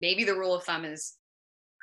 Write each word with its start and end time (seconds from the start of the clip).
maybe 0.00 0.24
the 0.24 0.34
rule 0.34 0.54
of 0.54 0.64
thumb 0.64 0.84
is 0.84 1.14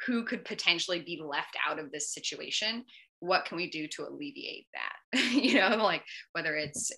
who 0.06 0.26
could 0.26 0.44
potentially 0.44 1.00
be 1.00 1.22
left 1.24 1.56
out 1.68 1.80
of 1.80 1.92
this 1.92 2.14
situation 2.14 2.84
what 3.20 3.46
can 3.46 3.58
we 3.58 3.70
do 3.70 3.88
to 3.88 4.08
alleviate 4.08 4.68
that? 4.74 5.22
You 5.32 5.60
know 5.60 5.78
like 5.78 6.04
whether 6.34 6.56
it's 6.56 6.92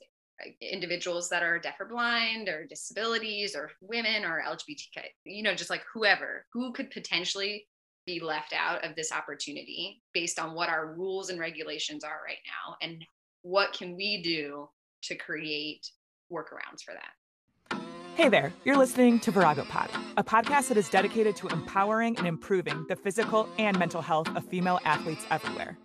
individuals 0.61 1.29
that 1.29 1.43
are 1.43 1.59
deaf 1.59 1.79
or 1.79 1.87
blind 1.87 2.47
or 2.47 2.65
disabilities 2.65 3.55
or 3.55 3.71
women 3.81 4.23
or 4.23 4.43
lgbtq 4.47 5.03
you 5.25 5.41
know 5.41 5.55
just 5.55 5.71
like 5.71 5.81
whoever 5.91 6.45
who 6.53 6.71
could 6.73 6.91
potentially 6.91 7.65
be 8.05 8.19
left 8.19 8.53
out 8.53 8.85
of 8.85 8.95
this 8.95 9.11
opportunity 9.11 9.99
based 10.13 10.37
on 10.37 10.53
what 10.53 10.69
our 10.69 10.93
rules 10.93 11.29
and 11.29 11.39
regulations 11.39 12.03
are 12.03 12.21
right 12.23 12.37
now 12.45 12.75
and 12.83 13.03
what 13.41 13.73
can 13.73 13.95
we 13.95 14.21
do 14.21 14.69
to 15.01 15.15
create 15.15 15.89
workarounds 16.31 16.83
for 16.85 16.93
that 16.93 17.13
Hey 18.17 18.29
there, 18.29 18.51
you're 18.65 18.77
listening 18.77 19.19
to 19.19 19.29
Virago 19.29 19.63
Pod, 19.65 19.91
a 20.17 20.23
podcast 20.23 20.69
that 20.69 20.77
is 20.77 20.89
dedicated 20.89 21.35
to 21.35 21.49
empowering 21.49 22.17
and 22.17 22.25
improving 22.25 22.83
the 22.89 22.95
physical 22.95 23.47
and 23.59 23.77
mental 23.77 24.01
health 24.01 24.35
of 24.35 24.43
female 24.43 24.79
athletes 24.85 25.23
everywhere. 25.29 25.77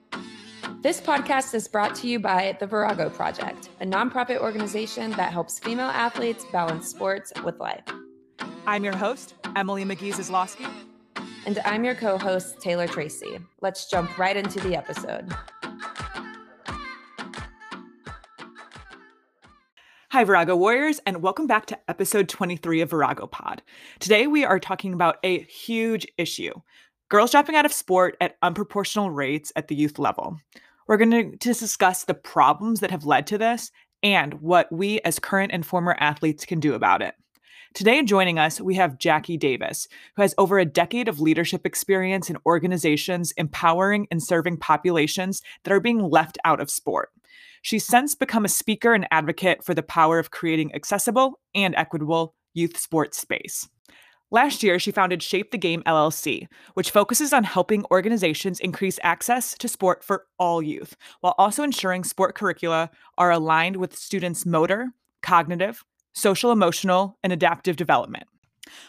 This 0.80 0.98
podcast 0.98 1.52
is 1.54 1.68
brought 1.68 1.94
to 1.96 2.08
you 2.08 2.18
by 2.18 2.56
the 2.58 2.66
Virago 2.66 3.10
Project, 3.10 3.68
a 3.82 3.84
nonprofit 3.84 4.38
organization 4.38 5.10
that 5.10 5.30
helps 5.30 5.58
female 5.58 5.90
athletes 5.90 6.46
balance 6.50 6.88
sports 6.88 7.34
with 7.44 7.60
life. 7.60 7.84
I'm 8.66 8.82
your 8.82 8.96
host, 8.96 9.34
Emily 9.54 9.84
McGee 9.84 10.14
Zaslowski. 10.14 10.66
And 11.44 11.58
I'm 11.66 11.84
your 11.84 11.94
co 11.94 12.16
host, 12.16 12.62
Taylor 12.62 12.88
Tracy. 12.88 13.40
Let's 13.60 13.90
jump 13.90 14.16
right 14.16 14.38
into 14.38 14.58
the 14.60 14.74
episode. 14.74 15.30
Hi, 20.12 20.24
Virago 20.24 20.54
Warriors, 20.54 21.00
and 21.06 21.22
welcome 21.22 21.46
back 21.46 21.64
to 21.64 21.78
episode 21.88 22.28
23 22.28 22.82
of 22.82 22.90
Virago 22.90 23.26
Pod. 23.26 23.62
Today, 23.98 24.26
we 24.26 24.44
are 24.44 24.60
talking 24.60 24.92
about 24.92 25.16
a 25.22 25.40
huge 25.44 26.06
issue 26.18 26.52
girls 27.08 27.30
dropping 27.30 27.56
out 27.56 27.64
of 27.64 27.72
sport 27.72 28.18
at 28.20 28.38
unproportional 28.42 29.08
rates 29.14 29.52
at 29.56 29.68
the 29.68 29.74
youth 29.74 29.98
level. 29.98 30.36
We're 30.86 30.98
going 30.98 31.12
to 31.12 31.36
discuss 31.38 32.04
the 32.04 32.12
problems 32.12 32.80
that 32.80 32.90
have 32.90 33.06
led 33.06 33.26
to 33.28 33.38
this 33.38 33.70
and 34.02 34.34
what 34.42 34.70
we 34.70 35.00
as 35.00 35.18
current 35.18 35.50
and 35.50 35.64
former 35.64 35.96
athletes 35.98 36.44
can 36.44 36.60
do 36.60 36.74
about 36.74 37.00
it. 37.00 37.14
Today, 37.72 38.02
joining 38.02 38.38
us, 38.38 38.60
we 38.60 38.74
have 38.74 38.98
Jackie 38.98 39.38
Davis, 39.38 39.88
who 40.16 40.20
has 40.20 40.34
over 40.36 40.58
a 40.58 40.66
decade 40.66 41.08
of 41.08 41.20
leadership 41.20 41.64
experience 41.64 42.28
in 42.28 42.36
organizations 42.44 43.32
empowering 43.38 44.08
and 44.10 44.22
serving 44.22 44.58
populations 44.58 45.40
that 45.64 45.72
are 45.72 45.80
being 45.80 46.10
left 46.10 46.36
out 46.44 46.60
of 46.60 46.70
sport. 46.70 47.08
She's 47.62 47.86
since 47.86 48.14
become 48.14 48.44
a 48.44 48.48
speaker 48.48 48.92
and 48.92 49.06
advocate 49.10 49.64
for 49.64 49.72
the 49.72 49.82
power 49.82 50.18
of 50.18 50.30
creating 50.30 50.74
accessible 50.74 51.40
and 51.54 51.74
equitable 51.76 52.34
youth 52.54 52.76
sports 52.76 53.18
space. 53.18 53.68
Last 54.32 54.62
year, 54.62 54.78
she 54.78 54.90
founded 54.90 55.22
Shape 55.22 55.50
the 55.50 55.58
Game 55.58 55.82
LLC, 55.86 56.48
which 56.74 56.90
focuses 56.90 57.32
on 57.34 57.44
helping 57.44 57.84
organizations 57.90 58.60
increase 58.60 58.98
access 59.02 59.54
to 59.58 59.68
sport 59.68 60.02
for 60.02 60.24
all 60.38 60.62
youth, 60.62 60.96
while 61.20 61.34
also 61.36 61.62
ensuring 61.62 62.02
sport 62.02 62.34
curricula 62.34 62.90
are 63.18 63.30
aligned 63.30 63.76
with 63.76 63.94
students' 63.94 64.46
motor, 64.46 64.88
cognitive, 65.22 65.84
social 66.14 66.50
emotional, 66.50 67.18
and 67.22 67.32
adaptive 67.32 67.76
development. 67.76 68.24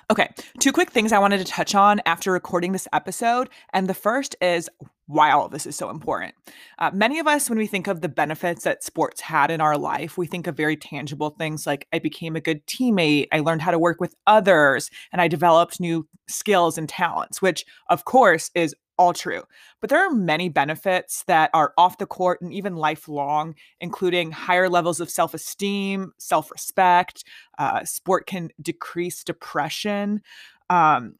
Okay, 0.09 0.30
two 0.59 0.71
quick 0.71 0.91
things 0.91 1.11
I 1.11 1.19
wanted 1.19 1.39
to 1.39 1.45
touch 1.45 1.75
on 1.75 2.02
after 2.05 2.31
recording 2.31 2.71
this 2.71 2.87
episode. 2.93 3.49
And 3.73 3.87
the 3.87 3.93
first 3.93 4.35
is 4.41 4.69
why 5.14 5.31
all 5.31 5.45
of 5.45 5.52
this 5.52 5.66
is 5.66 5.75
so 5.75 5.89
important. 5.89 6.33
Uh, 6.80 6.92
many 6.94 7.19
of 7.19 7.28
us, 7.28 7.50
when 7.50 7.59
we 7.59 7.67
think 7.67 7.88
of 7.88 8.02
the 8.02 8.09
benefits 8.09 8.64
that 8.64 8.83
sports 8.83 9.22
had 9.22 9.52
in 9.52 9.61
our 9.61 9.78
life, 9.78 10.17
we 10.17 10.25
think 10.25 10.47
of 10.47 10.58
very 10.58 10.75
tangible 10.75 11.30
things 11.30 11.67
like 11.67 11.88
I 11.94 12.00
became 12.00 12.36
a 12.36 12.42
good 12.42 12.66
teammate, 12.67 13.28
I 13.31 13.39
learned 13.39 13.61
how 13.61 13.72
to 13.72 13.80
work 13.80 14.02
with 14.02 14.16
others, 14.28 14.89
and 15.11 15.22
I 15.22 15.28
developed 15.28 15.80
new 15.80 16.08
skills 16.28 16.78
and 16.78 16.89
talents, 16.89 17.42
which 17.42 17.66
of 17.89 18.05
course 18.05 18.50
is 18.55 18.75
all 18.97 19.14
true. 19.14 19.44
But 19.81 19.89
there 19.89 20.05
are 20.05 20.11
many 20.11 20.50
benefits 20.50 21.23
that 21.27 21.50
are 21.53 21.73
off 21.77 21.98
the 21.98 22.05
court 22.05 22.42
and 22.42 22.53
even 22.53 22.75
lifelong, 22.75 23.55
including 23.80 24.32
higher 24.32 24.70
levels 24.70 24.99
of 24.99 25.10
self 25.10 25.33
esteem, 25.33 26.14
self 26.17 26.52
respect. 26.52 27.23
Uh, 27.58 27.83
sport 27.86 28.27
can 28.27 28.49
decrease 28.61 29.23
depression. 29.23 30.21
Um, 30.70 31.16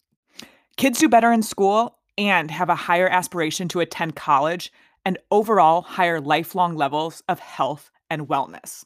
kids 0.78 1.00
do 1.00 1.10
better 1.10 1.32
in 1.32 1.44
school 1.44 1.98
and 2.18 2.52
have 2.52 2.70
a 2.70 2.76
higher 2.76 3.08
aspiration 3.08 3.68
to 3.70 3.80
attend 3.80 4.16
college 4.16 4.72
and 5.06 5.18
overall 5.32 5.82
higher 5.82 6.22
lifelong 6.22 6.76
levels 6.76 7.24
of 7.28 7.40
health 7.40 7.92
and 8.10 8.28
wellness. 8.28 8.86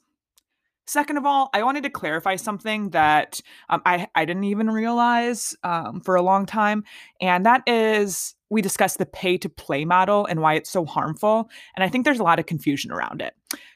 Second 0.88 1.18
of 1.18 1.26
all, 1.26 1.50
I 1.54 1.64
wanted 1.64 1.84
to 1.84 1.90
clarify 1.90 2.38
something 2.38 2.92
that 2.92 3.42
um, 3.68 3.82
I, 3.86 4.08
I 4.16 4.24
didn't 4.24 4.46
even 4.46 4.70
realize 4.70 5.54
um, 5.64 6.00
for 6.00 6.16
a 6.16 6.22
long 6.22 6.46
time, 6.46 6.86
and 7.20 7.46
that 7.46 7.62
is 7.68 8.36
we 8.50 8.62
discussed 8.62 8.98
the 8.98 9.06
pay 9.06 9.38
to 9.40 9.50
play 9.50 9.84
model 9.84 10.26
and 10.26 10.42
why 10.42 10.54
it's 10.54 10.70
so 10.70 10.86
harmful. 10.86 11.50
And 11.76 11.84
I 11.84 11.90
think 11.90 12.06
there's 12.06 12.22
a 12.22 12.24
lot 12.24 12.40
of 12.40 12.46
confusion 12.46 12.92
around 12.92 13.22
it. 13.22 13.34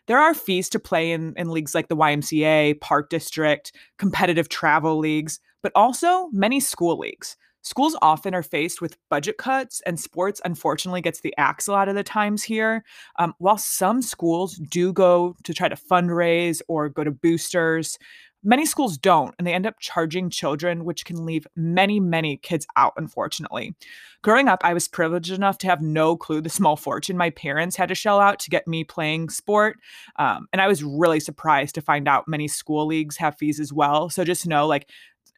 There 0.08 0.20
are 0.20 0.34
fees 0.34 0.70
to 0.70 0.80
play 0.80 1.12
in, 1.12 1.34
in 1.36 1.50
leagues 1.50 1.76
like 1.76 1.90
the 1.90 1.98
YMCA, 1.98 2.80
Park 2.80 3.10
District, 3.10 3.74
competitive 3.98 4.48
travel 4.48 4.98
leagues, 4.98 5.42
but 5.62 5.74
also 5.76 6.30
many 6.32 6.62
school 6.62 6.98
leagues. 6.98 7.36
Schools 7.64 7.96
often 8.02 8.34
are 8.34 8.44
faced 8.44 8.82
with 8.82 8.98
budget 9.10 9.38
cuts, 9.38 9.82
and 9.86 10.00
sports 10.00 10.42
unfortunately 10.44 11.02
gets 11.02 11.22
the 11.22 11.36
axe 11.38 11.68
a 11.68 11.72
lot 11.72 11.88
of 11.88 11.96
the 11.96 12.04
times 12.04 12.44
here. 12.44 12.84
Um, 13.20 13.34
while 13.38 13.58
some 13.58 14.02
schools 14.02 14.56
do 14.56 14.92
go 14.92 15.36
to 15.44 15.54
try 15.54 15.70
to 15.70 15.76
fundraise 15.76 16.62
or 16.68 16.90
go 16.90 17.04
to 17.04 17.12
boosters, 17.12 18.00
many 18.44 18.66
schools 18.66 18.98
don't, 18.98 19.36
and 19.38 19.46
they 19.46 19.54
end 19.54 19.68
up 19.68 19.80
charging 19.80 20.30
children, 20.30 20.86
which 20.86 21.06
can 21.06 21.26
leave 21.26 21.46
many, 21.56 22.00
many 22.00 22.38
kids 22.38 22.66
out, 22.76 22.94
unfortunately. 22.98 23.76
Growing 24.24 24.48
up, 24.48 24.62
I 24.64 24.74
was 24.74 24.88
privileged 24.88 25.32
enough 25.32 25.58
to 25.60 25.68
have 25.68 25.82
no 25.82 26.16
clue 26.16 26.42
the 26.42 26.50
small 26.50 26.76
fortune 26.76 27.18
my 27.18 27.32
parents 27.32 27.76
had 27.76 27.90
to 27.90 27.96
shell 27.96 28.20
out 28.20 28.40
to 28.40 28.50
get 28.50 28.68
me 28.68 28.84
playing 28.84 29.30
sport. 29.30 29.78
Um, 30.18 30.48
and 30.54 30.62
I 30.62 30.68
was 30.68 30.84
really 30.84 31.20
surprised 31.20 31.76
to 31.76 31.82
find 31.82 32.08
out 32.08 32.28
many 32.28 32.48
school 32.48 32.86
leagues 32.86 33.18
have 33.18 33.38
fees 33.38 33.60
as 33.60 33.74
well. 33.74 34.10
So 34.10 34.24
just 34.24 34.48
know, 34.48 34.68
like, 34.68 34.90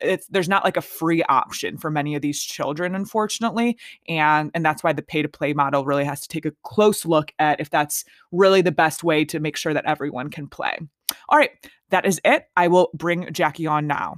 it's 0.02 0.28
there's 0.28 0.50
not 0.50 0.64
like 0.64 0.78
a 0.78 0.82
free 0.82 1.24
option 1.24 1.78
for 1.78 1.90
many 1.90 2.16
of 2.16 2.22
these 2.22 2.42
children 2.42 2.96
unfortunately 2.96 3.78
and 4.08 4.52
and 4.54 4.66
that's 4.66 4.84
why 4.84 4.94
the 4.94 5.02
pay 5.02 5.22
to 5.22 5.30
play 5.30 5.54
model 5.54 5.86
really 5.86 6.04
has 6.04 6.22
to 6.22 6.28
take 6.28 6.46
a 6.46 6.54
close 6.64 7.06
look 7.06 7.34
at 7.40 7.60
if 7.60 7.70
that's 7.70 8.04
really 8.32 8.62
the 8.62 8.72
best 8.72 9.04
way 9.04 9.24
to 9.24 9.40
make 9.40 9.56
sure 9.56 9.74
that 9.74 9.86
everyone 9.86 10.30
can 10.30 10.48
play. 10.48 10.78
All 11.30 11.38
right 11.38 11.52
that 11.90 12.06
is 12.06 12.20
it. 12.26 12.48
I 12.58 12.68
will 12.68 12.90
bring 12.94 13.32
jackie 13.32 13.68
on 13.68 13.88
now 13.88 14.18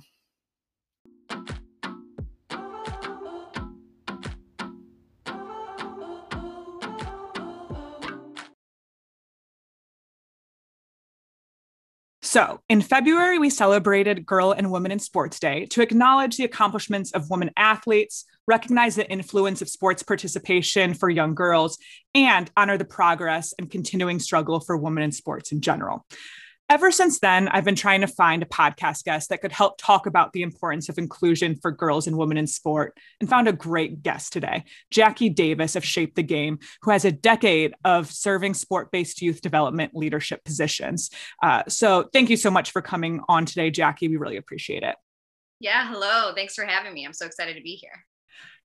So, 12.35 12.59
in 12.68 12.81
February, 12.81 13.40
we 13.40 13.50
celebrated 13.50 14.25
Girl 14.25 14.51
and 14.51 14.69
Women 14.69 14.91
in 14.91 15.00
Sports 15.00 15.40
Day 15.40 15.68
to 15.68 15.81
acknowledge 15.81 16.35
the 16.35 16.44
accomplishments 16.44 17.13
of 17.13 17.29
women 17.29 17.50
athletes, 17.56 18.25
recognize 18.46 18.97
the 18.97 19.09
influence 19.09 19.62
of 19.62 19.69
sports 19.69 20.03
participation 20.03 20.94
for 20.96 21.09
young 21.09 21.34
girls, 21.34 21.78
and 22.13 22.51
honor 22.57 22.78
the 22.78 22.84
progress 22.84 23.53
and 23.57 23.72
continuing 23.72 24.19
struggle 24.19 24.59
for 24.59 24.75
women 24.75 25.01
in 25.01 25.13
sports 25.13 25.53
in 25.53 25.62
general. 25.62 26.06
Ever 26.67 26.89
since 26.89 27.19
then, 27.19 27.47
I've 27.49 27.63
been 27.63 27.75
trying 27.75 28.01
to 28.01 28.07
find 28.07 28.41
a 28.41 28.47
podcast 28.47 29.03
guest 29.03 29.29
that 29.29 29.39
could 29.39 29.51
help 29.51 29.77
talk 29.77 30.07
about 30.07 30.33
the 30.33 30.41
importance 30.41 30.89
of 30.89 30.97
inclusion 30.97 31.55
for 31.61 31.71
girls 31.71 32.07
and 32.07 32.17
women 32.17 32.37
in 32.37 32.47
sport 32.47 32.97
and 33.19 33.29
found 33.29 33.47
a 33.47 33.53
great 33.53 34.01
guest 34.01 34.33
today, 34.33 34.63
Jackie 34.89 35.29
Davis 35.29 35.75
of 35.75 35.85
Shape 35.85 36.15
the 36.15 36.23
Game, 36.23 36.57
who 36.81 36.89
has 36.89 37.05
a 37.05 37.11
decade 37.11 37.75
of 37.83 38.11
serving 38.11 38.55
sport 38.55 38.91
based 38.91 39.21
youth 39.21 39.41
development 39.41 39.93
leadership 39.93 40.43
positions. 40.43 41.11
Uh, 41.43 41.61
so 41.67 42.09
thank 42.11 42.31
you 42.31 42.37
so 42.37 42.49
much 42.49 42.71
for 42.71 42.81
coming 42.81 43.21
on 43.29 43.45
today, 43.45 43.69
Jackie. 43.69 44.07
We 44.07 44.17
really 44.17 44.37
appreciate 44.37 44.81
it. 44.81 44.95
Yeah, 45.59 45.87
hello. 45.87 46.33
Thanks 46.33 46.55
for 46.55 46.65
having 46.65 46.95
me. 46.95 47.05
I'm 47.05 47.13
so 47.13 47.27
excited 47.27 47.55
to 47.57 47.61
be 47.61 47.75
here. 47.75 48.05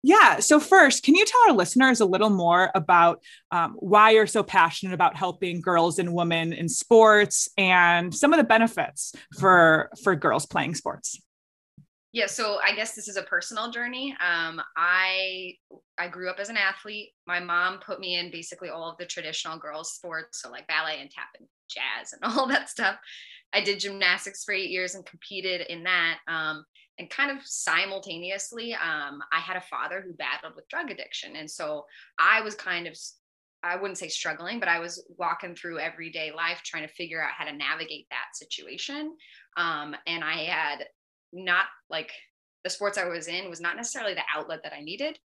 Yeah. 0.03 0.41
So, 0.41 0.59
first, 0.61 1.03
can 1.03 1.15
you 1.15 1.27
tell 1.27 1.41
our 1.49 1.53
listeners 1.53 2.01
a 2.01 2.07
little 2.07 2.31
more 2.31 2.71
about 2.75 3.23
um, 3.51 3.77
why 3.79 4.11
you're 4.11 4.27
so 4.27 4.43
passionate 4.43 4.95
about 4.95 5.17
helping 5.17 5.61
girls 5.61 5.99
and 5.99 6.15
women 6.15 6.53
in 6.53 6.69
sports 6.69 7.49
and 7.59 8.15
some 8.15 8.33
of 8.33 8.39
the 8.39 8.45
benefits 8.45 9.15
for 9.39 9.91
for 10.03 10.15
girls 10.17 10.47
playing 10.47 10.75
sports? 10.75 11.21
Yeah, 12.13 12.27
so 12.27 12.59
I 12.65 12.75
guess 12.75 12.95
this 12.95 13.07
is 13.07 13.17
a 13.17 13.23
personal 13.23 13.71
journey. 13.71 14.17
Um, 14.21 14.61
I 14.77 15.55
I 15.97 16.09
grew 16.09 16.29
up 16.29 16.41
as 16.41 16.49
an 16.49 16.57
athlete. 16.57 17.11
My 17.27 17.39
mom 17.39 17.79
put 17.79 18.01
me 18.01 18.17
in 18.17 18.31
basically 18.33 18.69
all 18.69 18.91
of 18.91 18.97
the 18.99 19.07
traditional 19.07 19.59
girls 19.59 19.93
sports, 19.93 20.43
so 20.43 20.51
like 20.51 20.67
ballet 20.67 20.99
and 21.01 21.11
tap 21.11 21.29
and 21.39 21.47
jazz 21.69 22.13
and 22.13 22.25
all 22.39 22.49
that 22.49 22.69
stuff. 22.69 22.97
I 23.53 23.61
did 23.61 23.81
gymnastics 23.81 24.45
for 24.45 24.55
eight 24.55 24.71
years 24.71 24.95
and 24.95 25.05
competed 25.07 25.63
in 25.69 25.85
that. 25.85 26.19
Um, 26.27 26.65
and 27.01 27.11
kind 27.11 27.31
of 27.31 27.45
simultaneously 27.45 28.75
um, 28.75 29.21
i 29.33 29.41
had 29.41 29.57
a 29.57 29.61
father 29.63 30.01
who 30.01 30.13
battled 30.13 30.55
with 30.55 30.69
drug 30.69 30.91
addiction 30.91 31.35
and 31.35 31.51
so 31.51 31.85
i 32.19 32.41
was 32.43 32.55
kind 32.55 32.87
of 32.87 32.97
i 33.65 33.75
wouldn't 33.75 33.99
say 33.99 34.09
struggling 34.09 34.61
but 34.61 34.69
i 34.69 34.79
was 34.79 35.05
walking 35.19 35.55
through 35.55 35.81
everyday 35.81 36.31
life 36.31 36.61
trying 36.65 36.87
to 36.87 36.95
figure 36.95 37.23
out 37.23 37.33
how 37.37 37.45
to 37.45 37.57
navigate 37.57 38.07
that 38.11 38.35
situation 38.35 39.17
um, 39.57 39.97
and 40.07 40.23
i 40.23 40.45
had 40.45 40.85
not 41.33 41.65
like 41.89 42.13
the 42.65 42.71
sports 42.71 42.99
I 42.99 43.07
was 43.07 43.29
in 43.29 43.49
was 43.49 43.61
not 43.61 43.77
necessarily 43.77 44.15
the 44.15 44.23
outlet 44.37 44.61
that 44.65 44.75
I 44.75 44.81
needed. 44.81 45.19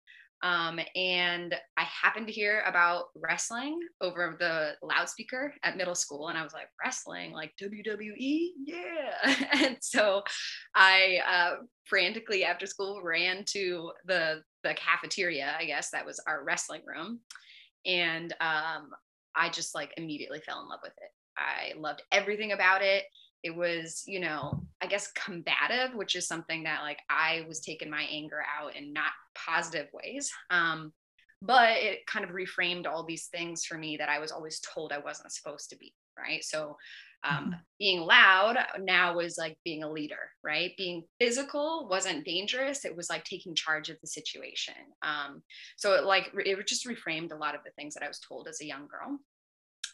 Um, 0.45 0.79
and 0.95 1.55
I 1.79 1.85
happened 1.85 2.27
to 2.27 2.33
hear 2.33 2.63
about 2.67 3.07
wrestling 3.17 3.81
over 4.03 4.37
the 4.39 4.73
loudspeaker 4.87 5.55
at 5.63 5.79
middle 5.79 5.95
school. 5.95 6.29
And 6.29 6.37
I 6.37 6.43
was 6.43 6.53
like, 6.53 6.69
wrestling, 6.85 7.33
like 7.33 7.55
WWE? 7.61 8.51
Yeah. 8.63 9.37
and 9.65 9.79
so 9.81 10.23
I 10.75 11.21
uh, 11.27 11.63
frantically 11.87 12.45
after 12.45 12.67
school 12.67 13.01
ran 13.03 13.45
to 13.53 13.91
the, 14.05 14.43
the 14.63 14.75
cafeteria, 14.75 15.55
I 15.59 15.65
guess 15.65 15.91
that 15.93 16.05
was 16.05 16.21
our 16.27 16.45
wrestling 16.45 16.83
room. 16.87 17.21
And 17.87 18.33
um, 18.41 18.91
I 19.35 19.49
just 19.51 19.75
like 19.75 19.95
immediately 19.97 20.41
fell 20.41 20.61
in 20.63 20.69
love 20.69 20.81
with 20.83 20.93
it. 20.93 21.11
I 21.39 21.73
loved 21.79 22.03
everything 22.13 22.53
about 22.53 22.83
it 22.83 23.05
it 23.45 23.55
was 23.55 24.03
you 24.07 24.19
know 24.19 24.61
i 24.83 24.87
guess 24.87 25.13
combative 25.13 25.95
which 25.95 26.17
is 26.17 26.27
something 26.27 26.65
that 26.65 26.83
like 26.83 26.99
i 27.09 27.45
was 27.47 27.61
taking 27.61 27.91
my 27.91 28.03
anger 28.11 28.43
out 28.59 28.75
in 28.75 28.93
not 28.93 29.13
positive 29.35 29.87
ways 29.93 30.33
um, 30.51 30.93
but 31.43 31.77
it 31.77 32.07
kind 32.07 32.25
of 32.25 32.33
reframed 32.33 32.87
all 32.87 33.05
these 33.05 33.27
things 33.27 33.65
for 33.65 33.79
me 33.79 33.97
that 33.97 34.09
i 34.09 34.19
was 34.19 34.33
always 34.33 34.61
told 34.61 34.93
i 34.93 34.99
wasn't 34.99 35.31
supposed 35.33 35.71
to 35.71 35.77
be 35.77 35.95
right? 36.19 36.45
So 36.45 36.77
um, 37.29 37.37
mm-hmm. 37.37 37.51
being 37.79 38.01
loud 38.01 38.59
now 38.81 39.17
was 39.17 39.37
like 39.39 39.57
being 39.65 39.83
a 39.83 39.91
leader 39.91 40.31
right? 40.43 40.73
Being 40.77 41.05
physical 41.19 41.89
wasn't 41.89 42.25
dangerous. 42.25 42.85
It 42.85 42.97
was 42.97 43.09
like 43.09 43.25
taking 43.25 43.55
charge 43.55 43.89
of 43.89 43.97
the 44.01 44.07
situation 44.07 44.75
um, 45.03 45.43
so 45.77 45.95
it 45.95 46.05
like 46.05 46.31
it 46.35 46.67
just 46.67 46.87
reframed 46.87 47.33
a 47.33 47.37
lot 47.37 47.55
of 47.55 47.63
the 47.65 47.71
things 47.73 47.95
that 47.95 48.03
i 48.03 48.09
was 48.09 48.21
told 48.21 48.49
as 48.49 48.61
a 48.61 48.67
young 48.67 48.87
girl. 48.87 49.19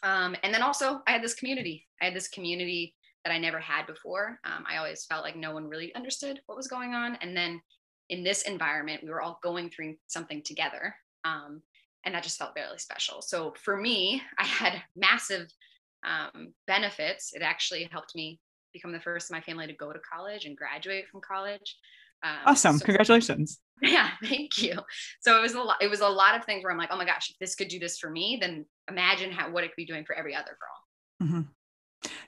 Um, 0.03 0.35
and 0.43 0.53
then 0.53 0.61
also 0.61 1.01
i 1.07 1.11
had 1.11 1.23
this 1.23 1.35
community. 1.35 1.87
I 2.01 2.05
had 2.05 2.15
this 2.15 2.27
community 2.27 2.95
that 3.23 3.31
I 3.31 3.37
never 3.37 3.59
had 3.59 3.85
before. 3.85 4.39
Um, 4.43 4.63
I 4.69 4.77
always 4.77 5.05
felt 5.05 5.23
like 5.23 5.35
no 5.35 5.53
one 5.53 5.67
really 5.67 5.93
understood 5.95 6.39
what 6.45 6.57
was 6.57 6.67
going 6.67 6.93
on. 6.93 7.17
And 7.21 7.35
then 7.35 7.61
in 8.09 8.23
this 8.23 8.43
environment, 8.43 9.03
we 9.03 9.09
were 9.09 9.21
all 9.21 9.39
going 9.43 9.69
through 9.69 9.95
something 10.07 10.41
together. 10.43 10.95
Um, 11.23 11.61
and 12.03 12.15
that 12.15 12.23
just 12.23 12.37
felt 12.37 12.53
really 12.55 12.77
special. 12.77 13.21
So 13.21 13.53
for 13.63 13.77
me, 13.77 14.21
I 14.39 14.45
had 14.45 14.81
massive 14.95 15.47
um, 16.03 16.53
benefits. 16.67 17.33
It 17.33 17.41
actually 17.41 17.87
helped 17.91 18.15
me 18.15 18.39
become 18.73 18.91
the 18.91 19.01
first 19.01 19.29
in 19.29 19.35
my 19.35 19.41
family 19.41 19.67
to 19.67 19.73
go 19.73 19.91
to 19.91 19.99
college 19.99 20.45
and 20.45 20.57
graduate 20.57 21.07
from 21.11 21.21
college. 21.21 21.77
Um, 22.23 22.37
awesome! 22.45 22.77
So, 22.77 22.85
Congratulations. 22.85 23.59
Yeah, 23.83 24.11
thank 24.23 24.61
you. 24.61 24.75
So 25.21 25.35
it 25.39 25.41
was 25.41 25.55
a 25.55 25.59
lot. 25.59 25.77
It 25.81 25.89
was 25.89 26.01
a 26.01 26.07
lot 26.07 26.35
of 26.35 26.45
things 26.45 26.63
where 26.63 26.71
I'm 26.71 26.77
like, 26.77 26.89
oh 26.91 26.97
my 26.97 27.03
gosh, 27.03 27.31
if 27.31 27.39
this 27.39 27.55
could 27.55 27.67
do 27.67 27.79
this 27.79 27.97
for 27.97 28.11
me, 28.11 28.37
then 28.39 28.63
imagine 28.87 29.31
how 29.31 29.49
what 29.49 29.63
it 29.63 29.69
could 29.69 29.75
be 29.75 29.87
doing 29.87 30.05
for 30.05 30.15
every 30.15 30.35
other 30.35 30.55
girl. 30.59 31.27
Mm-hmm. 31.27 31.41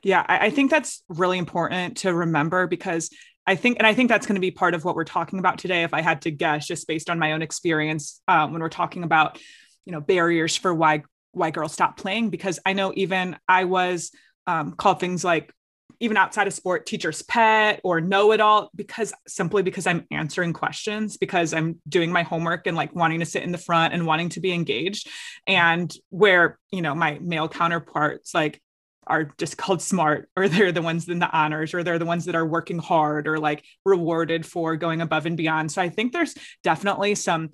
Yeah, 0.01 0.25
I, 0.27 0.47
I 0.47 0.49
think 0.49 0.71
that's 0.71 1.03
really 1.09 1.37
important 1.37 1.97
to 1.97 2.13
remember 2.13 2.67
because 2.67 3.09
I 3.45 3.55
think, 3.55 3.77
and 3.77 3.87
I 3.87 3.93
think 3.93 4.09
that's 4.09 4.25
going 4.25 4.35
to 4.35 4.41
be 4.41 4.51
part 4.51 4.73
of 4.73 4.85
what 4.85 4.95
we're 4.95 5.03
talking 5.03 5.39
about 5.39 5.57
today. 5.57 5.83
If 5.83 5.93
I 5.93 6.01
had 6.01 6.21
to 6.21 6.31
guess, 6.31 6.65
just 6.67 6.87
based 6.87 7.09
on 7.09 7.19
my 7.19 7.33
own 7.33 7.41
experience, 7.41 8.21
um, 8.27 8.53
when 8.53 8.61
we're 8.61 8.69
talking 8.69 9.03
about, 9.03 9.39
you 9.85 9.91
know, 9.91 10.01
barriers 10.01 10.55
for 10.55 10.73
why 10.73 11.03
why 11.31 11.49
girls 11.49 11.73
stop 11.73 11.97
playing, 11.97 12.29
because 12.29 12.59
I 12.65 12.73
know 12.73 12.93
even 12.95 13.35
I 13.47 13.63
was 13.63 14.11
um, 14.45 14.73
called 14.73 14.99
things 14.99 15.23
like 15.23 15.51
even 15.99 16.15
outside 16.15 16.47
of 16.47 16.53
sport, 16.53 16.85
teacher's 16.85 17.21
pet 17.23 17.81
or 17.83 18.01
know 18.01 18.33
it 18.33 18.39
all, 18.39 18.69
because 18.75 19.13
simply 19.27 19.63
because 19.63 19.87
I'm 19.87 20.05
answering 20.11 20.53
questions, 20.53 21.17
because 21.17 21.53
I'm 21.53 21.79
doing 21.89 22.11
my 22.11 22.23
homework 22.23 22.67
and 22.67 22.77
like 22.77 22.93
wanting 22.93 23.19
to 23.21 23.25
sit 23.25 23.43
in 23.43 23.51
the 23.51 23.57
front 23.57 23.93
and 23.93 24.05
wanting 24.05 24.29
to 24.29 24.41
be 24.41 24.51
engaged, 24.53 25.09
and 25.47 25.93
where 26.09 26.59
you 26.71 26.81
know 26.81 26.93
my 26.93 27.19
male 27.19 27.49
counterparts 27.49 28.33
like 28.33 28.61
are 29.07 29.33
just 29.37 29.57
called 29.57 29.81
smart 29.81 30.29
or 30.35 30.47
they're 30.47 30.71
the 30.71 30.81
ones 30.81 31.07
in 31.07 31.19
the 31.19 31.31
honors 31.31 31.73
or 31.73 31.83
they're 31.83 31.99
the 31.99 32.05
ones 32.05 32.25
that 32.25 32.35
are 32.35 32.45
working 32.45 32.79
hard 32.79 33.27
or 33.27 33.39
like 33.39 33.63
rewarded 33.85 34.45
for 34.45 34.75
going 34.75 35.01
above 35.01 35.25
and 35.25 35.37
beyond. 35.37 35.71
So 35.71 35.81
i 35.81 35.89
think 35.89 36.11
there's 36.11 36.35
definitely 36.63 37.15
some 37.15 37.49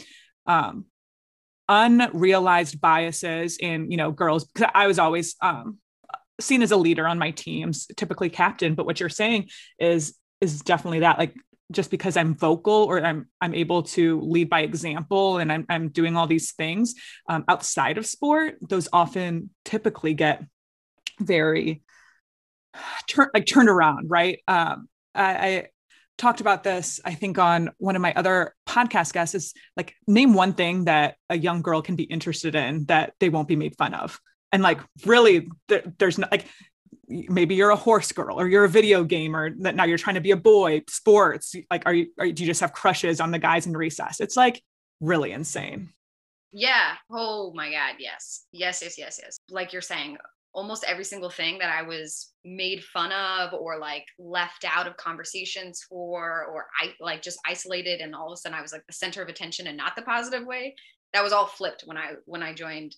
um, 0.46 0.86
unrealized 1.68 2.82
biases 2.82 3.58
in 3.58 3.92
you 3.92 3.98
know 3.98 4.12
girls 4.12 4.46
because 4.46 4.72
i 4.74 4.88
was 4.88 4.98
always 4.98 5.36
um, 5.42 5.78
seen 6.40 6.62
as 6.62 6.72
a 6.72 6.78
leader 6.78 7.08
on 7.08 7.20
my 7.20 7.32
teams 7.32 7.88
typically 7.96 8.30
captain. 8.30 8.76
But 8.76 8.86
what 8.86 9.00
you're 9.00 9.10
saying 9.10 9.50
is 9.80 10.16
is 10.42 10.62
definitely 10.62 11.00
that 11.00 11.20
like 11.20 11.36
just 11.72 11.92
because 11.92 12.18
I'm 12.18 12.36
vocal 12.36 12.74
or 12.74 13.04
I'm 13.04 13.28
I'm 13.42 13.54
able 13.54 13.84
to 13.84 14.22
lead 14.22 14.50
by 14.50 14.62
example 14.62 15.38
and 15.38 15.52
I'm 15.52 15.66
I'm 15.70 15.90
doing 15.90 16.16
all 16.16 16.28
these 16.28 16.54
things 16.54 16.96
um, 17.28 17.44
outside 17.48 17.98
of 17.98 18.06
sport, 18.06 18.58
those 18.62 18.88
often 18.92 19.50
typically 19.66 20.14
get 20.14 20.44
very 21.20 21.82
turn 23.08 23.30
like 23.34 23.46
turned 23.46 23.70
around, 23.70 24.10
right? 24.10 24.40
Um, 24.48 24.88
I, 25.16 25.24
I 25.24 25.68
talked 26.20 26.42
about 26.42 26.64
this, 26.64 27.00
I 27.04 27.16
think, 27.16 27.40
on 27.40 27.72
one 27.78 27.96
of 27.96 28.02
my 28.02 28.14
other 28.14 28.54
podcast 28.68 29.14
guests 29.14 29.34
is 29.34 29.54
like, 29.76 29.96
name 30.06 30.34
one 30.34 30.54
thing 30.54 30.86
that 30.86 31.16
a 31.30 31.38
young 31.38 31.62
girl 31.62 31.82
can 31.82 31.96
be 31.96 32.04
interested 32.04 32.54
in 32.54 32.86
that 32.86 33.14
they 33.20 33.30
won't 33.30 33.48
be 33.48 33.56
made 33.56 33.76
fun 33.78 33.94
of. 33.94 34.20
And 34.52 34.62
like, 34.62 34.80
really, 35.06 35.48
there, 35.68 35.84
there's 35.98 36.18
not 36.18 36.32
like, 36.32 36.46
maybe 37.08 37.56
you're 37.56 37.72
a 37.72 37.76
horse 37.76 38.12
girl 38.12 38.40
or 38.40 38.48
you're 38.48 38.66
a 38.66 38.70
video 38.70 39.04
gamer 39.04 39.50
that 39.62 39.76
now 39.76 39.86
you're 39.86 39.98
trying 39.98 40.16
to 40.16 40.22
be 40.22 40.32
a 40.32 40.38
boy, 40.38 40.84
sports. 40.88 41.56
Like, 41.72 41.84
are 41.88 41.94
you, 41.94 42.08
are, 42.20 42.30
do 42.30 42.44
you 42.44 42.48
just 42.48 42.62
have 42.62 42.74
crushes 42.74 43.20
on 43.20 43.32
the 43.32 43.40
guys 43.40 43.66
in 43.66 43.76
recess? 43.76 44.20
It's 44.20 44.38
like 44.38 44.62
really 45.00 45.32
insane. 45.32 45.90
Yeah. 46.52 46.96
Oh 47.12 47.52
my 47.56 47.72
God. 47.72 47.96
Yes. 48.00 48.46
Yes. 48.52 48.82
Yes. 48.82 48.98
Yes. 48.98 49.20
Yes. 49.24 49.40
Like 49.50 49.72
you're 49.74 49.82
saying, 49.82 50.18
almost 50.54 50.84
every 50.86 51.04
single 51.04 51.30
thing 51.30 51.60
that 51.60 51.70
I 51.70 51.84
was 51.84 52.32
made 52.44 52.84
fun 52.84 53.12
of 53.12 53.54
or 53.54 53.78
like 53.78 54.06
left 54.18 54.66
out 54.66 54.88
of 54.88 54.98
conversations 54.98 55.86
for 55.88 56.46
or 56.46 56.68
I 56.82 56.94
like 57.00 57.22
just 57.22 57.40
isolated 57.46 58.02
and 58.02 58.16
all 58.16 58.28
of 58.28 58.34
a 58.34 58.38
sudden 58.38 58.58
I 58.58 58.62
was 58.62 58.74
like 58.74 58.86
the 58.88 58.94
center 58.94 59.22
of 59.22 59.30
attention 59.30 59.68
and 59.68 59.78
not 59.78 59.96
the 59.96 60.02
positive 60.02 60.46
way 60.46 60.76
that 61.14 61.24
was 61.24 61.34
all 61.34 61.46
flipped 61.46 61.84
when 61.86 61.98
I 61.98 62.14
when 62.26 62.42
I 62.42 62.54
joined 62.54 62.96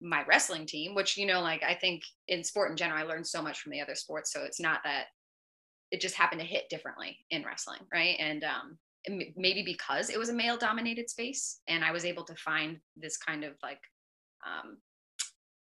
my 0.00 0.24
wrestling 0.28 0.66
team 0.66 0.94
which 0.94 1.16
you 1.16 1.26
know 1.26 1.40
like 1.40 1.62
I 1.64 1.74
think 1.74 2.02
in 2.28 2.44
sport 2.44 2.70
in 2.70 2.76
general 2.76 3.00
I 3.00 3.02
learned 3.02 3.26
so 3.26 3.42
much 3.42 3.60
from 3.60 3.72
the 3.72 3.80
other 3.80 3.96
sports 3.96 4.32
so 4.32 4.44
it's 4.44 4.60
not 4.60 4.80
that 4.84 5.06
it 5.90 6.00
just 6.00 6.14
happened 6.14 6.40
to 6.40 6.46
hit 6.46 6.68
differently 6.70 7.18
in 7.30 7.44
wrestling 7.44 7.80
right? 7.92 8.16
And 8.20 8.44
um 8.44 8.78
maybe 9.36 9.62
because 9.64 10.10
it 10.10 10.18
was 10.18 10.28
a 10.28 10.34
male 10.34 10.56
dominated 10.56 11.08
space 11.08 11.60
and 11.66 11.84
I 11.84 11.92
was 11.92 12.04
able 12.04 12.24
to 12.24 12.34
find 12.34 12.78
this 12.96 13.16
kind 13.16 13.42
of 13.42 13.54
like 13.62 13.80
um, 14.46 14.76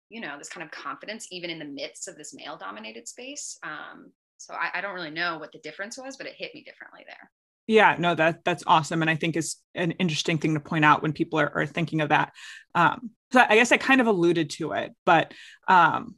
you 0.08 0.20
know 0.20 0.36
this 0.38 0.48
kind 0.48 0.64
of 0.64 0.70
confidence 0.70 1.28
even 1.30 1.50
in 1.50 1.58
the 1.58 1.64
midst 1.64 2.08
of 2.08 2.16
this 2.16 2.34
male 2.34 2.56
dominated 2.56 3.08
space 3.08 3.58
um, 3.62 4.10
so 4.38 4.54
I, 4.54 4.78
I 4.78 4.80
don't 4.80 4.94
really 4.94 5.10
know 5.10 5.38
what 5.38 5.52
the 5.52 5.58
difference 5.58 5.98
was 5.98 6.16
but 6.16 6.26
it 6.26 6.34
hit 6.36 6.54
me 6.54 6.62
differently 6.62 7.04
there. 7.06 7.30
Yeah 7.66 7.96
no 7.98 8.14
that 8.14 8.44
that's 8.44 8.64
awesome 8.66 9.00
and 9.00 9.10
i 9.10 9.16
think 9.16 9.36
is 9.36 9.56
an 9.74 9.92
interesting 9.92 10.38
thing 10.38 10.54
to 10.54 10.60
point 10.60 10.84
out 10.84 11.02
when 11.02 11.12
people 11.12 11.40
are, 11.40 11.50
are 11.54 11.66
thinking 11.66 12.00
of 12.00 12.10
that 12.10 12.32
um, 12.74 13.10
so 13.32 13.42
i 13.48 13.54
guess 13.54 13.72
i 13.72 13.76
kind 13.76 14.00
of 14.00 14.06
alluded 14.06 14.50
to 14.50 14.72
it 14.72 14.92
but 15.06 15.32
um, 15.68 16.16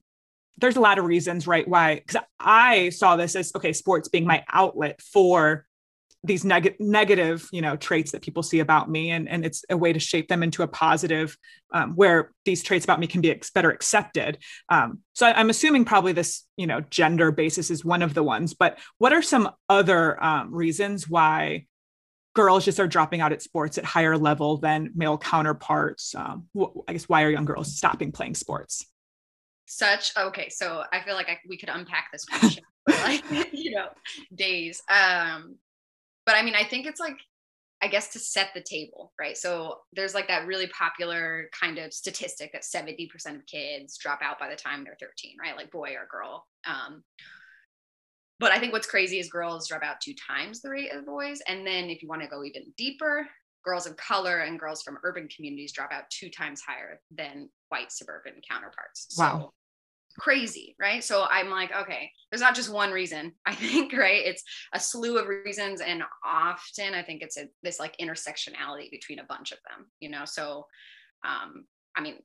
there's 0.58 0.76
a 0.76 0.80
lot 0.80 0.98
of 0.98 1.04
reasons 1.04 1.46
right 1.46 1.68
why 1.68 1.96
because 1.96 2.20
i 2.40 2.88
saw 2.88 3.16
this 3.16 3.36
as 3.36 3.52
okay 3.54 3.72
sports 3.72 4.08
being 4.08 4.26
my 4.26 4.44
outlet 4.52 5.00
for 5.00 5.66
these 6.26 6.44
neg- 6.44 6.76
negative 6.78 7.48
you 7.52 7.62
know 7.62 7.76
traits 7.76 8.12
that 8.12 8.22
people 8.22 8.42
see 8.42 8.60
about 8.60 8.90
me 8.90 9.10
and, 9.10 9.28
and 9.28 9.44
it's 9.44 9.64
a 9.70 9.76
way 9.76 9.92
to 9.92 9.98
shape 9.98 10.28
them 10.28 10.42
into 10.42 10.62
a 10.62 10.68
positive 10.68 11.36
um, 11.72 11.92
where 11.94 12.32
these 12.44 12.62
traits 12.62 12.84
about 12.84 13.00
me 13.00 13.06
can 13.06 13.20
be 13.20 13.30
ex- 13.30 13.50
better 13.50 13.70
accepted. 13.70 14.38
Um, 14.68 15.00
so 15.14 15.26
I, 15.26 15.40
am 15.40 15.50
assuming 15.50 15.84
probably 15.84 16.12
this 16.12 16.44
you 16.56 16.66
know 16.66 16.80
gender 16.80 17.30
basis 17.32 17.70
is 17.70 17.84
one 17.84 18.02
of 18.02 18.14
the 18.14 18.22
ones 18.22 18.54
but 18.54 18.78
what 18.98 19.12
are 19.12 19.22
some 19.22 19.50
other 19.68 20.22
um, 20.22 20.54
reasons 20.54 21.08
why 21.08 21.66
girls 22.34 22.64
just 22.66 22.78
are 22.78 22.86
dropping 22.86 23.20
out 23.20 23.32
at 23.32 23.40
sports 23.40 23.78
at 23.78 23.84
higher 23.84 24.18
level 24.18 24.58
than 24.58 24.90
male 24.94 25.18
counterparts? 25.18 26.14
Um, 26.14 26.48
wh- 26.58 26.76
i 26.88 26.92
guess 26.92 27.08
why 27.08 27.22
are 27.22 27.30
young 27.30 27.44
girls 27.44 27.76
stopping 27.76 28.12
playing 28.12 28.34
sports? 28.34 28.86
Such 29.68 30.16
okay 30.16 30.48
so 30.48 30.84
i 30.92 31.00
feel 31.00 31.14
like 31.14 31.28
I, 31.28 31.38
we 31.48 31.56
could 31.56 31.70
unpack 31.70 32.08
this 32.12 32.24
question 32.24 32.62
like 32.88 33.24
you 33.52 33.72
know 33.72 33.88
days. 34.34 34.82
Um 34.88 35.56
but 36.26 36.34
I 36.34 36.42
mean, 36.42 36.54
I 36.54 36.64
think 36.64 36.86
it's 36.86 37.00
like, 37.00 37.16
I 37.82 37.88
guess 37.88 38.08
to 38.12 38.18
set 38.18 38.50
the 38.54 38.62
table, 38.62 39.12
right? 39.20 39.36
So 39.36 39.78
there's 39.92 40.14
like 40.14 40.28
that 40.28 40.46
really 40.46 40.66
popular 40.68 41.48
kind 41.58 41.78
of 41.78 41.92
statistic 41.92 42.52
that 42.52 42.62
70% 42.62 43.08
of 43.36 43.46
kids 43.46 43.98
drop 43.98 44.20
out 44.22 44.38
by 44.38 44.48
the 44.48 44.56
time 44.56 44.82
they're 44.82 44.96
13, 44.98 45.36
right? 45.40 45.56
Like 45.56 45.70
boy 45.70 45.90
or 45.90 46.08
girl. 46.10 46.46
Um, 46.66 47.04
but 48.38 48.52
I 48.52 48.58
think 48.58 48.72
what's 48.72 48.86
crazy 48.86 49.18
is 49.18 49.28
girls 49.30 49.68
drop 49.68 49.82
out 49.82 50.00
two 50.02 50.14
times 50.14 50.60
the 50.60 50.70
rate 50.70 50.92
of 50.92 51.06
boys. 51.06 51.40
And 51.48 51.66
then 51.66 51.88
if 51.90 52.02
you 52.02 52.08
want 52.08 52.22
to 52.22 52.28
go 52.28 52.44
even 52.44 52.64
deeper, 52.76 53.26
girls 53.64 53.86
of 53.86 53.96
color 53.96 54.40
and 54.40 54.58
girls 54.58 54.82
from 54.82 54.98
urban 55.02 55.28
communities 55.28 55.72
drop 55.72 55.90
out 55.92 56.04
two 56.10 56.30
times 56.30 56.62
higher 56.66 57.00
than 57.10 57.48
white 57.68 57.90
suburban 57.92 58.34
counterparts. 58.48 59.14
Wow. 59.18 59.38
So 59.40 59.52
crazy, 60.18 60.74
right? 60.80 61.02
So 61.02 61.24
I'm 61.30 61.50
like, 61.50 61.70
okay, 61.74 62.10
there's 62.30 62.40
not 62.40 62.54
just 62.54 62.72
one 62.72 62.90
reason. 62.90 63.32
I 63.46 63.54
think, 63.54 63.92
right? 63.92 64.24
It's 64.24 64.42
a 64.72 64.80
slew 64.80 65.18
of 65.18 65.28
reasons, 65.28 65.80
and 65.80 66.02
often 66.24 66.94
I 66.94 67.02
think 67.02 67.22
it's 67.22 67.36
a, 67.36 67.48
this 67.62 67.80
like 67.80 67.96
intersectionality 67.98 68.90
between 68.90 69.18
a 69.18 69.24
bunch 69.24 69.52
of 69.52 69.58
them, 69.68 69.86
you 70.00 70.10
know. 70.10 70.24
So, 70.24 70.66
um, 71.24 71.64
I 71.96 72.00
mean, 72.00 72.16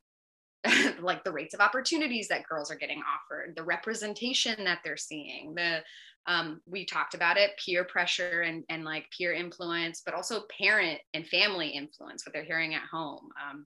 like 1.02 1.24
the 1.24 1.32
rates 1.32 1.54
of 1.54 1.60
opportunities 1.60 2.28
that 2.28 2.48
girls 2.48 2.72
are 2.72 2.76
getting 2.76 3.02
offered, 3.02 3.54
the 3.56 3.64
representation 3.64 4.64
that 4.66 4.80
they're 4.84 4.98
seeing, 4.98 5.54
the 5.56 5.82
um, 6.28 6.62
we 6.68 6.86
talked 6.86 7.16
about 7.16 7.38
it 7.38 7.52
peer 7.64 7.84
pressure 7.84 8.42
and, 8.42 8.64
and 8.70 8.86
like 8.86 9.08
peer 9.18 9.34
influence 9.34 10.04
but 10.06 10.14
also 10.14 10.44
parent 10.62 11.00
and 11.14 11.28
family 11.28 11.70
influence 11.70 12.26
what 12.26 12.34
they're 12.34 12.44
hearing 12.44 12.76
at 12.76 12.84
home 12.92 13.30
um, 13.42 13.66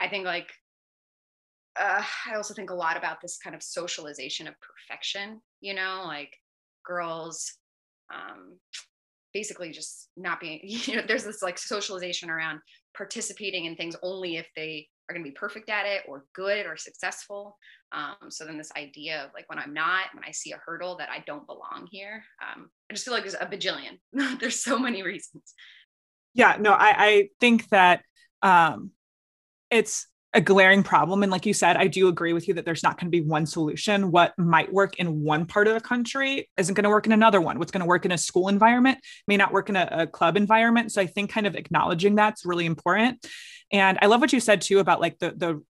i 0.00 0.08
think 0.08 0.24
like 0.24 0.50
uh, 1.78 2.02
i 2.26 2.34
also 2.34 2.54
think 2.54 2.70
a 2.70 2.74
lot 2.74 2.96
about 2.96 3.20
this 3.20 3.38
kind 3.38 3.54
of 3.54 3.62
socialization 3.62 4.46
of 4.46 4.54
perfection 4.60 5.40
you 5.60 5.74
know 5.74 6.02
like 6.06 6.36
girls 6.84 7.54
um, 8.14 8.58
basically 9.32 9.70
just 9.70 10.08
not 10.16 10.40
being 10.40 10.60
you 10.64 10.96
know 10.96 11.02
there's 11.06 11.24
this 11.24 11.42
like 11.42 11.58
socialization 11.58 12.30
around 12.30 12.60
participating 12.96 13.64
in 13.64 13.76
things 13.76 13.96
only 14.02 14.36
if 14.36 14.46
they 14.54 14.88
are 15.08 15.14
going 15.14 15.24
to 15.24 15.30
be 15.30 15.34
perfect 15.34 15.68
at 15.68 15.84
it 15.84 16.02
or 16.08 16.24
good 16.32 16.64
or 16.64 16.78
successful. 16.78 17.58
Um, 17.92 18.30
so 18.30 18.46
then 18.46 18.56
this 18.56 18.72
idea 18.76 19.24
of 19.24 19.30
like 19.34 19.48
when 19.48 19.58
i'm 19.58 19.72
not 19.72 20.06
when 20.14 20.24
i 20.24 20.32
see 20.32 20.50
a 20.50 20.60
hurdle 20.64 20.96
that 20.96 21.10
i 21.10 21.22
don't 21.26 21.46
belong 21.46 21.86
here 21.90 22.24
um, 22.42 22.68
i 22.90 22.94
just 22.94 23.04
feel 23.04 23.14
like 23.14 23.22
there's 23.22 23.34
a 23.34 23.46
bajillion. 23.46 24.00
There's 24.40 24.60
so 24.60 24.78
many 24.78 25.02
reasons. 25.02 25.54
Yeah 26.32 26.56
no 26.58 26.72
i, 26.72 26.94
I 26.98 27.28
think 27.40 27.68
that 27.68 28.02
um, 28.42 28.90
it's 29.70 30.08
a 30.34 30.40
glaring 30.40 30.82
problem. 30.82 31.22
And 31.22 31.30
like 31.30 31.46
you 31.46 31.54
said, 31.54 31.76
I 31.76 31.86
do 31.86 32.08
agree 32.08 32.32
with 32.32 32.48
you 32.48 32.54
that 32.54 32.64
there's 32.64 32.82
not 32.82 32.98
going 32.98 33.06
to 33.06 33.10
be 33.10 33.20
one 33.20 33.46
solution. 33.46 34.10
What 34.10 34.36
might 34.36 34.72
work 34.72 34.96
in 34.98 35.22
one 35.22 35.46
part 35.46 35.68
of 35.68 35.74
the 35.74 35.80
country 35.80 36.50
isn't 36.56 36.74
going 36.74 36.84
to 36.84 36.90
work 36.90 37.06
in 37.06 37.12
another 37.12 37.40
one. 37.40 37.58
What's 37.58 37.70
going 37.70 37.82
to 37.82 37.86
work 37.86 38.04
in 38.04 38.12
a 38.12 38.18
school 38.18 38.48
environment 38.48 38.98
may 39.28 39.36
not 39.36 39.52
work 39.52 39.68
in 39.68 39.76
a, 39.76 39.88
a 39.90 40.06
club 40.06 40.36
environment. 40.36 40.90
So 40.92 41.00
I 41.00 41.06
think 41.06 41.30
kind 41.30 41.46
of 41.46 41.54
acknowledging 41.54 42.16
that's 42.16 42.44
really 42.44 42.66
important. 42.66 43.24
And 43.70 43.96
I 44.02 44.06
love 44.06 44.20
what 44.20 44.32
you 44.32 44.40
said 44.40 44.60
too 44.60 44.80
about 44.80 45.00
like 45.00 45.18
the 45.20 45.32
the 45.36 45.62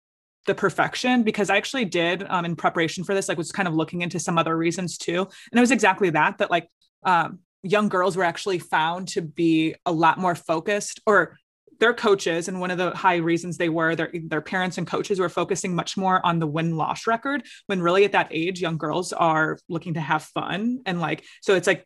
the 0.47 0.55
perfection 0.55 1.23
because 1.23 1.51
I 1.51 1.57
actually 1.57 1.85
did 1.85 2.25
um, 2.29 2.45
in 2.45 2.57
preparation 2.57 3.05
for 3.05 3.15
this, 3.15 3.29
like 3.29 3.39
was 3.39 3.53
kind 3.53 3.69
of 3.69 3.75
looking 3.75 4.03
into 4.03 4.19
some 4.19 4.39
other 4.39 4.57
reasons 4.57 4.99
too. 4.99 5.21
And 5.21 5.59
it 5.59 5.61
was 5.61 5.71
exactly 5.71 6.11
that, 6.11 6.39
that 6.39 6.51
like 6.51 6.69
um, 7.05 7.41
young 7.63 7.89
girls 7.89 8.17
were 8.17 8.25
actually 8.25 8.59
found 8.59 9.09
to 9.09 9.23
be 9.23 9.75
a 9.87 9.93
lot 9.93 10.19
more 10.19 10.35
focused 10.35 11.01
or 11.07 11.39
their 11.83 11.93
coaches 11.93 12.47
and 12.47 12.61
one 12.61 12.71
of 12.71 12.79
the 12.79 12.93
high 12.93 13.17
reasons 13.17 13.57
they 13.57 13.69
were 13.69 13.97
their, 13.97 14.09
their 14.27 14.41
parents 14.41 14.79
and 14.79 14.87
coaches 14.87 15.19
were 15.19 15.29
focusing 15.29 15.75
much 15.75 15.97
more 15.97 16.25
on 16.25 16.39
the 16.39 16.47
win 16.47 16.77
loss 16.77 17.09
record 17.09 17.43
when 17.67 17.83
really 17.83 18.05
at 18.05 18.13
that 18.13 18.29
age 18.31 18.61
young 18.61 18.79
girls 18.79 19.13
are 19.13 19.59
looking 19.69 19.95
to 19.95 20.01
have 20.01 20.23
fun 20.23 20.79
and 20.87 21.01
like 21.01 21.25
so 21.41 21.57
it's 21.57 21.67
like 21.67 21.85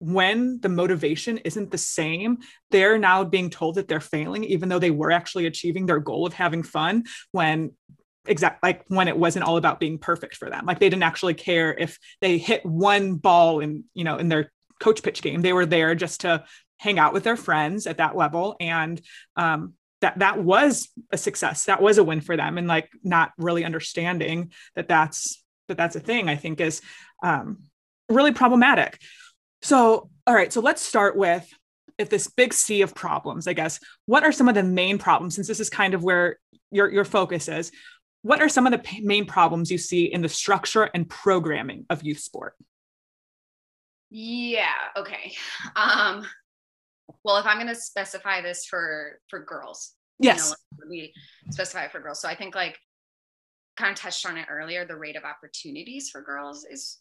when 0.00 0.58
the 0.60 0.68
motivation 0.68 1.38
isn't 1.38 1.70
the 1.70 1.78
same 1.78 2.38
they're 2.72 2.98
now 2.98 3.22
being 3.22 3.48
told 3.48 3.76
that 3.76 3.86
they're 3.86 4.00
failing 4.00 4.42
even 4.42 4.68
though 4.68 4.80
they 4.80 4.90
were 4.90 5.12
actually 5.12 5.46
achieving 5.46 5.86
their 5.86 6.00
goal 6.00 6.26
of 6.26 6.32
having 6.32 6.64
fun 6.64 7.04
when 7.30 7.70
exact 8.26 8.60
like 8.60 8.84
when 8.88 9.06
it 9.06 9.16
wasn't 9.16 9.44
all 9.44 9.56
about 9.56 9.80
being 9.80 9.96
perfect 9.96 10.36
for 10.36 10.50
them. 10.50 10.66
Like 10.66 10.80
they 10.80 10.90
didn't 10.90 11.02
actually 11.04 11.32
care 11.32 11.72
if 11.72 11.98
they 12.20 12.36
hit 12.36 12.66
one 12.66 13.14
ball 13.14 13.60
in 13.60 13.84
you 13.94 14.04
know 14.04 14.18
in 14.18 14.28
their 14.28 14.52
coach 14.80 15.02
pitch 15.02 15.22
game. 15.22 15.40
They 15.40 15.54
were 15.54 15.64
there 15.64 15.94
just 15.94 16.20
to 16.20 16.44
hang 16.78 16.98
out 16.98 17.12
with 17.12 17.24
their 17.24 17.36
friends 17.36 17.86
at 17.86 17.98
that 17.98 18.16
level. 18.16 18.56
And 18.60 19.00
um, 19.36 19.74
that 20.00 20.18
that 20.20 20.42
was 20.42 20.88
a 21.12 21.18
success. 21.18 21.64
That 21.64 21.82
was 21.82 21.98
a 21.98 22.04
win 22.04 22.20
for 22.20 22.36
them. 22.36 22.58
And 22.58 22.66
like 22.66 22.88
not 23.02 23.32
really 23.36 23.64
understanding 23.64 24.52
that 24.76 24.88
that's 24.88 25.42
that 25.66 25.76
that's 25.76 25.96
a 25.96 26.00
thing 26.00 26.30
i 26.30 26.36
think 26.36 26.60
is 26.60 26.80
um, 27.22 27.64
really 28.08 28.32
problematic. 28.32 28.98
So 29.62 30.10
all 30.26 30.34
right. 30.34 30.52
So 30.52 30.60
let's 30.60 30.82
start 30.82 31.16
with 31.16 31.48
if 31.98 32.08
this 32.08 32.28
big 32.28 32.54
sea 32.54 32.82
of 32.82 32.94
problems 32.94 33.48
i 33.48 33.52
guess 33.52 33.80
what 34.06 34.22
are 34.22 34.30
some 34.30 34.48
of 34.48 34.54
the 34.54 34.62
main 34.62 34.98
problems 34.98 35.34
since 35.34 35.48
this 35.48 35.58
is 35.58 35.68
kind 35.68 35.94
of 35.94 36.04
where 36.04 36.38
your 36.70 36.88
your 36.92 37.04
focus 37.04 37.48
is 37.48 37.72
what 38.22 38.40
are 38.42 38.48
some 38.48 38.66
of 38.66 38.72
the 38.72 38.78
p- 38.78 39.00
main 39.00 39.26
problems 39.26 39.70
you 39.70 39.78
see 39.78 40.04
in 40.04 40.22
the 40.22 40.28
structure 40.28 40.90
and 40.94 41.08
programming 41.08 41.86
of 41.88 42.02
youth 42.02 42.18
sport? 42.18 42.54
Yeah. 44.10 44.66
Okay. 44.96 45.34
Um 45.76 46.26
well 47.24 47.36
if 47.36 47.46
i'm 47.46 47.56
going 47.56 47.66
to 47.66 47.74
specify 47.74 48.40
this 48.40 48.64
for 48.66 49.20
for 49.28 49.40
girls 49.40 49.94
yes 50.18 50.54
you 50.72 50.84
know, 50.84 50.90
we 50.90 51.12
specify 51.50 51.84
it 51.84 51.92
for 51.92 52.00
girls. 52.00 52.20
So 52.20 52.28
i 52.28 52.34
think 52.34 52.54
like 52.54 52.78
kind 53.76 53.92
of 53.92 53.96
touched 53.96 54.26
on 54.26 54.36
it 54.36 54.46
earlier 54.50 54.84
the 54.84 54.96
rate 54.96 55.16
of 55.16 55.24
opportunities 55.24 56.10
for 56.10 56.22
girls 56.22 56.66
is 56.70 56.98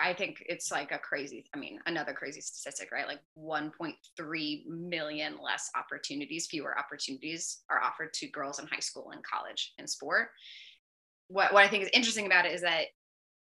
i 0.00 0.12
think 0.12 0.42
it's 0.48 0.72
like 0.72 0.90
a 0.90 0.98
crazy 0.98 1.44
i 1.54 1.58
mean 1.58 1.78
another 1.86 2.12
crazy 2.12 2.40
statistic 2.40 2.90
right? 2.90 3.06
Like 3.06 3.20
1.3 3.38 4.66
million 4.66 5.36
less 5.42 5.70
opportunities 5.76 6.46
fewer 6.46 6.76
opportunities 6.78 7.62
are 7.70 7.80
offered 7.80 8.12
to 8.14 8.28
girls 8.28 8.58
in 8.58 8.66
high 8.66 8.80
school 8.80 9.10
and 9.12 9.22
college 9.22 9.72
in 9.78 9.86
sport. 9.86 10.28
What, 11.28 11.52
what 11.52 11.64
i 11.64 11.68
think 11.68 11.84
is 11.84 11.90
interesting 11.92 12.26
about 12.26 12.46
it 12.46 12.52
is 12.52 12.62
that 12.62 12.86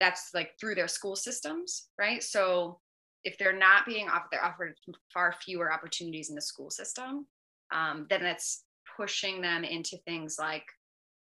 that's 0.00 0.30
like 0.34 0.50
through 0.60 0.74
their 0.74 0.88
school 0.88 1.16
systems 1.16 1.88
right? 1.98 2.22
So 2.22 2.80
if 3.24 3.38
they're 3.38 3.56
not 3.56 3.86
being 3.86 4.08
offered, 4.08 4.28
they're 4.30 4.44
offered 4.44 4.76
far 5.12 5.34
fewer 5.44 5.72
opportunities 5.72 6.28
in 6.28 6.34
the 6.34 6.42
school 6.42 6.70
system, 6.70 7.26
um, 7.72 8.06
then 8.10 8.22
that's 8.22 8.64
pushing 8.96 9.40
them 9.40 9.64
into 9.64 9.96
things 10.06 10.36
like 10.38 10.64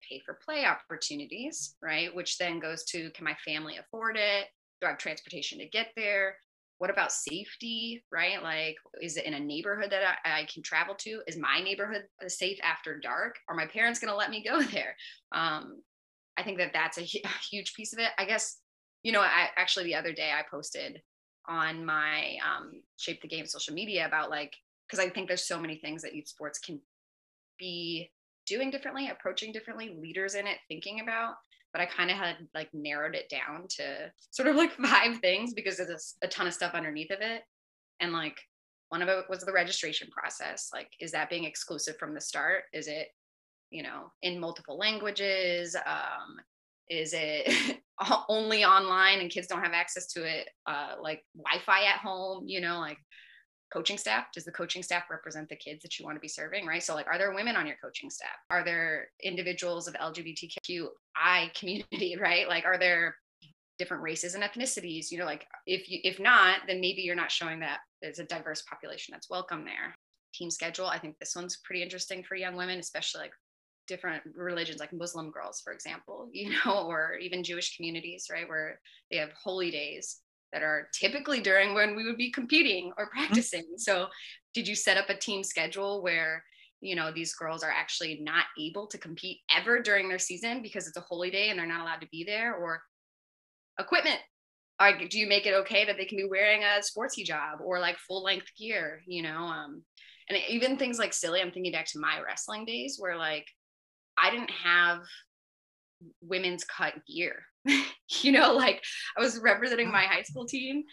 pay 0.08 0.20
for 0.24 0.38
play 0.44 0.64
opportunities, 0.64 1.76
right? 1.82 2.14
Which 2.14 2.38
then 2.38 2.60
goes 2.60 2.84
to 2.84 3.10
can 3.10 3.24
my 3.24 3.36
family 3.44 3.76
afford 3.76 4.16
it? 4.16 4.46
Do 4.80 4.86
I 4.86 4.90
have 4.90 4.98
transportation 4.98 5.58
to 5.58 5.68
get 5.68 5.88
there? 5.96 6.36
What 6.78 6.90
about 6.90 7.10
safety, 7.10 8.04
right? 8.12 8.40
Like, 8.40 8.76
is 9.02 9.16
it 9.16 9.24
in 9.24 9.34
a 9.34 9.40
neighborhood 9.40 9.90
that 9.90 10.18
I, 10.24 10.42
I 10.42 10.44
can 10.44 10.62
travel 10.62 10.94
to? 11.00 11.20
Is 11.26 11.36
my 11.36 11.60
neighborhood 11.60 12.04
safe 12.28 12.58
after 12.62 13.00
dark? 13.00 13.34
Are 13.48 13.56
my 13.56 13.66
parents 13.66 13.98
going 13.98 14.12
to 14.12 14.16
let 14.16 14.30
me 14.30 14.44
go 14.48 14.62
there? 14.72 14.94
Um, 15.32 15.82
I 16.36 16.44
think 16.44 16.58
that 16.58 16.72
that's 16.72 16.98
a, 16.98 17.02
a 17.02 17.28
huge 17.50 17.74
piece 17.74 17.92
of 17.92 17.98
it. 17.98 18.10
I 18.16 18.24
guess, 18.24 18.58
you 19.02 19.10
know, 19.10 19.20
I 19.20 19.48
actually 19.56 19.86
the 19.86 19.96
other 19.96 20.12
day 20.12 20.30
I 20.30 20.44
posted 20.48 21.02
on 21.48 21.84
my 21.84 22.36
um, 22.46 22.82
shape 22.96 23.20
the 23.22 23.28
game 23.28 23.46
social 23.46 23.74
media 23.74 24.06
about 24.06 24.30
like 24.30 24.54
because 24.86 25.04
i 25.04 25.08
think 25.08 25.26
there's 25.26 25.46
so 25.46 25.58
many 25.58 25.76
things 25.76 26.02
that 26.02 26.14
youth 26.14 26.28
sports 26.28 26.58
can 26.58 26.80
be 27.58 28.10
doing 28.46 28.70
differently 28.70 29.08
approaching 29.08 29.52
differently 29.52 29.96
leaders 30.00 30.34
in 30.34 30.46
it 30.46 30.58
thinking 30.68 31.00
about 31.00 31.34
but 31.72 31.82
i 31.82 31.86
kind 31.86 32.10
of 32.10 32.16
had 32.16 32.36
like 32.54 32.68
narrowed 32.72 33.14
it 33.14 33.28
down 33.28 33.66
to 33.68 34.10
sort 34.30 34.48
of 34.48 34.56
like 34.56 34.72
five 34.84 35.18
things 35.18 35.54
because 35.54 35.76
there's 35.76 36.16
a, 36.22 36.26
a 36.26 36.28
ton 36.28 36.46
of 36.46 36.54
stuff 36.54 36.74
underneath 36.74 37.10
of 37.10 37.20
it. 37.20 37.42
And 38.00 38.12
like 38.12 38.38
one 38.90 39.02
of 39.02 39.08
it 39.08 39.24
was 39.28 39.40
the 39.40 39.52
registration 39.52 40.08
process 40.10 40.70
like 40.72 40.88
is 41.00 41.12
that 41.12 41.30
being 41.30 41.44
exclusive 41.44 41.96
from 41.98 42.14
the 42.14 42.20
start? 42.20 42.64
Is 42.72 42.88
it 42.88 43.08
you 43.70 43.82
know 43.82 44.12
in 44.22 44.40
multiple 44.40 44.78
languages? 44.78 45.76
Um, 45.76 46.36
is 46.88 47.12
it 47.14 47.80
only 48.28 48.64
online 48.64 49.20
and 49.20 49.30
kids 49.30 49.46
don't 49.46 49.62
have 49.62 49.72
access 49.72 50.06
to 50.06 50.22
it 50.24 50.48
uh, 50.66 50.94
like 51.00 51.24
wi-fi 51.36 51.84
at 51.84 51.98
home 51.98 52.44
you 52.46 52.60
know 52.60 52.78
like 52.78 52.98
coaching 53.72 53.98
staff 53.98 54.26
does 54.32 54.44
the 54.44 54.52
coaching 54.52 54.82
staff 54.82 55.04
represent 55.10 55.48
the 55.48 55.56
kids 55.56 55.82
that 55.82 55.98
you 55.98 56.04
want 56.04 56.16
to 56.16 56.20
be 56.20 56.28
serving 56.28 56.66
right? 56.66 56.82
So 56.82 56.94
like 56.94 57.06
are 57.06 57.18
there 57.18 57.34
women 57.34 57.56
on 57.56 57.66
your 57.66 57.76
coaching 57.82 58.10
staff? 58.10 58.36
Are 58.50 58.64
there 58.64 59.08
individuals 59.22 59.88
of 59.88 59.94
lgbtqi 59.94 61.54
community 61.54 62.16
right? 62.20 62.48
Like 62.48 62.64
are 62.64 62.78
there 62.78 63.16
different 63.78 64.02
races 64.02 64.34
and 64.34 64.42
ethnicities? 64.42 65.10
You 65.10 65.18
know 65.18 65.26
like 65.26 65.46
if 65.66 65.88
you 65.90 66.00
if 66.02 66.18
not 66.18 66.60
then 66.66 66.80
maybe 66.80 67.02
you're 67.02 67.14
not 67.14 67.30
showing 67.30 67.60
that 67.60 67.80
there's 68.00 68.18
a 68.18 68.24
diverse 68.24 68.62
population 68.62 69.12
that's 69.12 69.30
welcome 69.30 69.64
there. 69.64 69.94
Team 70.34 70.50
schedule 70.50 70.86
i 70.86 70.98
think 70.98 71.18
this 71.18 71.34
one's 71.34 71.56
pretty 71.64 71.82
interesting 71.82 72.22
for 72.22 72.36
young 72.36 72.54
women 72.54 72.78
especially 72.78 73.22
like 73.22 73.32
different 73.88 74.22
religions 74.36 74.78
like 74.78 74.92
muslim 74.92 75.30
girls 75.30 75.60
for 75.60 75.72
example 75.72 76.28
you 76.32 76.50
know 76.64 76.86
or 76.86 77.14
even 77.14 77.42
jewish 77.42 77.76
communities 77.76 78.26
right 78.30 78.48
where 78.48 78.80
they 79.10 79.16
have 79.16 79.30
holy 79.32 79.70
days 79.70 80.20
that 80.52 80.62
are 80.62 80.88
typically 80.94 81.40
during 81.40 81.74
when 81.74 81.96
we 81.96 82.04
would 82.04 82.16
be 82.16 82.30
competing 82.30 82.92
or 82.96 83.06
mm-hmm. 83.06 83.18
practicing 83.18 83.62
mm-hmm. 83.62 83.78
so 83.78 84.06
did 84.54 84.68
you 84.68 84.74
set 84.74 84.96
up 84.96 85.08
a 85.08 85.16
team 85.16 85.42
schedule 85.42 86.02
where 86.02 86.44
you 86.80 86.94
know 86.94 87.10
these 87.12 87.34
girls 87.34 87.62
are 87.62 87.70
actually 87.70 88.20
not 88.22 88.44
able 88.60 88.86
to 88.86 88.98
compete 88.98 89.38
ever 89.54 89.80
during 89.80 90.08
their 90.08 90.18
season 90.18 90.62
because 90.62 90.86
it's 90.86 90.96
a 90.96 91.02
holy 91.02 91.30
day 91.30 91.50
and 91.50 91.58
they're 91.58 91.66
not 91.66 91.80
allowed 91.80 92.00
to 92.00 92.08
be 92.08 92.24
there 92.24 92.54
or 92.54 92.80
equipment 93.80 94.18
like 94.80 95.08
do 95.10 95.18
you 95.18 95.26
make 95.26 95.46
it 95.46 95.54
okay 95.54 95.84
that 95.84 95.96
they 95.96 96.04
can 96.04 96.18
be 96.18 96.28
wearing 96.28 96.62
a 96.62 96.82
sports 96.82 97.18
hijab 97.18 97.60
or 97.60 97.80
like 97.80 97.96
full 97.98 98.22
length 98.22 98.46
gear 98.58 99.02
you 99.06 99.22
know 99.22 99.38
um 99.38 99.82
and 100.28 100.38
even 100.48 100.76
things 100.76 100.98
like 100.98 101.12
silly 101.12 101.40
i'm 101.40 101.50
thinking 101.50 101.72
back 101.72 101.86
to 101.86 101.98
my 101.98 102.20
wrestling 102.24 102.64
days 102.64 102.96
where 102.98 103.16
like 103.16 103.46
I 104.20 104.30
didn't 104.30 104.50
have 104.50 105.00
women's 106.20 106.64
cut 106.64 106.94
gear. 107.06 107.42
you 108.22 108.32
know, 108.32 108.54
like 108.54 108.82
I 109.16 109.20
was 109.20 109.38
representing 109.40 109.90
my 109.90 110.04
high 110.04 110.22
school 110.22 110.46
team 110.46 110.84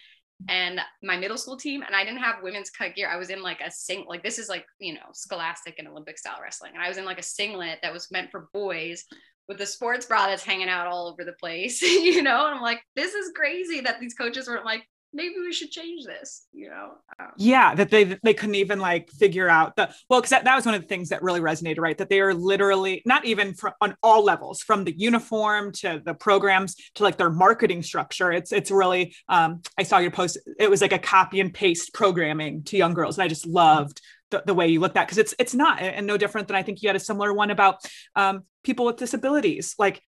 and 0.50 0.80
my 1.02 1.18
middle 1.18 1.38
school 1.38 1.58
team 1.58 1.82
and 1.82 1.96
I 1.96 2.04
didn't 2.04 2.20
have 2.20 2.44
women's 2.44 2.70
cut 2.70 2.96
gear. 2.96 3.10
I 3.10 3.18
was 3.18 3.30
in 3.30 3.42
like 3.42 3.62
a 3.62 3.72
sing 3.72 4.06
like 4.08 4.24
this 4.24 4.38
is 4.38 4.50
like, 4.50 4.66
you 4.80 4.94
know, 4.94 5.08
scholastic 5.14 5.76
and 5.78 5.88
Olympic 5.88 6.18
style 6.18 6.40
wrestling. 6.42 6.72
And 6.74 6.84
I 6.84 6.88
was 6.88 6.98
in 6.98 7.06
like 7.06 7.20
a 7.20 7.24
singlet 7.24 7.80
that 7.82 7.94
was 7.94 8.12
meant 8.12 8.32
for 8.32 8.50
boys 8.54 9.06
with 9.48 9.58
the 9.58 9.66
sports 9.66 10.06
bra 10.06 10.28
that's 10.28 10.44
hanging 10.44 10.70
out 10.70 10.88
all 10.88 11.08
over 11.08 11.24
the 11.24 11.34
place, 11.34 11.82
you 11.82 12.22
know? 12.22 12.46
And 12.46 12.56
I'm 12.56 12.62
like, 12.62 12.82
this 12.96 13.14
is 13.14 13.32
crazy 13.36 13.82
that 13.82 14.00
these 14.00 14.16
coaches 14.16 14.48
weren't 14.48 14.66
like, 14.66 14.84
maybe 15.16 15.36
we 15.40 15.52
should 15.52 15.72
change 15.72 16.06
this 16.06 16.48
you 16.54 16.70
know 16.70 16.92
um, 17.20 17.32
yeah 17.38 17.74
that 17.74 17.90
they 17.90 18.18
they 18.24 18.34
couldn't 18.34 18.56
even 18.56 18.80
like 18.80 19.10
figure 19.12 19.50
out 19.50 19.76
the 19.76 19.90
well 20.10 20.20
because 20.20 20.30
that, 20.30 20.44
that 20.44 20.56
was 20.56 20.66
one 20.66 20.76
of 20.76 20.82
the 20.82 20.88
things 20.88 21.10
that 21.10 21.24
really 21.24 21.40
resonated 21.40 21.80
right? 21.80 21.98
That 21.98 22.10
they 22.10 22.20
are 22.20 22.34
literally 22.34 23.02
not 23.06 23.26
even 23.26 23.54
from 23.54 23.74
on 23.82 23.96
all 24.04 24.24
levels 24.24 24.62
from 24.62 24.84
the 24.84 24.96
uniform 24.98 25.72
to 25.74 26.02
the 26.04 26.14
programs 26.14 26.76
to 26.96 27.04
like 27.04 27.18
their 27.18 27.32
marketing 27.32 27.82
structure. 27.82 28.32
It's 28.32 28.52
it's 28.52 28.72
really 28.72 29.16
um 29.30 29.62
i 29.78 29.84
saw 29.84 29.98
your 29.98 30.12
post 30.12 30.38
it 30.60 30.70
was 30.70 30.82
like 30.82 30.92
a 30.92 31.00
copy 31.00 31.40
and 31.40 31.54
paste 31.54 31.94
programming 31.94 32.64
to 32.64 32.78
young 32.78 32.94
girls 32.94 33.18
and 33.18 33.24
i 33.24 33.28
just 33.28 33.46
loved 33.46 34.02
the, 34.32 34.44
the 34.46 34.54
way 34.54 34.68
you 34.68 34.80
looked 34.80 34.98
at 34.98 35.08
because 35.08 35.18
it's 35.18 35.34
it's 35.40 35.54
not 35.54 35.80
and 35.82 36.06
no 36.06 36.18
different 36.18 36.48
than 36.48 36.58
i 36.58 36.64
think 36.64 36.82
you 36.82 36.90
had 36.90 36.96
a 36.96 37.00
similar 37.00 37.34
one 37.34 37.52
about 37.52 37.86
um, 38.16 38.44
people 38.66 38.86
with 38.86 38.98
disabilities. 38.98 39.76
Like 39.80 40.02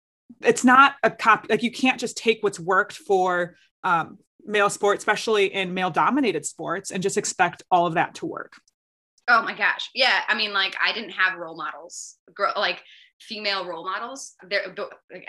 it's 0.41 0.65
not 0.65 0.95
a 1.03 1.11
copy 1.11 1.49
like 1.51 1.63
you 1.63 1.71
can't 1.71 2.01
just 2.01 2.17
take 2.17 2.39
what's 2.41 2.59
worked 2.59 2.97
for 2.97 3.57
um, 3.83 4.19
male 4.45 4.71
sports 4.71 5.01
especially 5.01 5.53
in 5.53 5.75
male 5.75 5.91
dominated 5.91 6.45
sports 6.45 6.91
and 6.91 7.03
just 7.03 7.17
expect 7.17 7.63
all 7.71 7.87
of 7.87 7.95
that 7.95 8.15
to 8.17 8.27
work. 8.27 8.53
Oh 9.29 9.43
my 9.43 9.55
gosh. 9.55 9.91
Yeah 9.95 10.21
i 10.29 10.35
mean 10.35 10.53
like 10.53 10.77
i 10.85 10.93
didn't 10.93 11.11
have 11.11 11.39
role 11.39 11.57
models 11.57 12.17
like 12.57 12.83
female 13.21 13.67
role 13.67 13.85
models. 13.85 14.35
There 14.49 14.75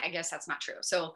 i 0.03 0.10
guess 0.10 0.29
that's 0.29 0.48
not 0.48 0.62
true. 0.62 0.81
So 0.81 1.13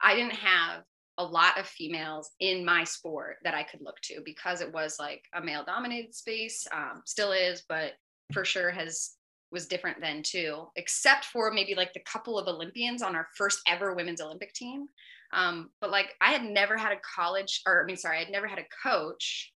i 0.00 0.14
didn't 0.14 0.34
have 0.34 0.82
a 1.16 1.24
lot 1.24 1.58
of 1.58 1.66
females 1.66 2.32
in 2.40 2.64
my 2.64 2.82
sport 2.82 3.36
that 3.44 3.54
i 3.54 3.62
could 3.62 3.80
look 3.80 4.00
to 4.02 4.20
because 4.24 4.60
it 4.60 4.72
was 4.72 4.96
like 4.98 5.22
a 5.32 5.40
male 5.40 5.62
dominated 5.64 6.12
space 6.12 6.66
um, 6.74 7.02
still 7.04 7.30
is 7.30 7.62
but 7.68 7.92
for 8.32 8.44
sure 8.44 8.72
has 8.72 9.12
was 9.54 9.66
different 9.66 10.00
then 10.00 10.22
too, 10.22 10.66
except 10.76 11.24
for 11.26 11.50
maybe 11.50 11.74
like 11.74 11.94
the 11.94 12.00
couple 12.00 12.38
of 12.38 12.48
Olympians 12.48 13.00
on 13.02 13.14
our 13.14 13.28
first 13.36 13.60
ever 13.66 13.94
women's 13.94 14.20
Olympic 14.20 14.52
team. 14.52 14.88
Um, 15.34 15.70
but 15.80 15.90
like 15.90 16.14
I 16.20 16.30
had 16.32 16.44
never 16.44 16.76
had 16.76 16.92
a 16.92 17.00
college, 17.16 17.60
or 17.66 17.82
I 17.82 17.84
mean, 17.84 17.96
sorry, 17.96 18.18
I 18.18 18.24
had 18.24 18.32
never 18.32 18.46
had 18.46 18.58
a 18.58 18.88
coach, 18.88 19.52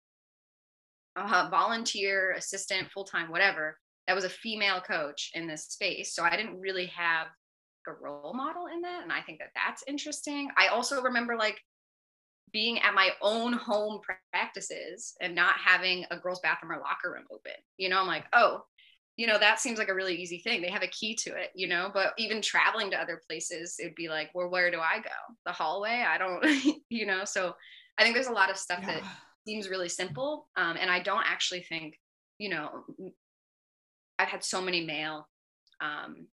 a 1.16 1.48
volunteer, 1.50 2.32
assistant, 2.32 2.90
full 2.92 3.04
time, 3.04 3.30
whatever. 3.30 3.78
That 4.06 4.14
was 4.14 4.24
a 4.24 4.30
female 4.30 4.80
coach 4.80 5.30
in 5.34 5.46
this 5.46 5.66
space. 5.66 6.14
So 6.14 6.24
I 6.24 6.36
didn't 6.36 6.60
really 6.60 6.86
have 6.86 7.28
a 7.86 7.92
role 7.92 8.34
model 8.34 8.66
in 8.66 8.82
that. 8.82 9.02
And 9.02 9.12
I 9.12 9.20
think 9.22 9.38
that 9.38 9.50
that's 9.54 9.84
interesting. 9.86 10.50
I 10.56 10.68
also 10.68 11.02
remember 11.02 11.36
like 11.36 11.58
being 12.52 12.78
at 12.80 12.94
my 12.94 13.10
own 13.20 13.52
home 13.52 14.00
practices 14.32 15.14
and 15.20 15.34
not 15.34 15.54
having 15.62 16.04
a 16.10 16.16
girls' 16.16 16.40
bathroom 16.40 16.72
or 16.72 16.80
locker 16.80 17.12
room 17.12 17.24
open. 17.30 17.52
You 17.76 17.88
know, 17.88 18.00
I'm 18.00 18.06
like, 18.06 18.24
oh, 18.32 18.62
you 19.18 19.26
know 19.26 19.38
that 19.38 19.60
seems 19.60 19.78
like 19.78 19.88
a 19.88 19.94
really 19.94 20.14
easy 20.14 20.38
thing. 20.38 20.62
They 20.62 20.70
have 20.70 20.82
a 20.82 20.88
key 20.88 21.14
to 21.16 21.30
it 21.30 21.50
you 21.54 21.68
know 21.68 21.90
but 21.92 22.14
even 22.16 22.40
traveling 22.40 22.90
to 22.92 23.00
other 23.00 23.20
places 23.28 23.76
it'd 23.78 23.94
be 23.94 24.08
like 24.08 24.30
well 24.34 24.48
where 24.48 24.70
do 24.70 24.78
i 24.78 24.98
go? 24.98 25.34
The 25.44 25.52
hallway? 25.52 26.04
I 26.08 26.16
don't 26.16 26.42
you 26.88 27.04
know? 27.04 27.24
So 27.24 27.54
i 27.98 28.02
think 28.02 28.14
there's 28.14 28.28
a 28.28 28.32
lot 28.32 28.50
of 28.50 28.56
stuff 28.56 28.80
yeah. 28.82 28.94
that 28.94 29.02
seems 29.46 29.68
really 29.68 29.88
simple 29.88 30.48
um, 30.56 30.76
and 30.80 30.90
i 30.90 31.00
don't 31.00 31.24
actually 31.26 31.62
think 31.62 31.98
you 32.38 32.48
know 32.48 32.84
i've 34.18 34.28
had 34.28 34.44
so 34.44 34.60
many 34.60 34.84
male 34.84 35.28
um, 35.80 36.26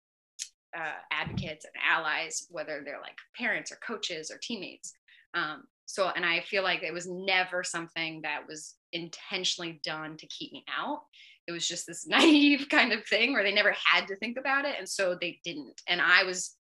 uh, 0.76 0.92
advocates 1.10 1.64
and 1.64 1.74
allies 1.88 2.46
whether 2.50 2.82
they're 2.84 3.00
like 3.00 3.18
parents 3.36 3.70
or 3.70 3.76
coaches 3.86 4.30
or 4.30 4.38
teammates 4.42 4.94
um, 5.34 5.64
so 5.86 6.10
and 6.16 6.24
i 6.24 6.40
feel 6.40 6.62
like 6.62 6.82
it 6.82 6.92
was 6.92 7.06
never 7.06 7.62
something 7.62 8.20
that 8.22 8.46
was 8.48 8.74
intentionally 8.92 9.80
done 9.84 10.16
to 10.16 10.26
keep 10.26 10.52
me 10.52 10.64
out 10.74 11.02
it 11.46 11.52
was 11.52 11.66
just 11.66 11.86
this 11.86 12.06
naive 12.06 12.68
kind 12.68 12.92
of 12.92 13.04
thing 13.06 13.32
where 13.32 13.42
they 13.42 13.52
never 13.52 13.74
had 13.84 14.06
to 14.06 14.16
think 14.16 14.38
about 14.38 14.64
it 14.64 14.76
and 14.78 14.88
so 14.88 15.16
they 15.20 15.38
didn't 15.44 15.80
and 15.88 16.00
i 16.00 16.24
was 16.24 16.56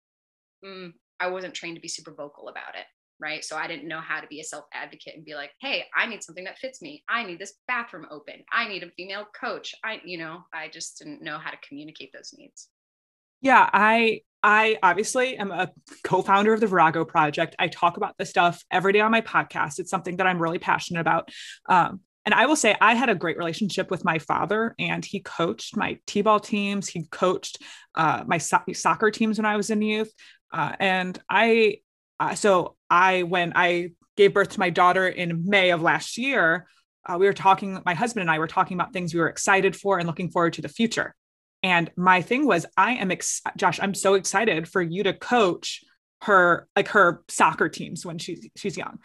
mm, 0.63 0.91
i 1.19 1.27
wasn't 1.27 1.53
trained 1.53 1.75
to 1.75 1.81
be 1.81 1.87
super 1.87 2.13
vocal 2.13 2.49
about 2.49 2.75
it 2.75 2.85
right 3.19 3.43
so 3.43 3.55
i 3.55 3.67
didn't 3.67 3.87
know 3.87 4.01
how 4.01 4.19
to 4.19 4.27
be 4.27 4.39
a 4.39 4.43
self 4.43 4.65
advocate 4.73 5.15
and 5.15 5.25
be 5.25 5.35
like 5.35 5.51
hey 5.61 5.85
i 5.95 6.05
need 6.05 6.23
something 6.23 6.43
that 6.43 6.57
fits 6.57 6.81
me 6.81 7.03
i 7.09 7.23
need 7.23 7.39
this 7.39 7.53
bathroom 7.67 8.05
open 8.09 8.35
i 8.51 8.67
need 8.67 8.83
a 8.83 8.91
female 8.91 9.25
coach 9.39 9.73
i 9.83 9.99
you 10.03 10.17
know 10.17 10.43
i 10.53 10.67
just 10.67 10.97
didn't 10.97 11.21
know 11.21 11.37
how 11.37 11.51
to 11.51 11.57
communicate 11.67 12.11
those 12.13 12.33
needs 12.37 12.69
yeah 13.41 13.69
i 13.73 14.21
I 14.43 14.77
obviously 14.81 15.37
am 15.37 15.51
a 15.51 15.69
co 16.03 16.21
founder 16.21 16.53
of 16.53 16.59
the 16.59 16.67
Virago 16.67 17.05
Project. 17.05 17.55
I 17.59 17.67
talk 17.67 17.97
about 17.97 18.17
this 18.17 18.29
stuff 18.29 18.63
every 18.71 18.91
day 18.93 18.99
on 18.99 19.11
my 19.11 19.21
podcast. 19.21 19.77
It's 19.79 19.91
something 19.91 20.17
that 20.17 20.25
I'm 20.25 20.41
really 20.41 20.57
passionate 20.57 21.01
about. 21.01 21.29
Um, 21.69 21.99
and 22.25 22.35
I 22.35 22.45
will 22.45 22.55
say 22.55 22.75
I 22.79 22.93
had 22.93 23.09
a 23.09 23.15
great 23.15 23.37
relationship 23.37 23.89
with 23.89 24.05
my 24.05 24.19
father, 24.19 24.75
and 24.77 25.03
he 25.03 25.19
coached 25.19 25.75
my 25.75 25.97
t-ball 26.05 26.39
teams. 26.39 26.87
He 26.87 27.05
coached 27.05 27.57
uh, 27.95 28.23
my 28.27 28.37
so- 28.37 28.61
soccer 28.73 29.09
teams 29.09 29.39
when 29.39 29.45
I 29.45 29.57
was 29.57 29.69
in 29.69 29.81
youth, 29.81 30.11
uh, 30.53 30.75
and 30.79 31.17
I. 31.29 31.77
Uh, 32.19 32.35
so 32.35 32.75
I, 32.87 33.23
when 33.23 33.53
I 33.55 33.93
gave 34.15 34.35
birth 34.35 34.49
to 34.49 34.59
my 34.59 34.69
daughter 34.69 35.07
in 35.07 35.45
May 35.47 35.71
of 35.71 35.81
last 35.81 36.19
year, 36.19 36.67
uh, 37.07 37.17
we 37.17 37.25
were 37.25 37.33
talking. 37.33 37.81
My 37.85 37.95
husband 37.95 38.21
and 38.21 38.31
I 38.31 38.37
were 38.37 38.47
talking 38.47 38.77
about 38.77 38.93
things 38.93 39.13
we 39.13 39.19
were 39.19 39.29
excited 39.29 39.75
for 39.75 39.97
and 39.97 40.05
looking 40.05 40.29
forward 40.29 40.53
to 40.53 40.61
the 40.61 40.69
future. 40.69 41.15
And 41.63 41.91
my 41.95 42.21
thing 42.21 42.45
was, 42.45 42.65
I 42.77 42.93
am 42.93 43.11
ex- 43.11 43.41
Josh. 43.55 43.79
I'm 43.81 43.93
so 43.93 44.15
excited 44.15 44.67
for 44.67 44.81
you 44.81 45.03
to 45.03 45.13
coach 45.13 45.83
her 46.23 46.67
like 46.75 46.89
her 46.89 47.23
soccer 47.27 47.67
teams 47.67 48.05
when 48.05 48.19
she's 48.19 48.47
she's 48.55 48.77
young 48.77 48.99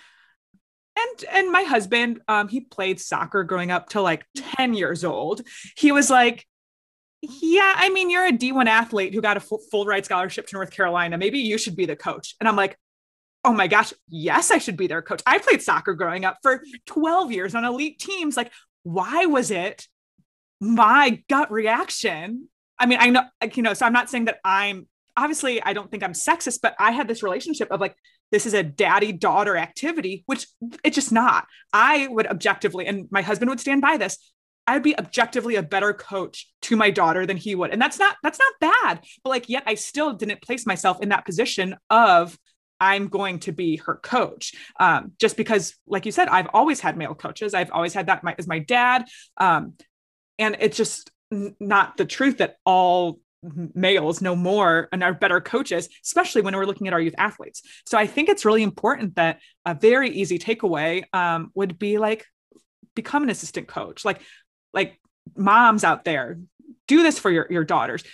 and 0.96 1.24
and 1.30 1.52
my 1.52 1.62
husband 1.62 2.20
um 2.28 2.48
he 2.48 2.60
played 2.60 3.00
soccer 3.00 3.44
growing 3.44 3.70
up 3.70 3.88
till 3.88 4.02
like 4.02 4.24
10 4.56 4.74
years 4.74 5.04
old. 5.04 5.42
He 5.76 5.92
was 5.92 6.10
like 6.10 6.46
yeah 7.22 7.74
i 7.76 7.88
mean 7.88 8.10
you're 8.10 8.26
a 8.26 8.32
d1 8.32 8.66
athlete 8.66 9.14
who 9.14 9.20
got 9.20 9.36
a 9.36 9.40
full, 9.40 9.58
full 9.70 9.86
ride 9.86 10.04
scholarship 10.04 10.46
to 10.46 10.56
north 10.56 10.70
carolina. 10.70 11.18
Maybe 11.18 11.38
you 11.40 11.58
should 11.58 11.76
be 11.76 11.86
the 11.86 11.96
coach. 11.96 12.34
And 12.40 12.48
i'm 12.48 12.56
like 12.56 12.78
oh 13.44 13.52
my 13.52 13.66
gosh 13.66 13.92
yes 14.08 14.50
i 14.50 14.58
should 14.58 14.76
be 14.76 14.86
their 14.86 15.02
coach. 15.02 15.22
I 15.26 15.38
played 15.38 15.62
soccer 15.62 15.94
growing 15.94 16.24
up 16.24 16.38
for 16.42 16.62
12 16.86 17.32
years 17.32 17.54
on 17.54 17.64
elite 17.64 17.98
teams. 17.98 18.36
Like 18.36 18.52
why 18.82 19.26
was 19.26 19.50
it 19.50 19.86
my 20.60 21.22
gut 21.28 21.50
reaction? 21.50 22.48
I 22.78 22.86
mean 22.86 22.98
i 23.00 23.10
know 23.10 23.22
like, 23.40 23.56
you 23.56 23.62
know 23.62 23.74
so 23.74 23.86
i'm 23.86 23.92
not 23.92 24.10
saying 24.10 24.26
that 24.26 24.38
i'm 24.44 24.86
obviously 25.16 25.62
i 25.62 25.72
don't 25.72 25.90
think 25.90 26.02
i'm 26.02 26.12
sexist 26.12 26.58
but 26.62 26.76
i 26.78 26.90
had 26.90 27.08
this 27.08 27.22
relationship 27.22 27.70
of 27.70 27.80
like 27.80 27.96
this 28.32 28.46
is 28.46 28.54
a 28.54 28.62
daddy 28.62 29.12
daughter 29.12 29.56
activity, 29.56 30.24
which 30.26 30.46
it's 30.82 30.94
just 30.94 31.12
not. 31.12 31.46
I 31.72 32.08
would 32.08 32.26
objectively, 32.26 32.86
and 32.86 33.08
my 33.10 33.22
husband 33.22 33.50
would 33.50 33.60
stand 33.60 33.82
by 33.82 33.96
this. 33.96 34.18
I'd 34.66 34.82
be 34.82 34.98
objectively 34.98 35.54
a 35.54 35.62
better 35.62 35.92
coach 35.92 36.48
to 36.62 36.76
my 36.76 36.90
daughter 36.90 37.24
than 37.24 37.36
he 37.36 37.54
would. 37.54 37.70
And 37.70 37.80
that's 37.80 37.98
not 37.98 38.16
that's 38.22 38.40
not 38.40 38.72
bad. 38.72 39.00
But 39.22 39.30
like 39.30 39.48
yet 39.48 39.62
I 39.66 39.74
still 39.74 40.12
didn't 40.12 40.42
place 40.42 40.66
myself 40.66 41.00
in 41.00 41.10
that 41.10 41.24
position 41.24 41.76
of 41.88 42.36
I'm 42.80 43.08
going 43.08 43.38
to 43.40 43.52
be 43.52 43.76
her 43.76 43.96
coach. 43.96 44.54
Um, 44.78 45.12
just 45.18 45.36
because, 45.36 45.74
like 45.86 46.04
you 46.04 46.12
said, 46.12 46.28
I've 46.28 46.48
always 46.52 46.80
had 46.80 46.96
male 46.96 47.14
coaches. 47.14 47.54
I've 47.54 47.70
always 47.70 47.94
had 47.94 48.06
that 48.06 48.22
my, 48.22 48.34
as 48.38 48.46
my 48.46 48.58
dad. 48.58 49.06
Um, 49.38 49.74
and 50.38 50.56
it's 50.60 50.76
just 50.76 51.10
not 51.30 51.96
the 51.96 52.04
truth 52.04 52.38
that 52.38 52.56
all 52.64 53.20
males 53.74 54.20
know 54.20 54.36
more 54.36 54.88
and 54.92 55.02
are 55.02 55.14
better 55.14 55.40
coaches, 55.40 55.88
especially 56.04 56.42
when 56.42 56.54
we're 56.54 56.66
looking 56.66 56.86
at 56.86 56.92
our 56.92 57.00
youth 57.00 57.14
athletes. 57.18 57.62
So 57.86 57.98
I 57.98 58.06
think 58.06 58.28
it's 58.28 58.44
really 58.44 58.62
important 58.62 59.16
that 59.16 59.40
a 59.64 59.74
very 59.74 60.10
easy 60.10 60.38
takeaway 60.38 61.02
um, 61.12 61.50
would 61.54 61.78
be 61.78 61.98
like 61.98 62.24
become 62.94 63.22
an 63.22 63.30
assistant 63.30 63.68
coach. 63.68 64.04
Like, 64.04 64.20
like 64.72 65.00
moms 65.36 65.84
out 65.84 66.04
there, 66.04 66.38
do 66.86 67.02
this 67.02 67.18
for 67.18 67.30
your, 67.30 67.46
your 67.50 67.64
daughters. 67.64 68.04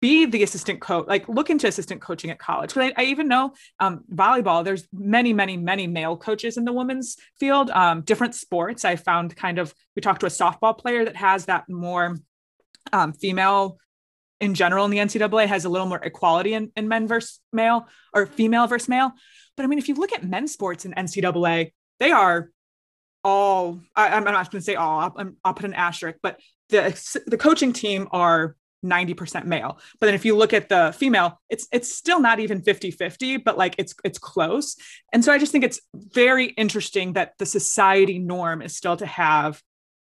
Be 0.00 0.24
the 0.24 0.42
assistant 0.42 0.80
coach, 0.80 1.06
like 1.08 1.28
look 1.28 1.50
into 1.50 1.66
assistant 1.66 2.00
coaching 2.00 2.30
at 2.30 2.38
college. 2.38 2.72
But 2.72 2.84
I, 2.84 3.02
I 3.02 3.04
even 3.06 3.28
know 3.28 3.52
um, 3.80 4.02
volleyball, 4.10 4.64
there's 4.64 4.88
many, 4.94 5.34
many, 5.34 5.58
many 5.58 5.86
male 5.86 6.16
coaches 6.16 6.56
in 6.56 6.64
the 6.64 6.72
women's 6.72 7.16
field, 7.38 7.68
um, 7.70 8.00
different 8.00 8.34
sports. 8.34 8.86
I 8.86 8.96
found 8.96 9.36
kind 9.36 9.58
of, 9.58 9.74
we 9.94 10.00
talked 10.00 10.20
to 10.20 10.26
a 10.26 10.30
softball 10.30 10.78
player 10.78 11.04
that 11.04 11.16
has 11.16 11.44
that 11.46 11.68
more 11.68 12.16
um, 12.94 13.12
female 13.12 13.76
in 14.40 14.54
general 14.54 14.84
in 14.84 14.90
the 14.90 14.98
NCAA 14.98 15.46
has 15.46 15.64
a 15.64 15.68
little 15.68 15.86
more 15.86 15.98
equality 16.02 16.54
in, 16.54 16.72
in 16.76 16.88
men 16.88 17.06
versus 17.06 17.40
male 17.52 17.86
or 18.12 18.26
female 18.26 18.66
versus 18.66 18.88
male. 18.88 19.12
But 19.56 19.64
I 19.64 19.66
mean, 19.66 19.78
if 19.78 19.88
you 19.88 19.94
look 19.94 20.12
at 20.12 20.24
men's 20.24 20.52
sports 20.52 20.84
in 20.84 20.92
NCAA, 20.92 21.72
they 21.98 22.10
are 22.10 22.50
all, 23.22 23.80
I, 23.94 24.16
am 24.16 24.24
not 24.24 24.50
going 24.50 24.60
to 24.60 24.64
say 24.64 24.76
all, 24.76 25.00
I'll, 25.00 25.32
I'll 25.44 25.54
put 25.54 25.66
an 25.66 25.74
asterisk, 25.74 26.18
but 26.22 26.40
the, 26.70 27.22
the 27.26 27.36
coaching 27.36 27.72
team 27.72 28.08
are 28.10 28.56
90% 28.84 29.44
male. 29.44 29.78
But 29.98 30.06
then 30.06 30.14
if 30.14 30.24
you 30.24 30.36
look 30.36 30.52
at 30.52 30.68
the 30.68 30.94
female, 30.96 31.38
it's 31.50 31.68
it's 31.70 31.94
still 31.94 32.20
not 32.20 32.40
even 32.40 32.62
50-50, 32.62 33.44
but 33.44 33.58
like 33.58 33.74
it's 33.76 33.94
it's 34.04 34.18
close. 34.18 34.76
And 35.12 35.24
so 35.24 35.32
I 35.32 35.38
just 35.38 35.52
think 35.52 35.64
it's 35.64 35.80
very 35.94 36.46
interesting 36.46 37.12
that 37.14 37.34
the 37.38 37.46
society 37.46 38.18
norm 38.18 38.62
is 38.62 38.76
still 38.76 38.96
to 38.96 39.06
have 39.06 39.60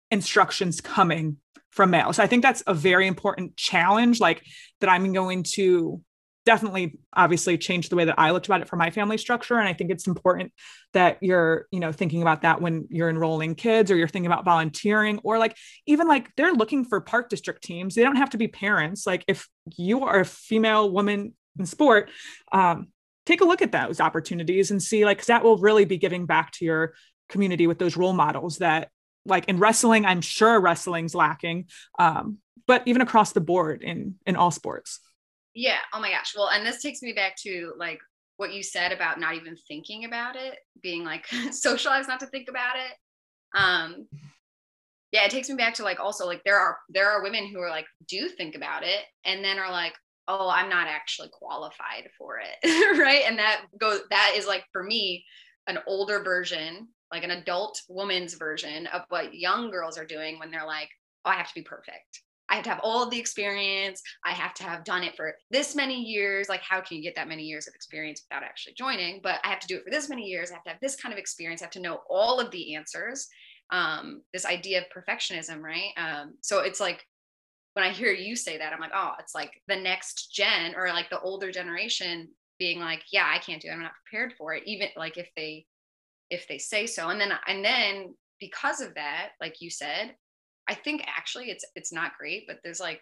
instructions 0.10 0.82
coming 0.82 1.38
from 1.76 1.92
male. 1.92 2.14
So 2.14 2.24
I 2.24 2.28
think 2.28 2.42
that's 2.42 2.64
a 2.66 2.74
very 2.74 3.06
important 3.06 3.58
challenge, 3.58 4.20
like 4.22 4.42
that 4.80 4.90
I'm 4.90 5.12
going 5.12 5.44
to 5.56 6.02
definitely 6.46 6.98
obviously 7.14 7.58
change 7.58 7.90
the 7.90 7.96
way 7.96 8.06
that 8.06 8.18
I 8.18 8.32
looked 8.32 8.46
about 8.46 8.62
it 8.62 8.70
for 8.70 8.76
my 8.78 8.92
family 8.92 9.18
structure. 9.18 9.58
And 9.58 9.68
I 9.68 9.74
think 9.74 9.92
it's 9.92 10.08
important 10.08 10.54
that 10.94 11.18
you're, 11.22 11.68
you 11.72 11.80
know, 11.80 11.92
thinking 11.92 12.22
about 12.22 12.44
that 12.44 12.62
when 12.62 12.88
you're 12.90 13.10
enrolling 13.10 13.56
kids 13.56 13.92
or 13.92 13.98
you're 13.98 14.08
thinking 14.08 14.32
about 14.32 14.46
volunteering 14.46 15.20
or 15.24 15.38
like 15.38 15.58
even 15.86 16.08
like 16.08 16.30
they're 16.38 16.54
looking 16.54 16.86
for 16.86 17.02
park 17.02 17.30
district 17.30 17.64
teams. 17.64 17.96
They 17.96 18.04
don't 18.04 18.16
have 18.16 18.30
to 18.30 18.38
be 18.38 18.48
parents. 18.48 19.06
Like 19.06 19.26
if 19.28 19.48
you 19.76 20.06
are 20.06 20.20
a 20.22 20.26
female 20.26 20.90
woman 20.92 21.34
in 21.60 21.66
sport, 21.66 22.10
um, 22.52 22.88
take 23.26 23.42
a 23.42 23.46
look 23.46 23.64
at 23.64 23.72
those 23.72 24.00
opportunities 24.00 24.72
and 24.72 24.82
see 24.82 25.04
like 25.04 25.26
that 25.26 25.44
will 25.44 25.58
really 25.58 25.84
be 25.84 25.98
giving 25.98 26.26
back 26.26 26.52
to 26.52 26.66
your 26.66 26.94
community 27.28 27.66
with 27.66 27.80
those 27.80 27.98
role 27.98 28.14
models 28.14 28.60
that 28.60 28.90
like 29.26 29.46
in 29.50 29.60
wrestling 29.60 30.06
i'm 30.06 30.22
sure 30.22 30.60
wrestling's 30.60 31.16
lacking 31.16 31.66
um, 32.00 32.38
but 32.68 32.84
even 32.86 33.02
across 33.02 33.32
the 33.32 33.42
board 33.42 33.84
in 33.84 34.16
in 34.26 34.36
all 34.36 34.52
sports. 34.52 35.00
Yeah. 35.54 35.78
Oh 35.94 36.00
my 36.00 36.12
gosh. 36.12 36.34
Well 36.36 36.50
and 36.50 36.66
this 36.66 36.82
takes 36.82 37.02
me 37.02 37.14
back 37.14 37.36
to 37.44 37.74
like 37.78 38.00
what 38.38 38.54
you 38.54 38.64
said 38.64 38.92
about 38.92 39.20
not 39.20 39.36
even 39.36 39.56
thinking 39.68 40.06
about 40.06 40.36
it 40.36 40.58
being 40.82 41.04
like 41.04 41.26
socialized 41.52 42.08
not 42.08 42.20
to 42.22 42.28
think 42.28 42.50
about 42.50 42.76
it. 42.76 43.60
Um 43.60 44.08
yeah 45.12 45.24
it 45.24 45.32
takes 45.32 45.50
me 45.50 45.56
back 45.56 45.76
to 45.76 45.84
like 45.84 46.00
also 46.00 46.26
like 46.26 46.42
there 46.44 46.60
are 46.60 46.78
there 46.90 47.10
are 47.10 47.24
women 47.24 47.48
who 47.48 47.60
are 47.60 47.70
like 47.70 47.86
do 48.08 48.28
think 48.28 48.56
about 48.56 48.84
it 48.84 49.02
and 49.24 49.44
then 49.44 49.60
are 49.60 49.72
like 49.72 49.94
oh 50.28 50.50
i'm 50.50 50.68
not 50.68 50.88
actually 50.88 51.30
qualified 51.32 52.10
for 52.18 52.40
it. 52.40 52.98
Right? 53.00 53.24
And 53.28 53.40
that 53.40 53.62
goes 53.80 54.02
that 54.10 54.34
is 54.36 54.48
like 54.48 54.66
for 54.72 54.84
me 54.84 55.24
an 55.68 55.80
older 55.88 56.24
version 56.24 56.88
like 57.12 57.24
an 57.24 57.32
adult 57.32 57.82
woman's 57.89 58.34
version 58.36 58.88
of 58.88 59.04
what 59.10 59.34
young 59.34 59.70
girls 59.72 59.98
are 59.98 60.06
doing 60.06 60.39
when 60.39 60.52
they're 60.52 60.65
like 60.65 60.89
oh 61.26 61.30
i 61.30 61.36
have 61.36 61.48
to 61.48 61.56
be 61.56 61.62
perfect 61.62 62.22
I 62.50 62.56
have 62.56 62.63
to 62.65 62.70
have 62.70 62.82
all 62.84 63.10
the 63.10 63.20
experience. 63.20 64.02
I 64.24 64.32
have 64.32 64.54
to 64.56 64.63
have 64.63 64.84
done 64.84 65.04
it 65.04 65.15
for 65.15 65.36
this 65.50 65.76
many 65.76 66.00
years. 66.00 66.48
Like, 66.48 66.62
how 66.62 66.80
can 66.82 66.98
you 66.98 67.04
get 67.04 67.15
that 67.15 67.28
many 67.28 67.44
years 67.44 67.68
of 67.68 67.74
experience 67.74 68.24
without 68.30 68.44
actually 68.44 68.74
joining? 68.78 69.20
But 69.24 69.39
I 69.44 69.50
have 69.50 69.60
to 69.62 69.68
do 69.68 69.78
it 69.78 69.84
for 69.84 69.89
this 69.89 70.10
many 70.10 70.24
years. 70.24 70.52
I 70.52 70.56
have 70.56 70.63
to 70.65 70.70
have 70.72 70.80
this 70.82 70.96
kind 70.96 71.12
of 71.12 71.20
experience. 71.20 71.62
I 71.62 71.65
have 71.65 71.72
to 71.72 71.80
know 71.80 72.02
all 72.10 72.39
of 72.39 72.52
the 72.52 72.76
answers. 72.76 73.28
Um, 73.72 74.22
this 74.32 74.46
idea 74.46 74.80
of 74.80 74.86
perfectionism, 74.96 75.62
right? 75.62 75.91
Um, 75.98 76.36
so 76.41 76.60
it's 76.60 76.80
like 76.80 77.04
when 77.74 77.84
I 77.84 77.89
hear 77.89 78.12
you 78.12 78.36
say 78.36 78.58
that, 78.60 78.72
I'm 78.72 78.80
like, 78.80 78.91
oh, 78.94 79.13
it's 79.20 79.34
like 79.34 79.52
the 79.68 79.76
next 79.76 80.32
gen 80.32 80.76
or 80.76 80.88
like 80.89 81.10
the 81.10 81.20
older 81.20 81.52
generation 81.52 82.30
being 82.60 82.80
like, 82.80 83.04
yeah, 83.12 83.28
I 83.28 83.39
can't 83.39 83.62
do 83.62 83.70
it. 83.70 83.72
I'm 83.72 83.82
not 83.82 83.91
prepared 84.06 84.34
for 84.38 84.54
it. 84.54 84.63
Even 84.68 84.89
like 84.96 85.18
if 85.18 85.30
they 85.36 85.65
if 86.30 86.48
they 86.48 86.58
say 86.58 86.88
so. 86.88 87.10
And 87.10 87.20
then 87.20 87.32
and 87.48 87.64
then 87.64 88.16
because 88.40 88.82
of 88.82 88.96
that, 88.96 89.30
like 89.40 89.62
you 89.62 89.70
said, 89.70 90.16
I 90.68 90.74
think 90.74 91.04
actually 91.06 91.50
it's 91.50 91.66
it's 91.76 91.94
not 91.94 92.18
great, 92.18 92.46
but 92.48 92.58
there's 92.64 92.80
like 92.80 93.02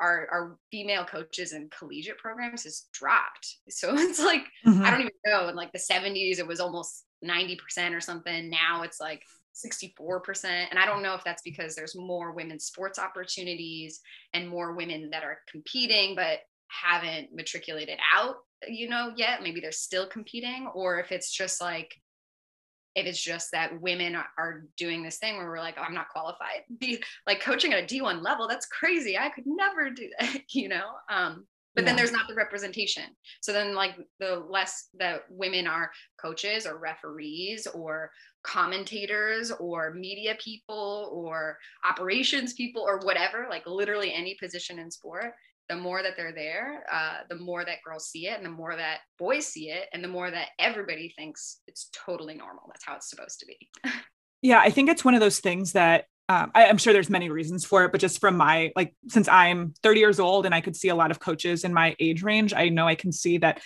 our 0.00 0.28
our 0.30 0.58
female 0.70 1.04
coaches 1.04 1.52
and 1.52 1.70
collegiate 1.70 2.18
programs 2.18 2.64
has 2.64 2.86
dropped. 2.92 3.56
So 3.70 3.96
it's 3.96 4.20
like 4.20 4.44
mm-hmm. 4.66 4.82
I 4.82 4.90
don't 4.90 5.00
even 5.00 5.12
know. 5.26 5.48
In 5.48 5.56
like 5.56 5.72
the 5.72 5.78
70s, 5.78 6.38
it 6.38 6.46
was 6.46 6.60
almost 6.60 7.04
90% 7.24 7.94
or 7.94 8.00
something. 8.00 8.48
Now 8.48 8.82
it's 8.82 9.00
like 9.00 9.22
64%. 9.54 10.44
And 10.44 10.78
I 10.78 10.86
don't 10.86 11.02
know 11.02 11.14
if 11.14 11.24
that's 11.24 11.42
because 11.42 11.74
there's 11.74 11.96
more 11.96 12.32
women's 12.32 12.64
sports 12.64 12.98
opportunities 12.98 14.00
and 14.32 14.48
more 14.48 14.74
women 14.74 15.10
that 15.10 15.24
are 15.24 15.38
competing, 15.50 16.14
but 16.14 16.40
haven't 16.68 17.34
matriculated 17.34 17.98
out, 18.14 18.36
you 18.68 18.88
know, 18.88 19.12
yet. 19.16 19.42
Maybe 19.42 19.60
they're 19.60 19.72
still 19.72 20.06
competing, 20.06 20.68
or 20.74 20.98
if 21.00 21.12
it's 21.12 21.32
just 21.32 21.60
like 21.60 21.94
if 22.94 23.06
it's 23.06 23.22
just 23.22 23.52
that 23.52 23.80
women 23.80 24.16
are 24.16 24.64
doing 24.76 25.02
this 25.02 25.18
thing 25.18 25.36
where 25.36 25.48
we're 25.48 25.58
like, 25.58 25.76
oh, 25.78 25.82
I'm 25.82 25.94
not 25.94 26.08
qualified. 26.08 26.62
Be 26.78 27.02
like 27.26 27.40
coaching 27.40 27.72
at 27.72 27.84
a 27.84 27.86
D1 27.86 28.22
level, 28.22 28.48
that's 28.48 28.66
crazy. 28.66 29.18
I 29.18 29.30
could 29.30 29.46
never 29.46 29.90
do 29.90 30.08
that, 30.20 30.42
you 30.50 30.68
know? 30.68 30.90
Um, 31.08 31.46
but 31.74 31.82
yeah. 31.82 31.90
then 31.90 31.96
there's 31.96 32.12
not 32.12 32.26
the 32.26 32.34
representation. 32.34 33.04
So 33.40 33.52
then 33.52 33.74
like 33.74 33.94
the 34.18 34.44
less 34.48 34.88
that 34.98 35.22
women 35.30 35.68
are 35.68 35.92
coaches 36.20 36.66
or 36.66 36.78
referees 36.78 37.68
or 37.68 38.10
commentators 38.42 39.52
or 39.52 39.94
media 39.94 40.36
people 40.42 41.10
or 41.12 41.56
operations 41.88 42.54
people 42.54 42.82
or 42.82 42.98
whatever, 42.98 43.46
like 43.48 43.66
literally 43.66 44.12
any 44.12 44.36
position 44.40 44.80
in 44.80 44.90
sport, 44.90 45.32
the 45.70 45.76
more 45.76 46.02
that 46.02 46.16
they're 46.16 46.34
there, 46.34 46.84
uh, 46.92 47.18
the 47.28 47.36
more 47.36 47.64
that 47.64 47.78
girls 47.84 48.08
see 48.08 48.26
it, 48.26 48.36
and 48.36 48.44
the 48.44 48.50
more 48.50 48.74
that 48.76 48.98
boys 49.20 49.46
see 49.46 49.70
it, 49.70 49.88
and 49.92 50.02
the 50.02 50.08
more 50.08 50.28
that 50.28 50.48
everybody 50.58 51.14
thinks 51.16 51.60
it's 51.68 51.88
totally 51.92 52.34
normal. 52.34 52.64
That's 52.66 52.84
how 52.84 52.96
it's 52.96 53.08
supposed 53.08 53.38
to 53.38 53.46
be. 53.46 53.56
yeah, 54.42 54.58
I 54.58 54.70
think 54.70 54.90
it's 54.90 55.04
one 55.04 55.14
of 55.14 55.20
those 55.20 55.38
things 55.38 55.72
that 55.72 56.06
um, 56.28 56.50
I, 56.56 56.64
am 56.64 56.76
sure 56.76 56.92
there's 56.92 57.08
many 57.08 57.30
reasons 57.30 57.64
for 57.64 57.84
it, 57.84 57.92
but 57.92 58.00
just 58.00 58.20
from 58.20 58.36
my 58.36 58.72
like, 58.74 58.96
since 59.08 59.28
I'm 59.28 59.74
30 59.84 60.00
years 60.00 60.18
old 60.18 60.44
and 60.44 60.54
I 60.54 60.60
could 60.60 60.74
see 60.74 60.88
a 60.88 60.94
lot 60.94 61.12
of 61.12 61.20
coaches 61.20 61.62
in 61.62 61.72
my 61.72 61.94
age 62.00 62.24
range, 62.24 62.52
I 62.52 62.68
know 62.68 62.88
I 62.88 62.96
can 62.96 63.12
see 63.12 63.38
that 63.38 63.62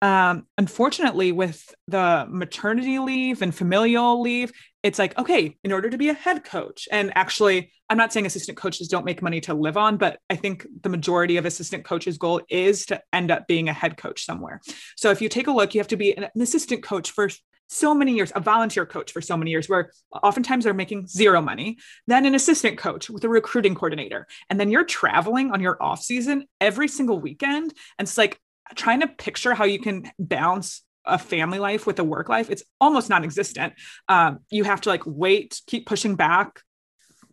um, 0.00 0.46
unfortunately, 0.56 1.32
with 1.32 1.74
the 1.88 2.26
maternity 2.28 2.98
leave 2.98 3.42
and 3.42 3.54
familial 3.54 4.20
leave, 4.20 4.52
it's 4.82 4.98
like, 4.98 5.18
okay, 5.18 5.56
in 5.64 5.72
order 5.72 5.90
to 5.90 5.98
be 5.98 6.08
a 6.08 6.14
head 6.14 6.44
coach, 6.44 6.88
and 6.92 7.12
actually, 7.16 7.72
I'm 7.90 7.96
not 7.96 8.12
saying 8.12 8.26
assistant 8.26 8.58
coaches 8.58 8.86
don't 8.86 9.04
make 9.04 9.22
money 9.22 9.40
to 9.42 9.54
live 9.54 9.76
on, 9.76 9.96
but 9.96 10.20
I 10.30 10.36
think 10.36 10.66
the 10.82 10.88
majority 10.88 11.36
of 11.36 11.46
assistant 11.46 11.84
coaches' 11.84 12.18
goal 12.18 12.42
is 12.48 12.86
to 12.86 13.02
end 13.12 13.30
up 13.30 13.48
being 13.48 13.68
a 13.68 13.72
head 13.72 13.96
coach 13.96 14.24
somewhere. 14.24 14.60
So 14.96 15.10
if 15.10 15.20
you 15.20 15.28
take 15.28 15.48
a 15.48 15.52
look, 15.52 15.74
you 15.74 15.80
have 15.80 15.88
to 15.88 15.96
be 15.96 16.16
an, 16.16 16.24
an 16.24 16.40
assistant 16.40 16.82
coach 16.82 17.10
for 17.10 17.28
so 17.70 17.94
many 17.94 18.14
years, 18.14 18.32
a 18.34 18.40
volunteer 18.40 18.86
coach 18.86 19.12
for 19.12 19.20
so 19.20 19.36
many 19.36 19.50
years, 19.50 19.68
where 19.68 19.90
oftentimes 20.22 20.64
they're 20.64 20.74
making 20.74 21.06
zero 21.06 21.40
money, 21.40 21.76
then 22.06 22.24
an 22.24 22.34
assistant 22.34 22.78
coach 22.78 23.10
with 23.10 23.24
a 23.24 23.28
recruiting 23.28 23.74
coordinator. 23.74 24.26
And 24.48 24.60
then 24.60 24.70
you're 24.70 24.84
traveling 24.84 25.50
on 25.50 25.60
your 25.60 25.82
off 25.82 26.02
season 26.02 26.46
every 26.60 26.88
single 26.88 27.18
weekend. 27.18 27.74
And 27.98 28.06
it's 28.06 28.16
like, 28.16 28.40
trying 28.74 29.00
to 29.00 29.08
picture 29.08 29.54
how 29.54 29.64
you 29.64 29.80
can 29.80 30.10
balance 30.18 30.82
a 31.04 31.18
family 31.18 31.58
life 31.58 31.86
with 31.86 31.98
a 31.98 32.04
work 32.04 32.28
life 32.28 32.50
it's 32.50 32.62
almost 32.80 33.08
non-existent. 33.08 33.72
Um, 34.08 34.40
you 34.50 34.64
have 34.64 34.82
to 34.82 34.88
like 34.90 35.02
wait 35.06 35.60
keep 35.66 35.86
pushing 35.86 36.16
back 36.16 36.60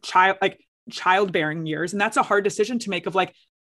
child 0.01 0.37
like 0.41 0.59
childbearing 0.89 1.65
years. 1.65 1.91
And 1.93 1.99
that's 1.99 2.17
a 2.17 2.23
hard 2.23 2.43
decision 2.43 2.79
to 2.79 2.89
make 2.89 3.05
of 3.05 3.15
like 3.15 3.33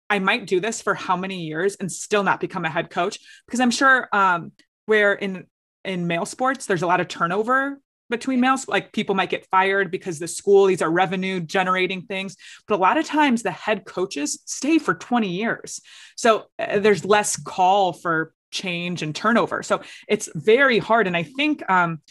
i 0.10 0.20
might 0.20 0.48
do 0.48 0.60
this 0.60 0.82
for 0.82 0.94
how 0.94 1.16
many 1.16 1.46
years 1.46 1.76
and 1.76 1.92
still 1.92 2.24
not 2.24 2.40
become 2.40 2.66
a 2.66 2.70
head 2.70 2.90
coach. 2.90 3.20
Because 3.46 3.60
i'm 3.60 3.72
sure 3.72 4.08
um, 4.12 4.52
where 4.86 5.14
in 5.14 5.46
in 5.84 6.08
male 6.08 6.26
sports 6.26 6.66
there's 6.66 6.82
a 6.82 6.88
lot 6.88 7.00
of 7.00 7.08
turnover 7.08 7.80
between 8.10 8.40
males 8.40 8.68
like 8.68 8.92
people 8.92 9.16
might 9.16 9.30
get 9.30 9.48
fired 9.48 9.92
because 9.92 10.20
the 10.20 10.28
school 10.28 10.66
these 10.66 10.82
are 10.82 10.92
revenue 10.92 11.40
generating 11.40 12.04
things. 12.04 12.36
But 12.68 12.76
a 12.76 12.82
lot 12.82 12.98
of 12.98 13.06
times 13.06 13.44
the 13.44 13.52
head 13.52 13.86
coaches 13.86 14.42
stay 14.46 14.78
for 14.78 14.94
20 14.94 15.28
years. 15.28 15.82
So 16.16 16.46
uh, 16.60 16.80
there's 16.80 17.06
less 17.06 17.36
call 17.36 17.94
for 17.94 18.34
change 18.52 19.02
and 19.02 19.16
turnover. 19.16 19.64
So 19.64 19.82
it's 20.08 20.30
very 20.34 20.80
hard. 20.80 21.08
And 21.08 21.18
i 21.18 21.24
think 21.24 21.68
um, 21.70 22.02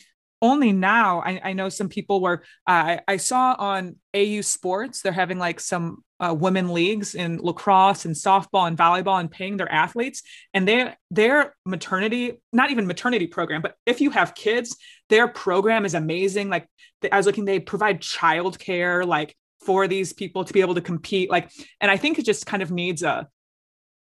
only 0.43 0.73
now 0.73 1.21
I, 1.21 1.41
I, 1.43 1.53
know 1.53 1.69
some 1.69 1.89
people 1.89 2.21
were 2.21 2.43
uh, 2.67 2.99
I, 3.09 3.17
saw 3.17 3.55
on 3.59 3.97
au 4.15 4.41
sports 4.43 5.01
they're 5.01 5.13
having 5.13 5.39
like 5.39 5.61
some 5.61 6.05
uh, 6.21 6.35
women 6.35 6.73
leagues 6.73 7.15
in 7.15 7.39
lacrosse 7.39 8.05
and 8.05 8.15
softball 8.15 8.67
and 8.67 8.77
volleyball 8.77 9.21
and 9.21 9.31
paying 9.31 9.57
their 9.57 9.71
athletes. 9.71 10.23
And 10.53 10.67
their 10.67 10.97
their 11.11 11.55
maternity 11.65 12.41
not 12.53 12.71
even 12.71 12.87
maternity 12.87 13.27
program 13.27 13.63
but 13.63 13.75
if 13.87 14.01
you 14.01 14.11
have 14.11 14.35
kids 14.35 14.77
their 15.09 15.29
program 15.29 15.85
is 15.85 15.95
amazing. 15.95 16.49
Like 16.49 16.69
i 17.11 17.17
was 17.17 17.27
looking 17.27 17.45
they 17.45 17.61
provide 17.61 18.01
childcare 18.01 19.07
like 19.07 19.37
for 19.65 19.89
these 19.89 20.13
people 20.13 20.45
to 20.45 20.53
be 20.53 20.61
able 20.61 20.75
to 20.75 20.81
compete. 20.81 21.31
Like 21.31 21.51
and 21.81 21.91
i 21.91 21.97
think 21.97 22.19
it 22.19 22.25
just 22.25 22.47
kind 22.47 22.63
of 22.63 22.71
needs 22.71 23.03
a 23.03 23.29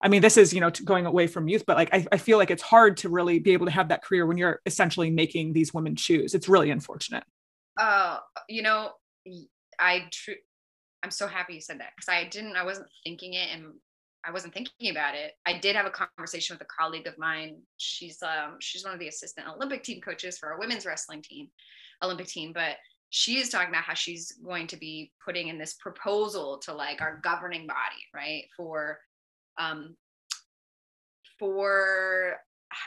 I 0.05 0.09
mean, 0.09 0.21
this 0.21 0.37
is, 0.37 0.53
you 0.53 0.61
know, 0.61 0.71
going 0.71 1.07
away 1.07 1.27
from 1.27 1.49
youth, 1.49 1.65
but 1.67 1.79
like, 1.79 1.89
I, 1.95 2.07
I 2.13 2.19
feel 2.19 2.37
like 2.37 2.51
it's 2.51 2.63
hard 2.63 2.99
to 2.99 3.09
really 3.09 3.39
be 3.39 3.53
able 3.55 3.65
to 3.65 3.73
have 3.73 3.89
that 3.89 4.05
career 4.05 4.27
when 4.27 4.37
you're 4.37 4.61
essentially 4.67 5.11
making 5.11 5.55
these 5.55 5.73
women 5.73 5.97
choose. 5.97 6.35
It's 6.35 6.47
really 6.47 6.71
unfortunate. 6.71 7.25
Uh, 7.81 8.19
you 8.47 8.61
know, 8.61 8.91
I, 9.81 10.03
tr- 10.13 10.43
I'm 11.03 11.11
so 11.11 11.27
happy 11.27 11.55
you 11.55 11.63
said 11.63 11.81
that 11.81 11.93
because 11.97 12.11
I 12.11 12.29
didn't, 12.29 12.55
I 12.55 12.65
wasn't 12.65 12.89
thinking 13.03 13.33
it 13.33 13.49
and 13.51 13.73
I 14.27 14.31
wasn't 14.31 14.53
thinking 14.53 14.91
about 14.91 15.15
it. 15.15 15.33
I 15.47 15.59
did 15.59 15.75
have 15.75 15.87
a 15.87 15.91
conversation 15.91 16.55
with 16.55 16.61
a 16.61 16.83
colleague 16.83 17.07
of 17.07 17.17
mine. 17.17 17.63
She's, 17.79 18.23
um, 18.23 18.57
she's 18.61 18.85
one 18.85 18.93
of 18.93 19.01
the 19.01 19.09
assistant 19.09 19.49
Olympic 19.49 19.83
team 19.83 20.03
coaches 20.03 20.37
for 20.37 20.53
our 20.53 20.59
women's 20.59 20.85
wrestling 20.85 21.23
team, 21.23 21.49
Olympic 22.03 22.27
team, 22.27 22.53
but 22.53 22.77
she 23.09 23.39
is 23.39 23.49
talking 23.49 23.71
about 23.71 23.85
how 23.85 23.95
she's 23.95 24.33
going 24.45 24.67
to 24.67 24.77
be 24.77 25.13
putting 25.25 25.49
in 25.49 25.57
this 25.57 25.75
proposal 25.75 26.59
to 26.59 26.75
like 26.75 27.01
our 27.01 27.21
governing 27.23 27.67
body, 27.67 28.03
right, 28.15 28.45
for 28.55 28.99
um, 29.59 29.97
for 31.39 32.37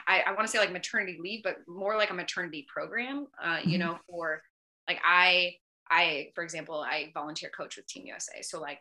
I, 0.08 0.24
I 0.28 0.32
want 0.32 0.42
to 0.42 0.48
say 0.48 0.60
like 0.60 0.72
maternity 0.72 1.18
leave, 1.22 1.44
but 1.44 1.58
more 1.68 1.96
like 1.96 2.10
a 2.10 2.14
maternity 2.14 2.66
program. 2.72 3.28
Uh, 3.42 3.60
you 3.64 3.78
mm-hmm. 3.78 3.88
know, 3.88 4.00
for 4.10 4.42
like 4.88 5.00
I 5.06 5.56
I 5.90 6.30
for 6.36 6.44
example 6.44 6.82
I 6.82 7.12
volunteer 7.14 7.50
coach 7.56 7.78
with 7.78 7.88
Team 7.88 8.06
USA, 8.06 8.42
so 8.42 8.60
like 8.60 8.80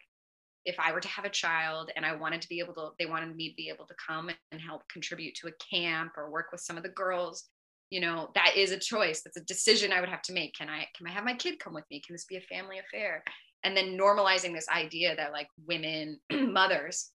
if 0.66 0.76
I 0.80 0.92
were 0.92 1.00
to 1.00 1.08
have 1.08 1.24
a 1.24 1.30
child 1.30 1.90
and 1.96 2.04
I 2.04 2.14
wanted 2.14 2.42
to 2.42 2.48
be 2.48 2.58
able 2.58 2.74
to, 2.74 2.90
they 2.98 3.06
wanted 3.06 3.34
me 3.34 3.50
to 3.50 3.54
be 3.54 3.68
able 3.68 3.86
to 3.86 3.94
come 4.04 4.30
and 4.50 4.60
help 4.60 4.82
contribute 4.92 5.36
to 5.36 5.46
a 5.46 5.52
camp 5.70 6.12
or 6.16 6.28
work 6.28 6.46
with 6.50 6.60
some 6.60 6.76
of 6.76 6.82
the 6.82 6.88
girls, 6.88 7.44
you 7.90 8.00
know, 8.00 8.30
that 8.34 8.56
is 8.56 8.72
a 8.72 8.78
choice. 8.78 9.22
That's 9.22 9.36
a 9.36 9.44
decision 9.44 9.92
I 9.92 10.00
would 10.00 10.08
have 10.08 10.22
to 10.22 10.32
make. 10.32 10.54
Can 10.54 10.68
I, 10.68 10.88
can 10.96 11.06
I 11.06 11.10
have 11.10 11.24
my 11.24 11.34
kid 11.34 11.60
come 11.60 11.72
with 11.72 11.84
me? 11.88 12.02
Can 12.04 12.14
this 12.14 12.24
be 12.24 12.36
a 12.36 12.40
family 12.40 12.80
affair? 12.80 13.22
And 13.62 13.76
then 13.76 13.96
normalizing 13.96 14.52
this 14.52 14.68
idea 14.68 15.14
that 15.14 15.30
like 15.30 15.46
women, 15.66 16.18
mothers 16.32 17.12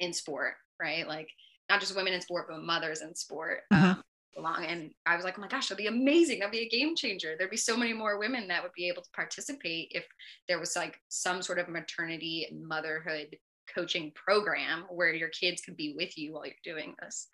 in 0.00 0.12
sport, 0.12 0.54
right? 0.80 1.06
Like 1.06 1.28
not 1.68 1.80
just 1.80 1.96
women 1.96 2.12
in 2.12 2.20
sport, 2.20 2.46
but 2.48 2.62
mothers 2.62 3.02
in 3.02 3.14
sport. 3.14 3.60
Uh-huh. 3.70 3.86
Um, 3.88 4.02
belong. 4.34 4.64
And 4.64 4.90
I 5.04 5.16
was 5.16 5.24
like, 5.24 5.38
oh 5.38 5.42
my 5.42 5.48
gosh, 5.48 5.68
that'd 5.68 5.82
be 5.82 5.88
amazing. 5.88 6.38
That'd 6.38 6.52
be 6.52 6.60
a 6.60 6.68
game 6.68 6.94
changer. 6.94 7.34
There'd 7.36 7.50
be 7.50 7.56
so 7.56 7.76
many 7.76 7.92
more 7.92 8.18
women 8.18 8.48
that 8.48 8.62
would 8.62 8.72
be 8.76 8.88
able 8.88 9.02
to 9.02 9.10
participate 9.10 9.88
if 9.90 10.06
there 10.46 10.60
was 10.60 10.76
like 10.76 11.00
some 11.08 11.42
sort 11.42 11.58
of 11.58 11.68
maternity 11.68 12.46
and 12.48 12.66
motherhood 12.66 13.36
coaching 13.74 14.12
program 14.14 14.84
where 14.90 15.12
your 15.12 15.28
kids 15.28 15.60
could 15.60 15.76
be 15.76 15.94
with 15.96 16.16
you 16.16 16.32
while 16.32 16.46
you're 16.46 16.54
doing 16.64 16.94
this. 17.02 17.28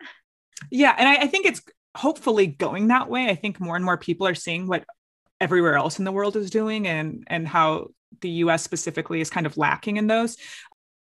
Yeah. 0.71 0.95
And 0.97 1.07
I, 1.07 1.15
I 1.23 1.27
think 1.27 1.45
it's 1.45 1.61
hopefully 1.95 2.47
going 2.47 2.87
that 2.87 3.09
way. 3.09 3.29
I 3.29 3.35
think 3.35 3.59
more 3.59 3.75
and 3.75 3.85
more 3.85 3.97
people 3.97 4.27
are 4.27 4.35
seeing 4.35 4.67
what 4.67 4.83
everywhere 5.39 5.75
else 5.75 5.99
in 5.99 6.05
the 6.05 6.11
world 6.11 6.37
is 6.37 6.49
doing 6.49 6.87
and 6.87 7.25
and 7.27 7.45
how 7.47 7.87
the 8.21 8.29
US 8.29 8.63
specifically 8.63 9.21
is 9.21 9.29
kind 9.29 9.45
of 9.45 9.57
lacking 9.57 9.97
in 9.97 10.07
those. 10.07 10.37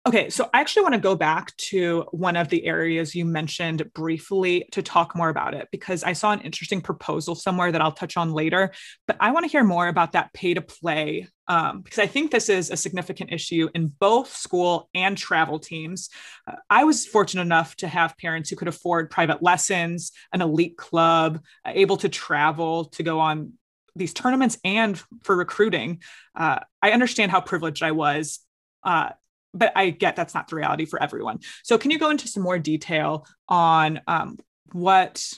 Okay, 0.06 0.30
so 0.30 0.50
I 0.54 0.60
actually 0.60 0.82
want 0.84 0.96
to 0.96 1.00
go 1.00 1.16
back 1.16 1.56
to 1.70 2.04
one 2.12 2.36
of 2.36 2.50
the 2.50 2.66
areas 2.66 3.16
you 3.16 3.24
mentioned 3.24 3.90
briefly 3.94 4.68
to 4.74 4.82
talk 4.82 5.16
more 5.16 5.30
about 5.30 5.54
it 5.54 5.70
because 5.72 6.04
I 6.04 6.12
saw 6.12 6.34
an 6.34 6.42
interesting 6.42 6.82
proposal 6.82 7.36
somewhere 7.36 7.72
that 7.72 7.80
I'll 7.80 7.94
touch 7.94 8.18
on 8.18 8.34
later. 8.34 8.74
But 9.08 9.16
I 9.22 9.32
want 9.32 9.46
to 9.46 9.50
hear 9.50 9.64
more 9.64 9.88
about 9.88 10.12
that 10.12 10.34
pay 10.34 10.56
to 10.56 10.62
play 10.62 11.30
um, 11.48 11.84
because 11.84 12.00
I 12.00 12.08
think 12.08 12.32
this 12.32 12.50
is 12.50 12.70
a 12.70 12.76
significant 12.76 13.32
issue 13.32 13.70
in 13.74 13.88
both 13.88 14.36
school 14.36 14.90
and 14.94 15.18
travel 15.18 15.58
teams. 15.58 16.10
Uh, 16.46 16.56
I 16.70 16.84
was 16.84 17.06
fortunate 17.06 17.44
enough 17.44 17.78
to 17.78 17.88
have 17.88 18.18
parents 18.18 18.50
who 18.50 18.58
could 18.58 18.68
afford 18.68 19.10
private 19.10 19.42
lessons, 19.42 20.12
an 20.34 20.42
elite 20.42 20.76
club, 20.76 21.40
uh, 21.64 21.72
able 21.74 21.96
to 21.98 22.10
travel 22.10 22.86
to 22.86 23.04
go 23.04 23.22
on 23.22 23.54
these 23.96 24.14
tournaments 24.14 24.58
and 24.66 25.02
for 25.24 25.34
recruiting. 25.34 26.02
Uh, 26.36 26.60
I 26.82 26.92
understand 26.92 27.32
how 27.32 27.40
privileged 27.40 27.84
I 27.84 27.92
was 27.92 28.40
uh, 28.84 29.12
but 29.54 29.72
I 29.76 29.90
get 29.90 30.16
that's 30.16 30.34
not 30.34 30.48
the 30.48 30.56
reality 30.56 30.86
for 30.86 31.02
everyone. 31.02 31.40
So, 31.64 31.78
can 31.78 31.92
you 31.92 32.00
go 32.00 32.10
into 32.10 32.28
some 32.28 32.44
more 32.44 32.60
detail 32.60 33.26
on 33.48 34.02
um, 34.08 34.38
what 34.72 35.32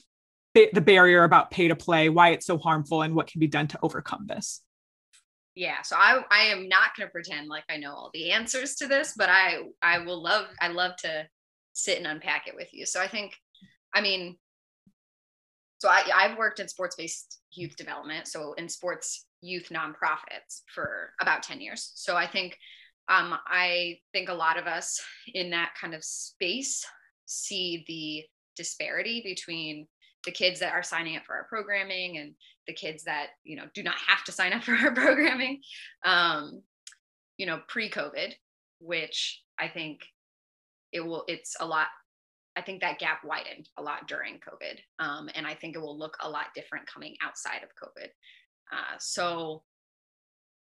ba- 0.54 0.69
the 0.73 0.82
barrier 0.82 1.23
about 1.23 1.51
pay 1.51 1.67
to 1.67 1.75
play, 1.75 2.10
why 2.10 2.30
it's 2.30 2.45
so 2.45 2.58
harmful, 2.58 3.01
and 3.01 3.15
what 3.15 3.28
can 3.28 3.39
be 3.39 3.47
done 3.47 3.67
to 3.67 3.80
overcome 3.82 4.25
this? 4.28 4.62
Yeah, 5.56 5.82
so 5.84 5.95
I 5.97 6.21
I 6.32 6.41
am 6.45 6.67
not 6.67 6.95
going 6.97 7.08
to 7.08 7.12
pretend 7.12 7.47
like 7.47 7.63
I 7.69 7.78
know 7.78 7.91
all 7.91 8.10
the 8.13 8.32
answers 8.32 8.75
to 8.75 8.88
this, 8.88 9.13
but 9.17 9.30
I 9.30 9.60
I 9.82 9.99
will 9.99 10.21
love 10.21 10.47
I 10.60 10.69
love 10.69 10.95
to 10.97 11.28
sit 11.73 11.97
and 11.97 12.08
unpack 12.08 12.47
it 12.47 12.56
with 12.56 12.69
you. 12.73 12.86
So 12.86 13.01
I 13.01 13.08
think, 13.08 13.34
I 13.93 14.01
mean, 14.01 14.38
so 15.78 15.89
I 15.89 16.04
I've 16.13 16.38
worked 16.38 16.60
in 16.60 16.67
sports 16.67 16.95
based 16.95 17.39
youth 17.51 17.75
development, 17.78 18.28
so 18.28 18.54
in 18.54 18.67
sports 18.67 19.25
youth 19.41 19.69
nonprofits 19.69 20.62
for 20.73 21.12
about 21.21 21.43
ten 21.43 21.62
years. 21.62 21.91
So 21.95 22.17
I 22.17 22.28
think 22.28 22.58
um, 23.08 23.36
I 23.48 24.00
think 24.13 24.30
a 24.30 24.34
lot 24.34 24.58
of 24.58 24.65
us 24.65 25.00
in 25.34 25.52
that 25.52 25.74
kind 25.80 25.94
of 25.94 26.04
space 26.04 26.86
see 27.26 27.84
the 27.88 28.24
disparity 28.56 29.22
between 29.24 29.88
the 30.26 30.32
kids 30.32 30.60
that 30.60 30.74
are 30.74 30.84
signing 30.84 31.15
up 31.15 31.24
for 31.26 31.36
our 31.36 31.46
programming 31.46 32.18
and 32.18 32.34
the 32.68 32.74
kids 32.74 33.04
that 33.04 33.28
you 33.44 33.56
know 33.56 33.65
do 33.74 33.84
not 33.84 33.96
have 34.08 34.24
to 34.24 34.32
sign 34.32 34.54
up 34.54 34.63
for 34.65 34.74
our 34.74 34.94
programming 34.94 35.62
um, 36.04 36.62
you 37.38 37.46
know 37.46 37.62
pre-covid 37.68 38.34
which 38.80 39.41
i 39.60 39.68
think 39.68 40.02
it 40.91 41.00
will 41.00 41.24
it's 41.28 41.56
a 41.60 41.65
lot 41.65 41.88
i 42.56 42.62
think 42.62 42.82
that 42.82 43.00
gap 43.00 43.20
widened 43.24 43.70
a 43.78 43.82
lot 43.82 44.08
during 44.08 44.36
covid 44.36 44.80
um, 45.00 45.30
and 45.36 45.46
i 45.46 45.54
think 45.54 45.76
it 45.76 45.80
will 45.80 45.98
look 45.98 46.18
a 46.22 46.30
lot 46.30 46.46
different 46.56 46.86
coming 46.88 47.15
outside 47.24 47.62
of 47.63 47.70
covid. 47.70 48.08
Uh, 48.72 48.98
so 49.00 49.63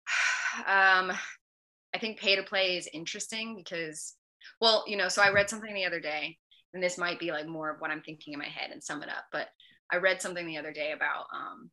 um, 0.68 1.12
I 1.96 1.98
think 1.98 2.20
pay 2.20 2.36
to 2.36 2.44
play 2.44 2.76
is 2.76 2.90
interesting 2.94 3.56
because, 3.56 4.16
well, 4.60 4.84
you 4.86 4.98
know, 4.98 5.08
so 5.08 5.22
I 5.22 5.32
read 5.32 5.50
something 5.50 5.74
the 5.74 5.86
other 5.86 6.02
day, 6.02 6.38
and 6.74 6.84
this 6.84 6.98
might 6.98 7.22
be 7.22 7.32
like 7.32 7.48
more 7.48 7.70
of 7.70 7.80
what 7.80 7.90
I'm 7.90 8.02
thinking 8.02 8.34
in 8.34 8.40
my 8.40 8.50
head 8.50 8.72
and 8.72 8.84
sum 8.84 9.02
it 9.02 9.08
up, 9.08 9.24
but 9.32 9.48
I 9.94 9.98
read 9.98 10.22
something 10.22 10.46
the 10.46 10.58
other 10.58 10.74
day 10.74 10.92
about, 10.92 11.28
um, 11.34 11.72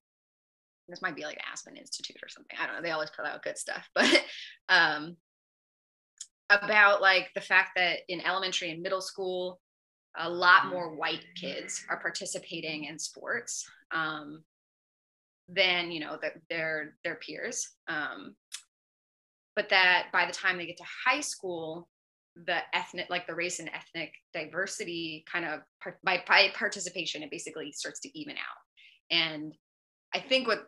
this 0.88 1.02
might 1.02 1.16
be 1.16 1.24
like 1.24 1.40
Aspen 1.50 1.76
Institute 1.76 2.18
or 2.22 2.28
something. 2.28 2.56
I 2.60 2.66
don't 2.66 2.76
know. 2.76 2.82
They 2.82 2.92
always 2.92 3.10
put 3.10 3.26
out 3.26 3.42
good 3.42 3.58
stuff, 3.58 3.88
but 3.96 4.24
um, 4.68 5.16
about 6.50 7.02
like 7.02 7.30
the 7.34 7.40
fact 7.40 7.70
that 7.74 8.00
in 8.08 8.20
elementary 8.20 8.70
and 8.70 8.80
middle 8.80 9.00
school, 9.00 9.60
a 10.16 10.30
lot 10.30 10.66
more 10.68 10.94
white 10.94 11.24
kids 11.34 11.84
are 11.88 11.98
participating 11.98 12.84
in 12.84 12.98
sports 12.98 13.68
um, 13.90 14.44
than 15.48 15.90
you 15.90 15.98
know 16.00 16.16
the, 16.20 16.30
their 16.48 16.94
their 17.02 17.16
peers. 17.16 17.70
Um, 17.88 18.36
but 19.56 19.68
that 19.70 20.06
by 20.12 20.26
the 20.26 20.32
time 20.32 20.58
they 20.58 20.66
get 20.66 20.76
to 20.76 20.84
high 21.06 21.20
school 21.20 21.88
the 22.46 22.58
ethnic 22.74 23.06
like 23.10 23.26
the 23.26 23.34
race 23.34 23.58
and 23.58 23.68
ethnic 23.68 24.12
diversity 24.32 25.24
kind 25.30 25.44
of 25.44 25.60
by, 26.02 26.22
by 26.26 26.48
participation 26.54 27.22
it 27.22 27.30
basically 27.30 27.72
starts 27.72 28.00
to 28.00 28.18
even 28.18 28.36
out. 28.36 29.16
And 29.16 29.54
i 30.14 30.20
think 30.20 30.46
what 30.46 30.64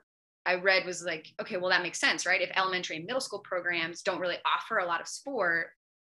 i 0.47 0.55
read 0.55 0.85
was 0.85 1.03
like 1.03 1.27
okay 1.41 1.57
well 1.57 1.71
that 1.71 1.83
makes 1.83 2.01
sense 2.01 2.27
right? 2.27 2.43
If 2.43 2.51
elementary 2.57 2.97
and 2.97 3.07
middle 3.07 3.21
school 3.21 3.41
programs 3.41 4.03
don't 4.03 4.21
really 4.21 4.39
offer 4.47 4.79
a 4.79 4.87
lot 4.87 5.01
of 5.01 5.09
sport 5.09 5.69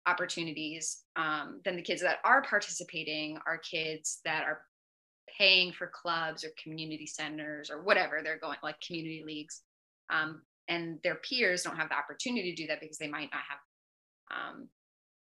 opportunities 0.07 1.03
um, 1.15 1.61
then 1.63 1.75
the 1.75 1.81
kids 1.81 2.01
that 2.01 2.17
are 2.23 2.41
participating 2.41 3.37
are 3.45 3.59
kids 3.59 4.19
that 4.25 4.43
are 4.43 4.61
paying 5.37 5.71
for 5.71 5.91
clubs 5.93 6.43
or 6.43 6.49
community 6.61 7.05
centers 7.05 7.69
or 7.69 7.83
whatever 7.83 8.21
they're 8.23 8.39
going 8.39 8.57
like 8.63 8.79
community 8.85 9.23
leagues. 9.25 9.61
Um, 10.11 10.41
and 10.67 10.99
their 11.03 11.15
peers 11.15 11.63
don't 11.63 11.77
have 11.77 11.89
the 11.89 11.95
opportunity 11.95 12.53
to 12.53 12.61
do 12.61 12.67
that 12.67 12.79
because 12.79 12.97
they 12.97 13.07
might 13.07 13.29
not 13.31 13.41
have 13.47 13.59
um, 14.31 14.67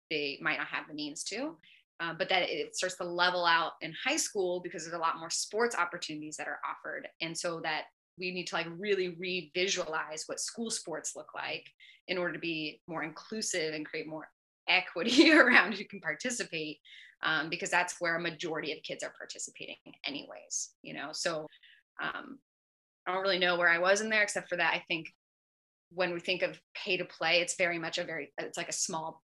they 0.10 0.38
might 0.42 0.58
not 0.58 0.68
have 0.68 0.88
the 0.88 0.94
means 0.94 1.24
to 1.24 1.56
uh, 2.02 2.14
but 2.18 2.28
that 2.30 2.50
it 2.50 2.76
starts 2.76 2.98
to 2.98 3.04
level 3.04 3.46
out 3.46 3.74
in 3.82 3.94
high 4.04 4.18
school 4.18 4.60
because 4.60 4.84
there's 4.84 4.96
a 4.96 5.00
lot 5.00 5.20
more 5.20 5.30
sports 5.30 5.76
opportunities 5.78 6.36
that 6.36 6.48
are 6.48 6.60
offered. 6.68 7.08
And 7.22 7.38
so 7.38 7.60
that 7.62 7.84
we 8.18 8.32
need 8.32 8.48
to 8.48 8.56
like 8.56 8.68
really 8.78 9.10
re-visualize 9.20 10.24
what 10.26 10.40
school 10.40 10.72
sports 10.72 11.14
look 11.16 11.30
like 11.36 11.64
in 12.08 12.18
order 12.18 12.34
to 12.34 12.40
be 12.40 12.82
more 12.88 13.04
inclusive 13.04 13.76
and 13.76 13.86
create 13.86 14.08
more 14.08 14.28
equity 14.68 15.32
around 15.38 15.74
who 15.74 15.86
can 15.86 16.00
participate 16.00 16.80
um, 17.24 17.50
because 17.50 17.70
that's 17.70 17.96
where 18.00 18.16
a 18.16 18.22
majority 18.22 18.72
of 18.72 18.82
kids 18.82 19.04
are 19.04 19.14
participating 19.18 19.76
anyways 20.06 20.72
you 20.82 20.96
know? 20.96 21.10
So 21.12 21.46
um, 22.02 22.40
i 23.08 23.14
don't 23.14 23.22
really 23.22 23.40
know 23.40 23.58
where 23.58 23.70
i 23.70 23.78
was 23.78 24.02
in 24.02 24.10
there 24.10 24.24
except 24.24 24.50
for 24.50 24.58
that 24.58 24.74
i 24.74 24.84
think 24.88 25.08
when 25.94 26.14
we 26.14 26.20
think 26.20 26.42
of 26.42 26.60
pay 26.74 26.98
to 26.98 27.06
play, 27.06 27.42
it's 27.42 27.56
very 27.56 27.78
much 27.78 27.98
a 27.98 28.04
very, 28.04 28.32
it's 28.38 28.58
like 28.58 28.70
a 28.70 28.74
small 28.74 29.22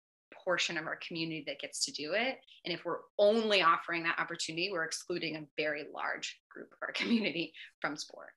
portion 0.44 0.76
of 0.76 0.86
our 0.86 0.98
community 1.06 1.44
that 1.46 1.60
gets 1.60 1.84
to 1.84 1.92
do 1.92 2.12
it. 2.12 2.36
And 2.64 2.74
if 2.74 2.84
we're 2.84 2.98
only 3.18 3.62
offering 3.62 4.02
that 4.04 4.18
opportunity, 4.18 4.70
we're 4.72 4.84
excluding 4.84 5.36
a 5.36 5.42
very 5.56 5.84
large 5.94 6.40
group 6.50 6.68
of 6.72 6.78
our 6.82 6.92
community 6.92 7.52
from 7.80 7.96
sport. 7.96 8.30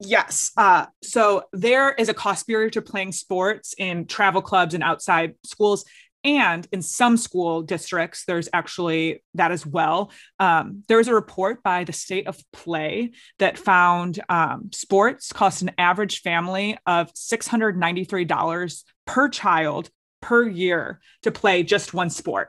Yes. 0.00 0.50
Uh, 0.56 0.86
so 1.02 1.44
there 1.52 1.92
is 1.92 2.08
a 2.08 2.14
cost 2.14 2.46
barrier 2.46 2.68
to 2.70 2.82
playing 2.82 3.12
sports 3.12 3.74
in 3.78 4.06
travel 4.06 4.42
clubs 4.42 4.74
and 4.74 4.82
outside 4.82 5.34
schools. 5.44 5.84
And 6.24 6.66
in 6.72 6.80
some 6.80 7.16
school 7.16 7.62
districts, 7.62 8.24
there's 8.24 8.48
actually 8.52 9.22
that 9.34 9.52
as 9.52 9.66
well. 9.66 10.10
Um, 10.40 10.82
there 10.88 10.96
was 10.96 11.08
a 11.08 11.14
report 11.14 11.62
by 11.62 11.84
the 11.84 11.92
state 11.92 12.26
of 12.26 12.42
play 12.52 13.12
that 13.38 13.58
found 13.58 14.20
um, 14.30 14.70
sports 14.72 15.32
cost 15.32 15.60
an 15.62 15.72
average 15.76 16.22
family 16.22 16.78
of 16.86 17.12
$693 17.12 18.84
per 19.06 19.28
child 19.28 19.90
per 20.22 20.48
year 20.48 21.00
to 21.22 21.30
play 21.30 21.62
just 21.62 21.92
one 21.92 22.08
sport. 22.08 22.48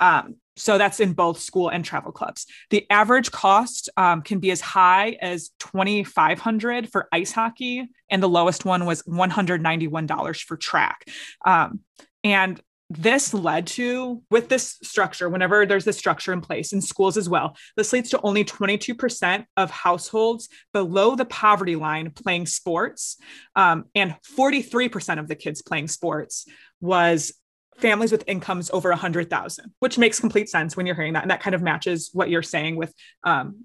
Um, 0.00 0.34
so 0.56 0.76
that's 0.76 1.00
in 1.00 1.12
both 1.12 1.38
school 1.40 1.68
and 1.68 1.84
travel 1.84 2.12
clubs. 2.12 2.46
The 2.70 2.84
average 2.90 3.30
cost 3.30 3.88
um, 3.96 4.22
can 4.22 4.38
be 4.38 4.50
as 4.50 4.60
high 4.60 5.16
as 5.20 5.50
$2,500 5.60 6.90
for 6.90 7.08
ice 7.12 7.32
hockey, 7.32 7.88
and 8.10 8.22
the 8.22 8.28
lowest 8.28 8.64
one 8.64 8.84
was 8.84 9.02
$191 9.04 10.42
for 10.42 10.56
track. 10.56 11.06
Um, 11.46 11.80
and 12.24 12.60
this 12.98 13.32
led 13.32 13.66
to 13.66 14.22
with 14.30 14.48
this 14.48 14.78
structure 14.82 15.28
whenever 15.28 15.64
there's 15.66 15.84
this 15.84 15.98
structure 15.98 16.32
in 16.32 16.40
place 16.40 16.72
in 16.72 16.80
schools 16.80 17.16
as 17.16 17.28
well 17.28 17.56
this 17.76 17.92
leads 17.92 18.10
to 18.10 18.20
only 18.22 18.44
22% 18.44 19.44
of 19.56 19.70
households 19.70 20.48
below 20.72 21.14
the 21.14 21.24
poverty 21.24 21.76
line 21.76 22.10
playing 22.10 22.46
sports. 22.46 23.16
Um, 23.56 23.86
and 23.94 24.16
43% 24.36 25.18
of 25.18 25.28
the 25.28 25.34
kids 25.34 25.62
playing 25.62 25.88
sports 25.88 26.46
was 26.80 27.32
families 27.78 28.12
with 28.12 28.24
incomes 28.26 28.70
over 28.70 28.90
100000 28.90 29.72
which 29.78 29.98
makes 29.98 30.20
complete 30.20 30.48
sense 30.48 30.76
when 30.76 30.86
you're 30.86 30.94
hearing 30.94 31.14
that. 31.14 31.22
And 31.22 31.30
that 31.30 31.42
kind 31.42 31.54
of 31.54 31.62
matches 31.62 32.10
what 32.12 32.28
you're 32.28 32.42
saying 32.42 32.76
with 32.76 32.94
um, 33.24 33.64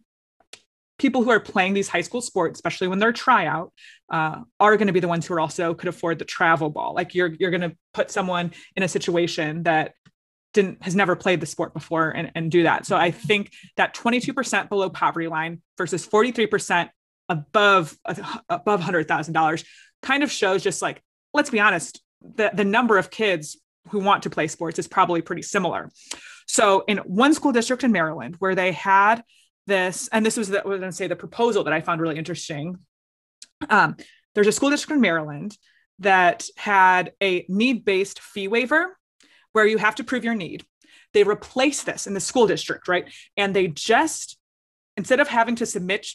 people 0.98 1.24
who 1.24 1.30
are 1.30 1.40
playing 1.40 1.74
these 1.74 1.88
high 1.88 2.02
school 2.02 2.22
sports, 2.22 2.58
especially 2.58 2.88
when 2.88 3.00
they're 3.00 3.14
tryout, 3.14 3.72
uh, 4.10 4.42
are 4.60 4.78
going 4.78 4.88
to 4.88 4.94
be 4.94 5.00
the 5.00 5.08
ones 5.08 5.26
who 5.26 5.34
are 5.34 5.40
also 5.40 5.74
could 5.74 5.90
afford 5.90 6.20
the 6.20 6.26
travel 6.26 6.70
ball. 6.70 6.94
Like 6.94 7.14
you're 7.14 7.34
you're 7.40 7.52
going 7.52 7.62
to 7.62 7.76
put 7.94 8.12
someone 8.12 8.52
in 8.76 8.84
a 8.84 8.88
situation 8.88 9.64
that 9.64 9.94
didn't 10.54 10.82
has 10.84 10.96
never 10.96 11.16
played 11.16 11.40
the 11.40 11.46
sport 11.46 11.74
before 11.74 12.10
and, 12.10 12.32
and 12.36 12.50
do 12.50 12.64
that. 12.64 12.86
So 12.86 12.96
I 12.96 13.12
think 13.12 13.52
that 13.76 13.94
22% 13.96 14.70
below 14.70 14.90
poverty 14.90 15.28
line 15.28 15.62
versus 15.78 16.08
43% 16.08 16.90
above 17.30 17.98
above 18.50 18.80
hundred 18.80 19.08
thousand 19.08 19.34
dollars 19.34 19.64
kind 20.02 20.24
of 20.24 20.32
shows 20.32 20.64
just 20.64 20.82
like 20.82 21.02
let's 21.34 21.50
be 21.50 21.60
honest, 21.60 22.02
the 22.22 22.52
the 22.54 22.66
number 22.66 22.98
of 22.98 23.12
kids 23.12 23.58
who 23.90 24.00
want 24.00 24.24
to 24.24 24.30
play 24.30 24.48
sports 24.48 24.80
is 24.80 24.88
probably 24.88 25.22
pretty 25.22 25.42
similar. 25.42 25.90
So 26.48 26.84
in 26.88 26.98
one 27.00 27.34
school 27.34 27.52
district 27.52 27.84
in 27.84 27.92
Maryland 27.92 28.36
where 28.40 28.56
they 28.56 28.72
had 28.72 29.24
this, 29.68 30.10
and 30.12 30.26
this 30.26 30.38
was 30.38 30.50
the, 30.50 30.62
was 30.66 30.80
going 30.80 30.92
to 30.92 30.96
say 30.96 31.08
the 31.08 31.16
proposal 31.16 31.64
that 31.66 31.74
I 31.74 31.82
found 31.82 32.02
really 32.02 32.18
interesting. 32.18 32.78
Um, 33.70 33.96
there's 34.34 34.48
a 34.48 34.52
school 34.52 34.70
district 34.70 34.96
in 34.96 35.02
Maryland 35.02 35.58
that 36.00 36.48
had 36.58 37.14
a 37.22 37.46
need 37.50 37.86
based 37.86 38.20
fee 38.20 38.48
waiver 38.48 38.98
where 39.52 39.66
you 39.66 39.78
have 39.78 39.96
to 39.96 40.04
prove 40.04 40.24
your 40.24 40.36
need. 40.36 40.66
They 41.14 41.24
replaced 41.24 41.86
this 41.86 42.08
in 42.08 42.14
the 42.14 42.20
school 42.20 42.48
district, 42.48 42.88
right? 42.88 43.06
And 43.36 43.56
they 43.56 43.68
just, 43.68 44.38
instead 44.96 45.20
of 45.20 45.28
having 45.28 45.56
to 45.58 45.66
submit 45.66 46.08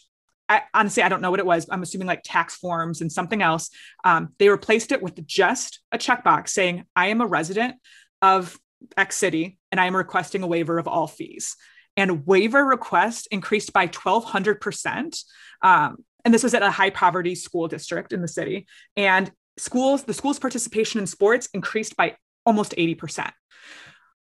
I, 0.49 0.63
honestly, 0.75 1.03
I 1.03 1.09
don't 1.09 1.23
know 1.23 1.31
what 1.31 1.41
it 1.41 1.47
was. 1.47 1.67
I'm 1.71 1.83
assuming 1.83 2.09
like 2.09 2.21
tax 2.23 2.57
forms 2.57 3.01
and 3.01 3.11
something 3.11 3.41
else. 3.41 3.71
Um, 4.05 4.35
they 4.39 4.51
replaced 4.51 4.93
it 4.93 5.01
with 5.01 5.25
just 5.27 5.81
a 5.93 5.99
checkbox 5.99 6.51
saying, 6.51 6.85
I 6.95 7.07
am 7.07 7.23
a 7.23 7.27
resident 7.27 7.77
of 8.21 8.59
X 8.97 9.17
city 9.17 9.59
and 9.71 9.81
I 9.81 9.87
am 9.87 9.97
requesting 9.97 10.43
a 10.43 10.47
waiver 10.47 10.79
of 10.79 10.87
all 10.87 11.07
fees. 11.07 11.57
And 11.97 12.27
waiver 12.27 12.65
requests 12.65 13.27
increased 13.27 13.73
by 13.73 13.87
1,200%. 13.87 15.25
Um, 15.63 15.99
and 16.25 16.33
this 16.33 16.43
was 16.43 16.55
at 16.55 16.63
a 16.63 16.71
high 16.71 16.91
poverty 16.91 17.35
school 17.35 17.69
district 17.69 18.13
in 18.13 18.23
the 18.23 18.29
city. 18.29 18.67
And 18.97 19.31
schools, 19.57 20.05
the 20.05 20.15
school's 20.15 20.39
participation 20.39 21.01
in 21.01 21.07
sports 21.07 21.49
increased 21.53 21.97
by 21.97 22.17
almost 22.47 22.75
80%. 22.77 23.31